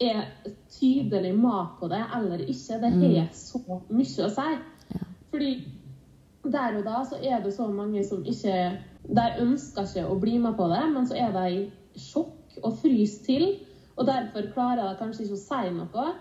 er 0.00 0.24
tydelig 0.70 1.32
mak 1.38 1.78
på 1.80 1.88
det 1.90 2.02
eller 2.16 2.38
ikke, 2.38 2.80
det 2.80 2.92
Mm. 2.94 3.02
har 3.16 3.28
så 3.32 3.58
mye 3.90 4.26
å 4.26 4.30
si. 4.30 4.58
Fordi 5.30 5.50
der 6.44 6.78
og 6.78 6.84
da 6.84 7.04
så 7.04 7.16
er 7.22 7.40
det 7.42 7.52
så 7.54 7.66
mange 7.68 8.04
som 8.04 8.22
ikke 8.24 8.78
De 9.08 9.22
ønsker 9.40 9.82
ikke 9.86 10.06
å 10.10 10.18
bli 10.20 10.38
med 10.38 10.54
på 10.56 10.66
det, 10.68 10.82
men 10.92 11.06
så 11.06 11.14
er 11.16 11.32
de 11.32 11.44
i 11.56 11.70
sjokk 11.96 12.58
og 12.62 12.74
fryser 12.76 13.24
til. 13.24 13.44
Og 13.96 14.06
derfor 14.06 14.52
klarer 14.52 14.82
de 14.90 14.98
kanskje 14.98 15.24
ikke 15.24 15.38
å 15.38 15.44
si 15.46 15.70
noe, 15.72 16.12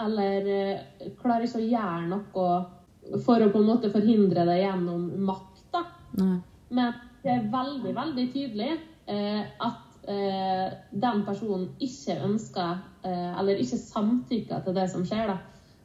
eller 0.00 0.48
eh, 0.50 1.10
klarer 1.22 1.46
ikke 1.46 1.60
å 1.60 1.68
gjøre 1.70 2.08
noe 2.08 3.20
for 3.22 3.40
å 3.44 3.50
på 3.52 3.58
en 3.60 3.68
måte 3.68 3.92
forhindre 3.92 4.44
det 4.48 4.58
gjennom 4.64 5.06
makt. 5.24 5.62
da. 5.72 5.84
Nei. 6.18 6.40
Men 6.70 6.92
det 7.22 7.30
er 7.30 7.48
veldig, 7.52 7.94
veldig 7.94 8.26
tydelig 8.32 8.70
eh, 9.06 9.44
at 9.60 9.91
eh, 10.08 10.72
den 10.92 11.24
personen 11.26 11.68
ikke 11.80 12.16
ønsker 12.24 12.78
eh, 13.04 13.38
Eller 13.38 13.56
ikke 13.62 13.78
samtykker 13.78 14.64
til 14.64 14.74
det 14.74 14.90
som 14.90 15.04
skjer. 15.04 15.26
da. 15.26 15.36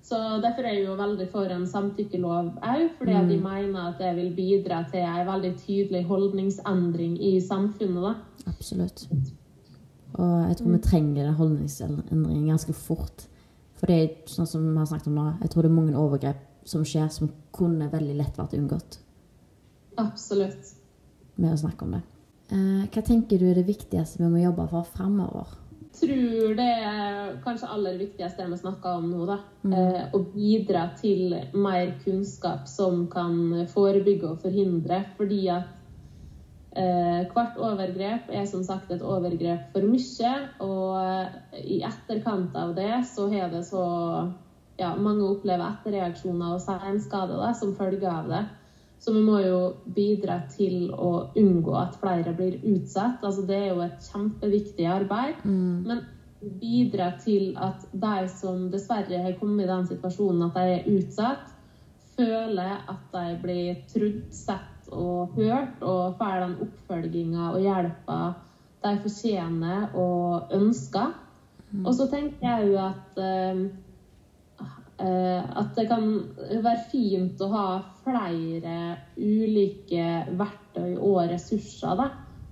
Så 0.03 0.15
Derfor 0.41 0.63
er 0.63 0.73
jeg 0.77 0.85
jo 0.85 0.95
veldig 0.95 1.29
for 1.31 1.43
en 1.51 1.65
samtykkelov 1.67 2.53
òg, 2.63 2.89
fordi 2.97 3.11
Mm. 3.37 3.43
mener 3.43 3.89
at 3.89 3.97
det 3.99 4.15
vil 4.15 4.33
bidra 4.35 4.85
til 4.91 4.99
en 5.03 5.27
veldig 5.27 5.57
tydelig 5.59 6.05
holdningsendring 6.05 7.17
i 7.21 7.39
samfunnet. 7.41 8.01
da. 8.03 8.13
Absolutt. 8.47 9.07
Og 10.13 10.47
jeg 10.47 10.57
tror 10.57 10.71
vi 10.71 10.77
trenger 10.77 11.23
den 11.25 11.33
holdningsendringen 11.33 12.47
ganske 12.47 12.73
fort. 12.73 13.27
For 13.75 13.85
det 13.87 13.95
er 14.03 14.07
sånn 14.25 14.47
som 14.47 14.71
vi 14.71 14.77
har 14.77 14.85
snakket 14.85 15.07
om 15.07 15.15
nå, 15.15 15.33
jeg 15.41 15.49
tror 15.49 15.61
det 15.61 15.69
er 15.71 15.75
mange 15.75 15.93
overgrep 15.95 16.37
som 16.65 16.83
skjer 16.83 17.09
som 17.11 17.29
kunne 17.53 17.91
veldig 17.91 18.15
lett 18.17 18.37
vært 18.37 18.53
unngått 18.57 18.97
Absolutt. 19.97 20.73
med 21.37 21.53
å 21.53 21.57
snakke 21.57 21.83
om 21.85 21.91
det. 21.91 22.01
Eh, 22.51 22.83
hva 22.87 23.03
tenker 23.03 23.39
du 23.39 23.49
er 23.49 23.57
det 23.59 23.67
viktigste 23.67 24.23
vi 24.23 24.29
må 24.31 24.43
jobbe 24.43 24.67
for 24.71 24.87
framover? 24.95 25.55
tror 25.97 26.55
det 26.57 26.67
er 26.67 27.37
kanskje 27.43 27.69
aller 27.73 27.97
viktigste 27.99 28.45
vi 28.49 28.59
snakker 28.59 28.99
om 28.99 29.09
nå. 29.11 29.25
da. 29.29 29.37
Eh, 29.67 30.03
å 30.13 30.21
bidra 30.33 30.87
til 30.99 31.35
mer 31.53 31.95
kunnskap 32.03 32.67
som 32.69 33.05
kan 33.11 33.67
forebygge 33.71 34.33
og 34.33 34.43
forhindre. 34.43 35.03
Fordi 35.17 35.41
at 35.53 35.73
eh, 36.77 37.23
hvert 37.33 37.57
overgrep 37.69 38.29
er 38.29 38.45
som 38.49 38.65
sagt 38.67 38.91
et 38.93 39.05
overgrep 39.05 39.71
for 39.73 39.87
mye. 39.87 40.33
Og 40.65 40.99
eh, 41.01 41.63
i 41.77 41.81
etterkant 41.87 42.55
av 42.57 42.75
det 42.77 42.93
så 43.13 43.29
har 43.33 43.51
det 43.53 43.65
så 43.69 43.85
ja, 44.77 44.91
Mange 44.93 45.25
opplever 45.25 45.65
etterreaksjoner 45.71 46.53
og 46.53 46.61
senskade 46.61 47.53
som 47.57 47.73
følge 47.79 48.11
av 48.11 48.27
det. 48.29 48.43
Så 48.99 49.13
vi 49.13 49.21
må 49.21 49.39
jo 49.43 49.57
bidra 49.95 50.39
til 50.51 50.89
å 50.91 51.29
unngå 51.37 51.73
at 51.77 51.97
flere 52.01 52.33
blir 52.37 52.57
utsatt. 52.65 53.21
Altså, 53.21 53.45
det 53.47 53.57
er 53.57 53.67
jo 53.69 53.83
et 53.85 54.07
kjempeviktig 54.09 54.87
arbeid. 54.89 55.43
Men 55.45 56.01
bidra 56.61 57.11
til 57.21 57.53
at 57.61 57.85
de 57.91 58.15
som 58.29 58.67
dessverre 58.73 59.21
har 59.23 59.37
kommet 59.39 59.65
i 59.65 59.69
den 59.69 59.87
situasjonen 59.89 60.47
at 60.47 60.57
de 60.57 60.73
er 60.75 60.89
utsatt, 60.97 61.53
føler 62.17 62.81
at 62.89 63.13
de 63.13 63.37
blir 63.43 63.79
trodd, 63.91 64.25
sett 64.33 64.91
og 64.93 65.37
hørt, 65.37 65.81
og 65.81 66.17
får 66.17 66.43
den 66.43 66.57
oppfølginga 66.65 67.51
og 67.53 67.61
hjelpa 67.61 68.19
de 68.85 68.93
fortjener 69.03 69.95
og 69.97 70.53
ønsker. 70.57 71.13
Og 71.83 71.91
så 71.97 72.07
tenker 72.09 72.47
jeg 72.47 72.71
jo 72.71 72.77
at 72.79 73.19
eh, 73.19 73.65
at 74.97 75.75
det 75.77 75.83
kan 75.89 76.07
være 76.49 76.79
fint 76.89 77.41
å 77.45 77.47
ha 77.51 77.65
flere 78.01 78.77
ulike 79.17 80.07
verktøy 80.39 80.95
og 80.95 81.27
ressurser. 81.29 81.99
Da. 81.99 82.07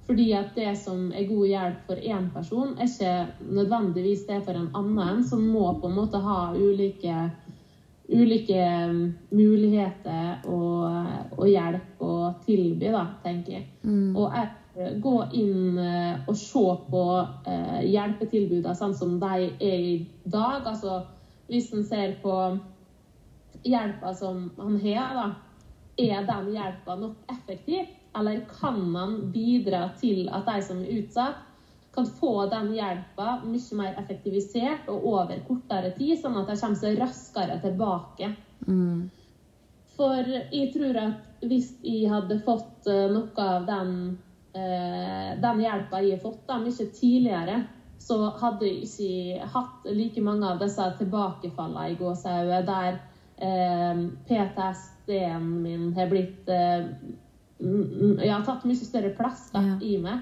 Fordi 0.05 0.27
at 0.37 0.53
det 0.57 0.75
som 0.77 1.07
er 1.09 1.25
god 1.29 1.47
hjelp 1.49 1.87
for 1.87 2.01
én 2.13 2.27
person, 2.33 2.75
er 2.77 2.89
ikke 2.89 3.49
nødvendigvis 3.57 4.27
det 4.27 4.43
for 4.45 4.57
en 4.59 4.69
annen, 4.77 5.23
som 5.25 5.41
må 5.41 5.71
på 5.79 5.89
en 5.89 5.97
måte 5.97 6.21
ha 6.21 6.51
ulike, 6.53 7.15
ulike 8.13 8.67
mm, 8.91 9.01
muligheter 9.33 10.45
og, 10.45 10.85
og 11.39 11.49
hjelp 11.49 12.05
å 12.05 12.13
tilby, 12.45 12.93
da, 12.93 13.07
tenker 13.25 13.57
jeg. 13.57 13.65
Og 14.13 14.29
jeg 14.29 14.53
gå 15.01 15.15
inn 15.39 15.77
eh, 15.79 16.21
og 16.27 16.37
se 16.37 16.63
på 16.91 17.03
eh, 17.47 17.81
hjelpetilbudene 17.87 18.75
sånn 18.75 18.95
som 18.97 19.17
de 19.21 19.49
er 19.55 19.85
i 19.89 19.97
dag. 20.23 20.67
altså 20.67 20.99
hvis 21.47 21.71
en 21.73 21.85
ser 21.85 22.15
på 22.23 22.35
hjelpa 23.65 24.13
som 24.13 24.49
han 24.57 24.77
har, 24.81 25.17
da, 25.17 25.27
er 25.97 26.25
den 26.27 26.53
hjelpa 26.55 26.95
nok 26.99 27.31
effektiv? 27.31 27.91
Eller 28.15 28.45
kan 28.49 28.79
man 28.91 29.17
bidra 29.31 29.89
til 29.99 30.29
at 30.31 30.47
de 30.47 30.61
som 30.63 30.81
er 30.81 31.01
utsatt, 31.01 31.43
kan 31.95 32.07
få 32.19 32.45
den 32.51 32.73
hjelpa 32.75 33.37
mye 33.47 33.77
mer 33.79 33.93
effektivisert 34.01 34.89
og 34.91 35.05
over 35.13 35.39
kortere 35.47 35.93
tid, 35.95 36.17
sånn 36.19 36.35
at 36.41 36.49
de 36.51 36.57
kommer 36.59 36.79
seg 36.81 36.99
raskere 36.99 37.55
tilbake? 37.63 38.33
Mm. 38.67 39.05
For 39.95 40.27
jeg 40.27 40.73
tror 40.73 40.99
at 40.99 41.45
hvis 41.47 41.71
jeg 41.85 42.09
hadde 42.11 42.41
fått 42.43 42.89
eh, 42.91 43.07
noe 43.13 43.45
av 43.45 43.67
den, 43.69 43.93
eh, 44.57 45.31
den 45.39 45.63
hjelpa 45.63 46.01
jeg 46.03 46.17
har 46.17 46.23
fått 46.25 46.43
da, 46.49 46.59
mye 46.59 46.89
tidligere, 46.99 47.61
så 48.05 48.19
hadde 48.37 48.67
jeg 48.69 48.85
ikke 48.85 49.49
hatt 49.55 49.87
like 49.89 50.21
mange 50.21 50.45
av 50.45 50.61
disse 50.61 50.85
tilbakefallene 50.99 51.93
i 51.93 51.97
gåsehauget 51.97 52.67
der 52.67 52.99
eh, 53.41 54.03
PTSD-en 54.27 55.47
min 55.63 55.87
har 55.97 56.11
blitt 56.11 56.51
eh, 56.53 56.85
ja, 58.27 58.37
tatt 58.45 58.67
mye 58.67 58.77
større 58.77 59.09
plass 59.17 59.49
da, 59.55 59.63
i 59.81 59.97
meg. 60.01 60.21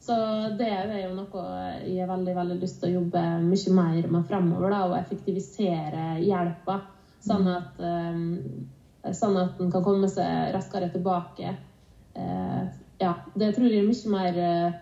Så 0.00 0.14
det 0.56 0.70
er 0.72 0.94
jo 1.02 1.12
noe 1.16 1.44
jeg 1.82 2.00
har 2.00 2.08
veldig, 2.08 2.34
veldig 2.38 2.58
lyst 2.62 2.80
til 2.80 2.92
å 2.92 3.00
jobbe 3.02 3.22
mye 3.44 3.76
mer 3.76 4.10
med 4.14 4.26
fremover. 4.30 4.76
Og 4.88 4.96
effektivisere 4.96 6.22
hjelpa, 6.24 6.80
sånn 7.26 7.48
at, 7.52 7.80
eh, 7.82 9.12
sånn 9.12 9.40
at 9.42 9.60
en 9.60 9.72
kan 9.74 9.84
komme 9.84 10.08
seg 10.08 10.54
raskere 10.56 10.88
tilbake. 10.94 11.56
Eh, 12.16 12.62
ja, 13.02 13.14
det 13.36 13.52
tror 13.56 13.68
jeg 13.68 13.82
er 13.82 13.90
mye 13.90 14.14
mer 14.14 14.40
eh, 14.46 14.78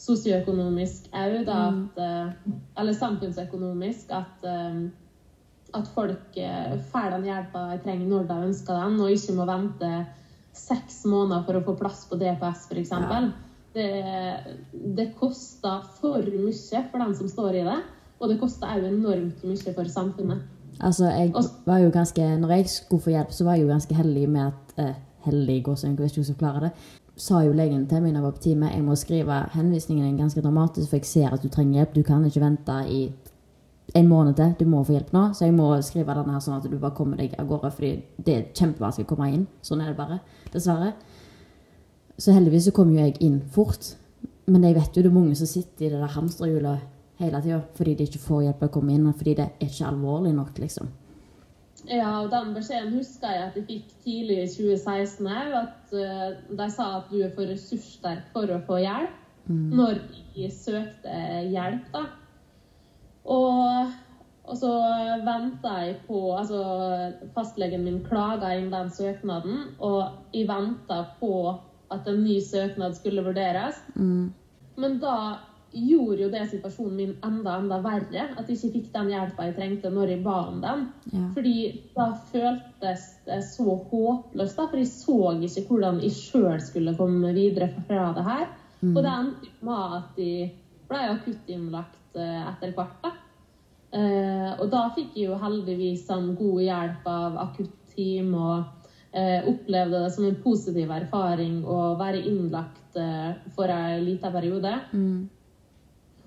sosioøkonomisk 0.00 1.08
òg, 1.14 1.40
da. 1.46 1.60
At, 1.70 2.02
eh, 2.02 2.52
eller 2.80 2.96
samfunnsøkonomisk. 2.98 4.10
At, 4.10 4.44
eh, 4.48 4.90
at 5.74 5.88
folk 5.94 6.36
eh, 6.38 6.76
får 6.92 7.16
den 7.16 7.28
hjelpa 7.30 7.64
de 7.72 7.80
trenger 7.82 8.06
når 8.10 8.28
de 8.28 8.38
ønsker 8.50 8.78
den, 8.78 9.00
og 9.00 9.10
ikke 9.10 9.34
må 9.38 9.46
vente 9.48 9.90
seks 10.54 11.02
måneder 11.10 11.42
for 11.46 11.58
å 11.58 11.64
få 11.66 11.74
plass 11.78 12.04
på 12.10 12.18
DPS, 12.20 12.68
f.eks. 12.70 12.94
Ja. 12.94 13.22
Det, 13.74 13.88
det 14.94 15.08
koster 15.18 15.82
for 15.98 16.22
mye 16.22 16.82
for 16.92 17.02
den 17.02 17.14
som 17.18 17.30
står 17.30 17.58
i 17.58 17.64
det, 17.66 17.80
og 18.22 18.30
det 18.30 18.38
koster 18.38 18.70
òg 18.70 18.86
enormt 18.86 19.42
mye 19.42 19.74
for 19.74 19.90
samfunnet. 19.90 20.44
Altså, 20.82 21.06
jeg 21.10 21.30
var 21.66 21.78
jo 21.78 21.90
ganske 21.94 22.22
Når 22.38 22.50
jeg 22.50 22.68
skulle 22.68 23.02
få 23.02 23.10
hjelp, 23.10 23.30
så 23.30 23.44
var 23.46 23.54
jeg 23.54 23.62
jo 23.62 23.68
ganske 23.70 23.94
heldig 23.94 24.24
med 24.28 24.46
at 24.46 24.78
eh, 24.82 24.94
Heldig, 25.24 25.62
gåsehud, 25.64 25.96
hvis 25.96 26.16
jeg 26.16 26.26
skal 26.26 26.36
klare 26.36 26.60
det. 26.66 26.70
Sa 27.16 27.44
jo 27.44 27.52
legen 27.54 27.84
til 27.86 28.02
meg 28.02 28.14
da 28.14 28.18
jeg 28.18 28.24
var 28.24 28.34
på 28.34 28.42
time 28.42 28.70
jeg 28.72 28.82
må 28.82 28.96
skrive 28.98 29.36
henvisningen 29.52 30.08
din 30.08 30.18
ganske 30.18 30.42
dramatisk, 30.42 30.88
for 30.90 30.98
jeg 30.98 31.06
ser 31.06 31.34
at 31.34 31.42
du 31.42 31.48
trenger 31.48 31.80
hjelp. 31.80 31.94
Du 31.94 32.02
kan 32.02 32.24
ikke 32.26 32.42
vente 32.42 32.78
i 32.90 33.02
en 33.94 34.08
måned 34.08 34.34
til. 34.34 34.54
Du 34.58 34.64
må 34.66 34.82
få 34.82 34.96
hjelp 34.96 35.12
nå. 35.14 35.26
Så 35.34 35.46
jeg 35.46 35.54
må 35.54 35.68
skrive 35.86 36.16
denne 36.16 36.34
her 36.34 36.42
sånn 36.42 36.56
at 36.58 36.66
du 36.66 36.78
bare 36.78 36.96
kommer 36.96 37.20
deg 37.20 37.36
av 37.38 37.46
gårde, 37.50 37.70
fordi 37.76 37.92
det 38.18 38.34
er 38.34 38.48
kjempevanskelig 38.50 39.06
å 39.06 39.12
komme 39.12 39.30
inn. 39.30 39.46
Sånn 39.62 39.84
er 39.84 39.92
det 39.92 39.98
bare. 40.00 40.18
Dessverre. 40.54 40.94
Så 42.18 42.34
heldigvis 42.34 42.68
så 42.68 42.74
kom 42.74 42.90
jo 42.94 43.02
jeg 43.02 43.16
inn 43.22 43.40
fort. 43.54 43.94
Men 44.50 44.66
jeg 44.66 44.76
vet 44.76 44.96
jo 44.96 45.04
det 45.04 45.10
er 45.12 45.16
mange 45.20 45.38
som 45.38 45.48
sitter 45.48 45.86
i 45.86 45.92
det 45.94 46.02
der 46.02 46.16
hamsterhjulet 46.18 46.90
hele 47.22 47.40
tida 47.40 47.60
fordi 47.78 47.94
de 47.94 48.06
ikke 48.08 48.20
får 48.20 48.42
hjelp 48.48 48.60
til 48.60 48.68
å 48.68 48.74
komme 48.74 48.94
inn, 48.94 49.06
fordi 49.14 49.36
det 49.38 49.46
er 49.46 49.68
ikke 49.68 49.86
alvorlig 49.88 50.34
nok, 50.34 50.58
liksom. 50.58 50.90
Ja, 51.90 52.22
og 52.22 52.30
den 52.32 52.54
beskjeden 52.56 52.94
husker 52.96 53.32
jeg 53.34 53.48
at 53.48 53.56
jeg 53.58 53.66
fikk 53.68 53.90
tidlig 54.04 54.38
i 54.42 54.48
2016 54.52 55.26
òg. 55.28 55.56
At 55.60 55.92
uh, 55.92 56.56
de 56.60 56.68
sa 56.72 56.88
at 57.00 57.10
du 57.12 57.18
er 57.20 57.34
for 57.36 57.50
ressurssterk 57.50 58.30
for 58.32 58.52
å 58.52 58.62
få 58.68 58.80
hjelp. 58.84 59.20
Når 59.44 59.98
jeg 60.38 60.52
søkte 60.56 61.14
hjelp, 61.52 61.90
da. 61.92 62.06
Og, 63.28 63.90
og 64.44 64.56
så 64.56 64.70
venta 65.24 65.74
jeg 65.84 65.98
på 66.06 66.22
Altså, 66.32 66.62
fastlegen 67.36 67.84
min 67.84 68.00
klaga 68.06 68.54
inn 68.56 68.70
den 68.72 68.88
søknaden, 68.92 69.74
og 69.84 70.32
jeg 70.32 70.48
venta 70.48 71.02
på 71.20 71.34
at 71.92 72.08
en 72.08 72.24
ny 72.24 72.38
søknad 72.40 72.96
skulle 72.96 73.24
vurderes. 73.26 73.82
Men 74.80 74.96
da 75.02 75.16
gjorde 75.74 76.22
jo 76.22 76.30
det 76.32 76.42
situasjonen 76.50 76.96
min 76.96 77.12
enda 77.26 77.56
enda 77.60 77.80
verre. 77.84 78.26
At 78.38 78.48
jeg 78.48 78.58
ikke 78.58 78.72
fikk 78.78 78.90
den 78.94 79.12
hjelpa 79.14 79.48
jeg 79.48 79.56
trengte 79.58 79.92
når 79.92 80.14
jeg 80.14 80.22
ba 80.24 80.36
om 80.48 80.60
den. 80.62 80.84
Ja. 81.12 81.24
Fordi 81.36 81.56
da 81.96 82.08
føltes 82.32 83.06
det 83.26 83.40
så 83.48 83.78
håpløst, 83.90 84.58
da, 84.58 84.68
for 84.68 84.80
jeg 84.80 84.90
så 84.92 85.18
ikke 85.48 85.66
hvordan 85.70 86.02
jeg 86.04 86.16
sjøl 86.18 86.60
skulle 86.62 86.96
komme 86.98 87.32
videre 87.36 87.70
fra 87.88 88.12
det 88.16 88.26
her. 88.28 88.46
Mm. 88.80 88.94
Og 88.94 89.02
det 89.02 89.12
endte 89.18 89.52
med 89.64 89.98
at 89.98 90.22
jeg 90.22 90.48
ble 90.88 91.04
akuttinnlagt 91.16 92.18
eh, 92.20 92.40
etter 92.52 92.74
hvert. 92.76 92.96
da. 93.04 93.14
Eh, 93.94 94.50
og 94.58 94.66
da 94.72 94.88
fikk 94.94 95.14
jeg 95.14 95.28
jo 95.28 95.38
heldigvis 95.38 96.06
sånn 96.08 96.32
god 96.38 96.62
hjelp 96.64 97.04
av 97.06 97.36
akutteam 97.44 98.32
og 98.34 98.88
eh, 99.14 99.46
opplevde 99.46 100.00
det 100.02 100.10
som 100.16 100.26
en 100.26 100.40
positiv 100.42 100.90
erfaring 100.90 101.60
å 101.62 101.94
være 102.00 102.24
innlagt 102.26 102.98
eh, 102.98 103.36
for 103.54 103.70
en 103.70 104.02
liten 104.04 104.34
periode. 104.34 104.74
Mm. 104.92 105.28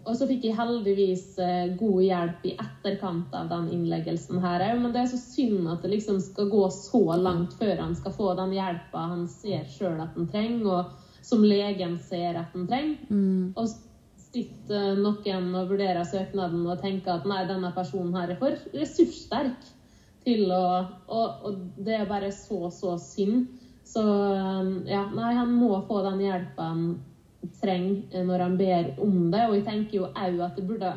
Og 0.07 0.15
så 0.15 0.27
fikk 0.29 0.45
jeg 0.47 0.55
heldigvis 0.55 1.25
eh, 1.43 1.73
god 1.79 1.97
hjelp 2.05 2.45
i 2.47 2.53
etterkant 2.55 3.33
av 3.35 3.49
den 3.51 3.67
innleggelsen 3.75 4.39
her 4.43 4.63
òg. 4.69 4.77
Men 4.83 4.93
det 4.95 5.01
er 5.03 5.09
så 5.11 5.19
synd 5.19 5.67
at 5.71 5.83
det 5.83 5.91
liksom 5.97 6.21
skal 6.23 6.47
gå 6.51 6.63
så 6.73 7.03
langt 7.19 7.57
før 7.59 7.75
han 7.83 7.97
skal 7.97 8.15
få 8.15 8.31
den 8.39 8.55
hjelpa 8.55 9.09
han 9.11 9.27
ser 9.31 9.67
sjøl 9.71 9.99
at 10.03 10.15
han 10.15 10.29
trenger, 10.31 10.69
og 10.71 11.27
som 11.27 11.43
legen 11.43 11.97
ser 11.99 12.39
at 12.39 12.55
han 12.55 12.69
trenger. 12.69 13.11
Mm. 13.11 13.51
Og 13.59 13.67
sitter 14.27 14.99
noen 14.99 15.51
og 15.55 15.73
vurderer 15.73 16.07
søknaden 16.07 16.63
og 16.67 16.79
tenker 16.83 17.17
at 17.17 17.27
nei, 17.27 17.43
denne 17.49 17.73
personen 17.75 18.15
her 18.15 18.31
er 18.31 18.39
for 18.39 18.55
ressurssterk 18.75 19.73
til 20.27 20.51
å 20.51 20.63
Og, 21.07 21.45
og 21.47 21.59
det 21.83 21.95
er 21.95 22.09
bare 22.09 22.31
så, 22.35 22.67
så 22.71 22.97
synd. 22.99 23.47
Så 23.87 24.03
um, 24.03 24.71
ja, 24.87 25.05
nei, 25.15 25.31
han 25.37 25.53
må 25.55 25.77
få 25.87 26.01
den 26.03 26.19
hjelpa 26.25 26.71
han 26.73 26.89
trenger 27.61 28.23
når 28.27 28.43
han 28.45 28.57
ber 28.59 28.89
om 29.03 29.31
det. 29.31 29.43
Og 29.49 29.55
jeg 29.59 29.65
tenker 29.67 29.99
jo 29.99 30.09
òg 30.11 30.41
at 30.45 30.55
det 30.57 30.65
burde 30.67 30.93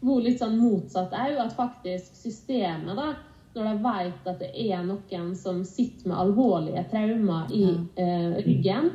vært 0.00 0.24
litt 0.24 0.40
sånn 0.40 0.58
motsatt 0.60 1.12
òg. 1.12 1.38
At 1.44 1.56
faktisk 1.58 2.16
systemet, 2.16 2.96
da, 2.96 3.14
når 3.54 3.68
de 3.68 3.84
vet 3.84 4.28
at 4.30 4.42
det 4.42 4.50
er 4.68 4.84
noen 4.86 5.32
som 5.36 5.64
sitter 5.66 6.08
med 6.10 6.18
alvorlige 6.22 6.84
traumer 6.92 7.50
i 7.52 7.64
eh, 7.98 8.36
ryggen, 8.46 8.92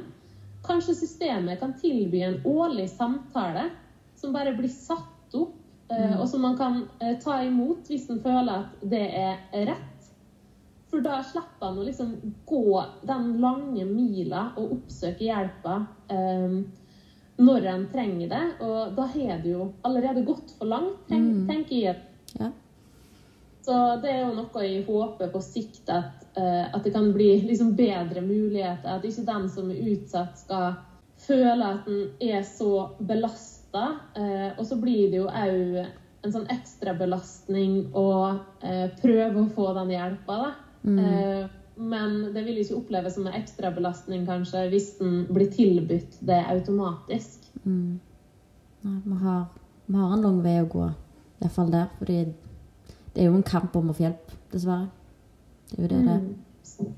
kanskje 0.65 0.95
systemet 0.97 1.59
kan 1.59 1.75
tilby 1.77 2.23
en 2.25 2.39
årlig 2.49 2.87
samtale 2.89 3.67
som 4.17 4.33
bare 4.33 4.55
blir 4.57 4.71
satt 4.71 5.35
opp, 5.35 5.53
eh, 5.91 6.15
Mm. 6.15 6.19
og 6.21 6.27
som 6.29 6.41
man 6.41 6.55
kan 6.57 6.87
eh, 7.01 7.17
ta 7.21 7.43
imot 7.43 7.85
hvis 7.91 8.09
en 8.09 8.21
føler 8.23 8.63
at 8.63 8.79
det 8.89 9.03
er 9.13 9.37
rett. 9.67 9.91
For 10.89 11.01
da 11.03 11.19
slipper 11.21 11.67
han 11.67 11.77
å 11.77 11.83
liksom 11.85 12.15
gå 12.47 12.83
den 13.05 13.35
lange 13.41 13.85
mila 13.85 14.47
og 14.57 14.71
oppsøke 14.79 15.27
hjelpa 15.27 15.85
eh, 16.09 16.55
når 17.37 17.65
en 17.67 17.87
trenger 17.91 18.29
det. 18.29 18.43
Og 18.61 18.95
da 18.95 19.07
har 19.11 19.41
det 19.43 19.51
jo 19.51 19.73
allerede 19.83 20.25
gått 20.25 20.53
for 20.57 20.65
langt, 20.65 21.07
tenk, 21.09 21.33
Mm. 21.33 21.47
tenker 21.47 21.75
jeg. 21.75 21.95
Ja. 22.39 22.51
Så 23.65 24.01
det 24.01 24.11
er 24.11 24.19
jo 24.21 24.35
noe 24.35 24.61
jeg 24.63 24.85
håper 24.85 25.31
på 25.33 25.41
sikt 25.41 25.89
at, 25.89 26.25
eh, 26.37 26.65
at 26.73 26.83
det 26.83 26.93
kan 26.93 27.11
bli 27.13 27.41
liksom 27.41 27.75
bedre 27.75 28.21
muligheter. 28.21 28.85
At 28.97 29.03
ikke 29.03 29.25
den 29.25 29.49
som 29.49 29.71
er 29.71 29.81
utsatt, 29.81 30.37
skal 30.37 30.75
føle 31.17 31.63
at 31.63 31.85
den 31.85 32.11
er 32.21 32.41
så 32.43 32.91
belasta. 32.99 33.99
Eh, 34.15 34.51
og 34.59 34.65
så 34.65 34.77
blir 34.79 35.09
det 35.09 35.17
jo 35.17 35.27
òg 35.27 35.85
en 36.23 36.31
sånn 36.31 36.47
ekstrabelastning 36.47 37.91
å 37.93 38.39
eh, 38.61 38.89
prøve 39.01 39.35
å 39.43 39.49
få 39.49 39.73
den 39.73 39.89
hjelpa, 39.89 40.37
da. 40.43 40.53
Mm. 40.85 41.49
Men 41.75 42.33
det 42.33 42.45
vil 42.45 42.61
ikke 42.61 42.77
oppleves 42.77 43.17
som 43.17 43.27
en 43.27 43.35
ekstrabelastning 43.35 44.23
kanskje 44.27 44.65
hvis 44.71 44.93
den 44.99 45.25
blir 45.27 45.49
tilbudt 45.51 46.19
det 46.23 46.39
automatisk. 46.51 47.49
Mm. 47.63 47.99
Nei, 48.85 48.99
vi 49.05 49.17
har, 49.23 49.45
vi 49.85 49.97
har 49.99 50.13
en 50.15 50.23
lang 50.23 50.41
vei 50.45 50.55
å 50.61 50.69
gå, 50.71 50.89
iallfall 51.41 51.73
der. 51.73 51.89
Fordi 51.99 52.19
det 53.15 53.23
er 53.23 53.29
jo 53.29 53.35
en 53.35 53.47
kamp 53.47 53.75
om 53.75 53.91
å 53.91 53.95
få 53.97 54.07
hjelp, 54.07 54.35
dessverre. 54.53 54.87
Det 55.71 55.79
er 55.79 55.83
jo 55.83 55.91
det 55.91 56.03
det 56.05 56.13
er. 56.15 56.21
Mm. 56.23 56.93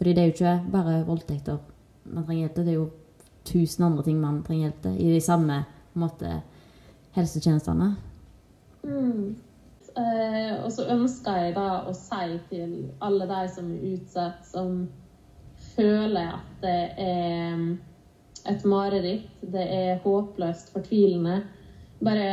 Fordi 0.00 0.14
det 0.16 0.22
er 0.22 0.30
jo 0.30 0.34
ikke 0.36 0.56
bare 0.72 1.02
voldtekter 1.04 1.58
man 2.10 2.24
trenger 2.24 2.46
hjelp 2.46 2.54
til. 2.56 2.66
Det 2.66 2.72
er 2.72 2.78
jo 2.78 2.88
tusen 3.50 3.84
andre 3.84 4.06
ting 4.06 4.18
man 4.20 4.42
trenger 4.46 4.68
hjelp 4.68 4.82
til 4.86 4.98
i 5.04 5.12
de 5.14 5.20
samme 5.24 5.60
måte, 6.00 6.40
helsetjenestene. 7.16 7.92
Mm. 8.82 9.36
Eh, 9.98 10.52
og 10.62 10.70
så 10.72 10.86
ønsker 10.92 11.38
jeg 11.44 11.54
da 11.56 11.68
å 11.88 11.92
si 11.96 12.38
til 12.50 12.74
alle 13.02 13.26
de 13.30 13.40
som 13.50 13.70
er 13.74 13.86
utsatt, 13.94 14.44
som 14.46 14.84
føler 15.74 16.36
at 16.36 16.52
det 16.62 16.78
er 17.00 17.56
mm, 17.58 17.72
et 18.50 18.64
mareritt, 18.68 19.26
det 19.52 19.66
er 19.66 20.00
håpløst 20.04 20.72
fortvilende 20.72 21.42
Bare 22.00 22.28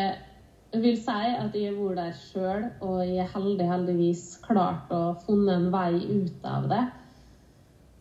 vil 0.80 0.96
si 1.00 1.12
at 1.12 1.56
jeg 1.56 1.74
har 1.74 1.80
vært 1.80 1.98
der 2.00 2.14
sjøl, 2.16 2.68
og 2.86 3.02
jeg 3.04 3.20
er 3.24 3.34
heldig 3.34 3.68
heldigvis 3.68 4.24
klart 4.46 4.92
å 4.96 5.02
funnet 5.26 5.58
en 5.58 5.68
vei 5.74 5.92
ut 6.08 6.48
av 6.48 6.70
det. 6.72 6.84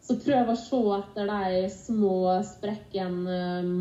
Så 0.06 0.14
prøv 0.22 0.52
å 0.52 0.54
se 0.54 0.78
etter 0.94 1.26
de 1.26 1.62
små 1.72 2.18
sprekkene 2.46 3.38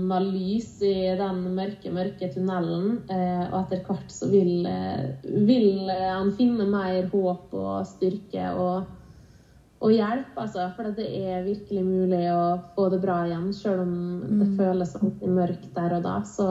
med 0.09 0.23
lys 0.33 0.71
i 0.81 1.11
den 1.19 1.43
mørke, 1.53 1.91
mørke 1.93 2.31
tunnelen. 2.33 3.03
Eh, 3.13 3.43
og 3.51 3.59
etter 3.59 3.83
hvert 3.85 4.09
så 4.09 4.31
vil, 4.31 4.65
eh, 4.65 5.11
vil 5.21 5.91
han 5.91 6.31
finne 6.33 6.65
mer 6.71 7.11
håp 7.11 7.53
og 7.53 7.85
styrke 7.91 8.47
og, 8.57 8.89
og 9.85 9.93
hjelp, 9.93 10.33
altså. 10.47 10.65
For 10.73 10.97
det 10.97 11.05
er 11.13 11.45
virkelig 11.45 11.85
mulig 11.85 12.23
å 12.33 12.57
få 12.73 12.89
det 12.95 13.03
bra 13.05 13.21
igjen, 13.29 13.53
sjøl 13.53 13.85
om 13.85 13.95
det 14.41 14.49
føles 14.57 14.97
alltid 14.97 15.37
mørkt 15.37 15.71
der 15.77 15.99
og 15.99 16.09
da. 16.09 16.17
Så 16.25 16.49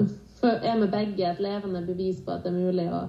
eh, 0.00 0.58
er 0.64 0.80
vi 0.80 0.92
begge 0.96 1.28
et 1.28 1.44
levende 1.44 1.84
bevis 1.84 2.24
på 2.24 2.38
at 2.38 2.48
det 2.48 2.54
er 2.54 2.60
mulig 2.62 2.88
å, 2.88 3.04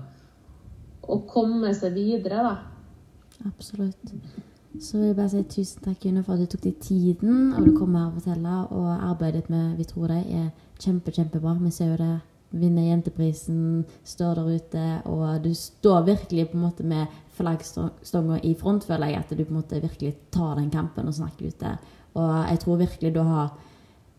å 1.08 1.24
komme 1.32 1.72
seg 1.72 1.96
videre, 1.96 2.44
da. 2.52 2.56
Absolutt. 3.48 4.18
Så 4.80 4.98
vil 4.98 5.08
jeg 5.08 5.16
bare 5.16 5.30
si 5.30 5.44
tusen 5.44 5.84
takk 5.84 6.06
June, 6.06 6.24
for 6.24 6.34
at 6.34 6.40
du 6.40 6.46
tok 6.46 6.64
deg 6.64 6.78
tiden 6.80 7.52
og 7.54 7.66
du 7.66 7.74
kom 7.76 7.96
her 7.96 8.08
og 8.08 8.20
fortelle. 8.22 8.58
Og 8.72 9.10
arbeidet 9.12 9.50
med 9.50 9.78
Vi 9.78 9.84
tror 9.84 10.08
deg 10.08 10.30
er 10.32 10.52
kjempe, 10.80 11.12
kjempebra. 11.12 11.58
Vi 11.62 11.72
ser 11.72 11.92
jo 11.92 11.98
det. 12.00 12.20
Vinner 12.52 12.84
Jenteprisen, 12.84 13.86
står 14.04 14.36
der 14.36 14.48
ute, 14.56 14.86
og 15.08 15.44
du 15.44 15.54
står 15.56 16.02
virkelig 16.04 16.50
på 16.50 16.58
en 16.58 16.64
måte 16.66 16.84
med 16.84 17.08
flaggstanga 17.38 18.42
i 18.44 18.52
front, 18.60 18.84
føler 18.84 19.08
jeg. 19.08 19.20
At 19.20 19.30
du 19.30 19.44
på 19.46 19.54
en 19.54 19.62
måte 19.62 19.80
virkelig 19.80 20.16
tar 20.36 20.58
den 20.60 20.70
kampen 20.70 21.08
og 21.08 21.16
snakker 21.16 21.48
ut 21.48 21.60
det. 21.60 21.78
Og 22.14 22.50
jeg 22.50 22.60
tror 22.60 22.82
virkelig 22.82 23.14
du 23.16 23.22
har 23.24 23.54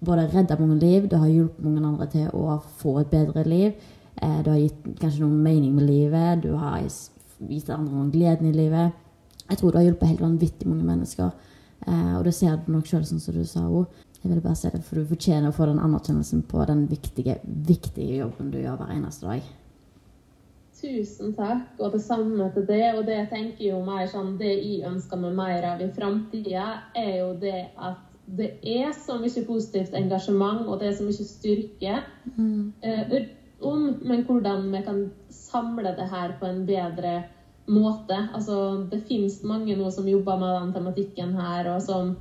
både 0.04 0.30
redda 0.32 0.56
mange 0.58 0.78
liv, 0.78 1.08
du 1.10 1.16
har 1.16 1.28
hjulpet 1.28 1.64
mange 1.64 1.86
andre 1.86 2.06
til 2.06 2.30
å 2.32 2.56
få 2.80 2.98
et 3.02 3.10
bedre 3.12 3.44
liv. 3.44 3.72
Eh, 4.22 4.42
Du 4.44 4.50
har 4.50 4.58
gitt 4.58 5.00
kanskje 5.00 5.20
noen 5.20 5.42
mening 5.42 5.74
med 5.74 5.86
livet, 5.86 6.42
du 6.42 6.56
har 6.56 6.80
gitt 6.80 7.70
andre 7.70 7.92
noen 7.92 8.10
gleden 8.10 8.46
i 8.48 8.52
livet. 8.52 8.92
Jeg 9.48 9.58
tror 9.58 9.72
du 9.72 9.78
har 9.78 9.84
hjulpet 9.84 10.08
helt 10.08 10.24
vanvittig 10.24 10.68
mange 10.68 10.86
mennesker. 10.86 11.32
Eh, 11.86 12.14
og 12.18 12.24
det 12.24 12.34
ser 12.34 12.60
du 12.62 12.72
nok 12.72 12.86
sjøl, 12.86 13.04
sånn 13.06 13.20
som 13.22 13.34
du 13.34 13.44
sa 13.48 13.64
òg. 13.66 13.86
Jeg 14.22 14.30
vil 14.30 14.40
bare 14.44 14.54
si 14.58 14.70
det, 14.70 14.84
for 14.86 15.00
du 15.00 15.08
fortjener 15.10 15.50
å 15.50 15.56
få 15.56 15.66
den 15.66 15.82
anerkjennelsen 15.82 16.44
på 16.46 16.62
den 16.68 16.86
viktige, 16.90 17.40
viktige 17.44 18.20
jobben 18.20 18.52
du 18.52 18.60
gjør 18.60 18.78
hver 18.78 18.94
eneste 18.94 19.26
dag. 19.26 19.50
Tusen 20.82 21.34
takk, 21.34 21.66
og 21.78 21.92
det 21.94 22.00
samme 22.02 22.48
til 22.54 22.66
det. 22.66 22.84
Og 22.96 23.04
det 23.06 23.18
jeg 23.18 23.28
tenker 23.30 23.66
jo 23.68 23.82
mer 23.86 24.06
sånn, 24.10 24.36
det 24.38 24.54
jeg 24.54 24.86
ønsker 24.88 25.20
meg 25.22 25.36
mer 25.38 25.66
av 25.72 25.82
i 25.82 25.90
framtida, 25.94 26.64
er 26.98 27.12
jo 27.20 27.28
det 27.42 27.68
at 27.76 28.00
det 28.32 28.52
er 28.62 28.92
så 28.94 29.18
mye 29.18 29.44
positivt 29.46 29.94
engasjement, 29.98 30.64
og 30.68 30.78
det 30.80 30.88
er 30.88 30.98
så 30.98 31.06
mye 31.06 31.26
styrke 31.26 32.02
Mm. 32.36 32.72
eh, 32.82 33.26
om, 33.60 33.98
men 34.02 34.24
hvordan 34.24 34.70
vi 34.72 34.82
kan 34.82 35.10
samle 35.30 35.94
det 35.96 36.08
her 36.10 36.36
på 36.40 36.46
en 36.46 36.66
bedre 36.66 37.12
måte. 37.12 37.41
Altså, 37.68 38.86
det 38.90 39.04
finnes 39.08 39.42
mange 39.44 39.76
nå 39.76 39.90
som 39.90 40.08
jobber 40.08 40.38
med 40.38 40.54
den 40.60 40.72
tematikken 40.72 41.34
her, 41.38 41.68
og 41.74 41.82
som, 41.82 42.16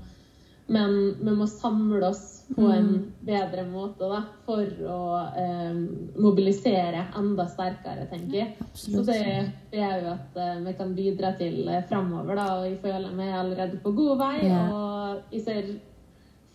men 0.68 1.16
vi 1.20 1.34
må 1.36 1.48
samle 1.48 2.08
oss 2.08 2.44
på 2.56 2.68
en 2.68 2.88
Mm. 2.88 3.12
bedre 3.22 3.64
måte 3.66 4.08
da, 4.10 4.24
for 4.46 4.66
å 4.88 5.04
eh, 5.38 5.76
mobilisere 6.20 7.06
enda 7.18 7.48
sterkere, 7.48 8.08
tenker 8.10 8.38
jeg. 8.38 8.56
Så 8.74 9.00
Absolutt. 9.00 9.08
det, 9.08 9.52
det 9.72 9.80
er 9.80 10.02
jo 10.02 10.10
at 10.12 10.36
eh, 10.36 10.58
vi 10.66 10.74
kan 10.74 10.96
bidra 10.96 11.32
til 11.38 11.68
eh, 11.68 11.84
framover, 11.88 12.36
da, 12.36 12.48
og 12.60 12.66
jeg 12.68 12.82
føler 12.84 13.16
meg 13.16 13.32
allerede 13.34 13.80
på 13.84 13.92
god 13.96 14.18
vei. 14.20 14.48
Ja. 14.48 14.66
Og 14.68 15.22
jeg 15.32 15.46
ser 15.46 15.72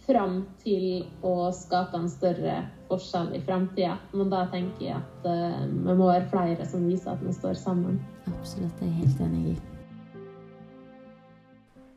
fram 0.07 0.45
til 0.63 1.07
å 1.27 1.51
skape 1.51 1.99
en 1.99 2.11
større 2.11 2.61
forskjell 2.89 3.33
i 3.35 3.41
framtida. 3.43 3.97
Men 4.13 4.31
da 4.31 4.45
tenker 4.53 4.85
jeg 4.85 5.01
at 5.01 5.27
eh, 5.27 5.65
vi 5.67 5.97
må 5.97 6.07
være 6.07 6.29
flere 6.31 6.69
som 6.69 6.87
viser 6.87 7.17
at 7.17 7.25
vi 7.25 7.33
står 7.35 7.57
sammen. 7.59 7.99
Absolutt, 8.27 8.81
jeg 8.81 8.89
er 8.89 9.01
helt 9.01 9.21
enig 9.21 9.49
i. 9.55 9.57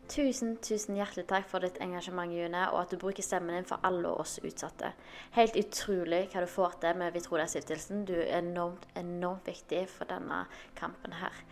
Tusen, 0.09 0.55
tusen 0.57 0.97
hjertelig 0.97 1.27
takk 1.29 1.45
for 1.45 1.61
ditt 1.61 1.77
engasjement, 1.85 2.33
June, 2.33 2.61
og 2.71 2.79
at 2.81 2.93
du 2.93 2.97
bruker 2.97 3.21
stemmen 3.21 3.53
din 3.53 3.67
for 3.69 3.77
alle 3.85 4.09
oss 4.09 4.39
utsatte. 4.41 4.89
Helt 5.35 5.57
utrolig 5.59 6.23
hva 6.31 6.41
du 6.41 6.49
får 6.49 6.79
til 6.81 6.97
med 6.97 7.13
Vitroda-stiftelsen. 7.13 8.07
Du 8.09 8.15
er 8.17 8.39
enormt, 8.39 8.87
enormt 8.97 9.45
viktig 9.45 9.83
for 9.91 10.09
denne 10.09 10.47
kampen 10.79 11.13
her. 11.19 11.43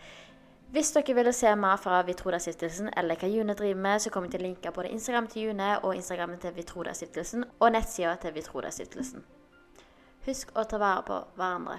Hvis 0.74 0.90
dere 0.92 1.14
vil 1.16 1.30
se 1.32 1.54
mer 1.56 1.78
fra 1.80 2.00
Vitroda-stiftelsen 2.04 2.90
eller 2.98 3.16
hva 3.16 3.30
June 3.30 3.54
driver 3.54 3.78
med, 3.86 4.02
så 4.02 4.10
kommer 4.10 4.26
jeg 4.26 4.34
til 4.34 4.42
å 4.42 4.48
linke 4.48 4.72
både 4.74 4.90
Instagram 4.92 5.30
til 5.30 5.46
June 5.46 5.68
og 5.78 5.94
Instagrammen 5.94 6.42
til 6.42 6.56
Vitroda-stiftelsen 6.58 7.46
og 7.60 7.70
nettsida 7.72 8.16
til 8.20 8.34
Vitroda-stiftelsen. 8.36 9.22
Husk 10.26 10.50
å 10.58 10.66
ta 10.68 10.82
vare 10.82 11.06
på 11.06 11.22
hverandre. 11.38 11.78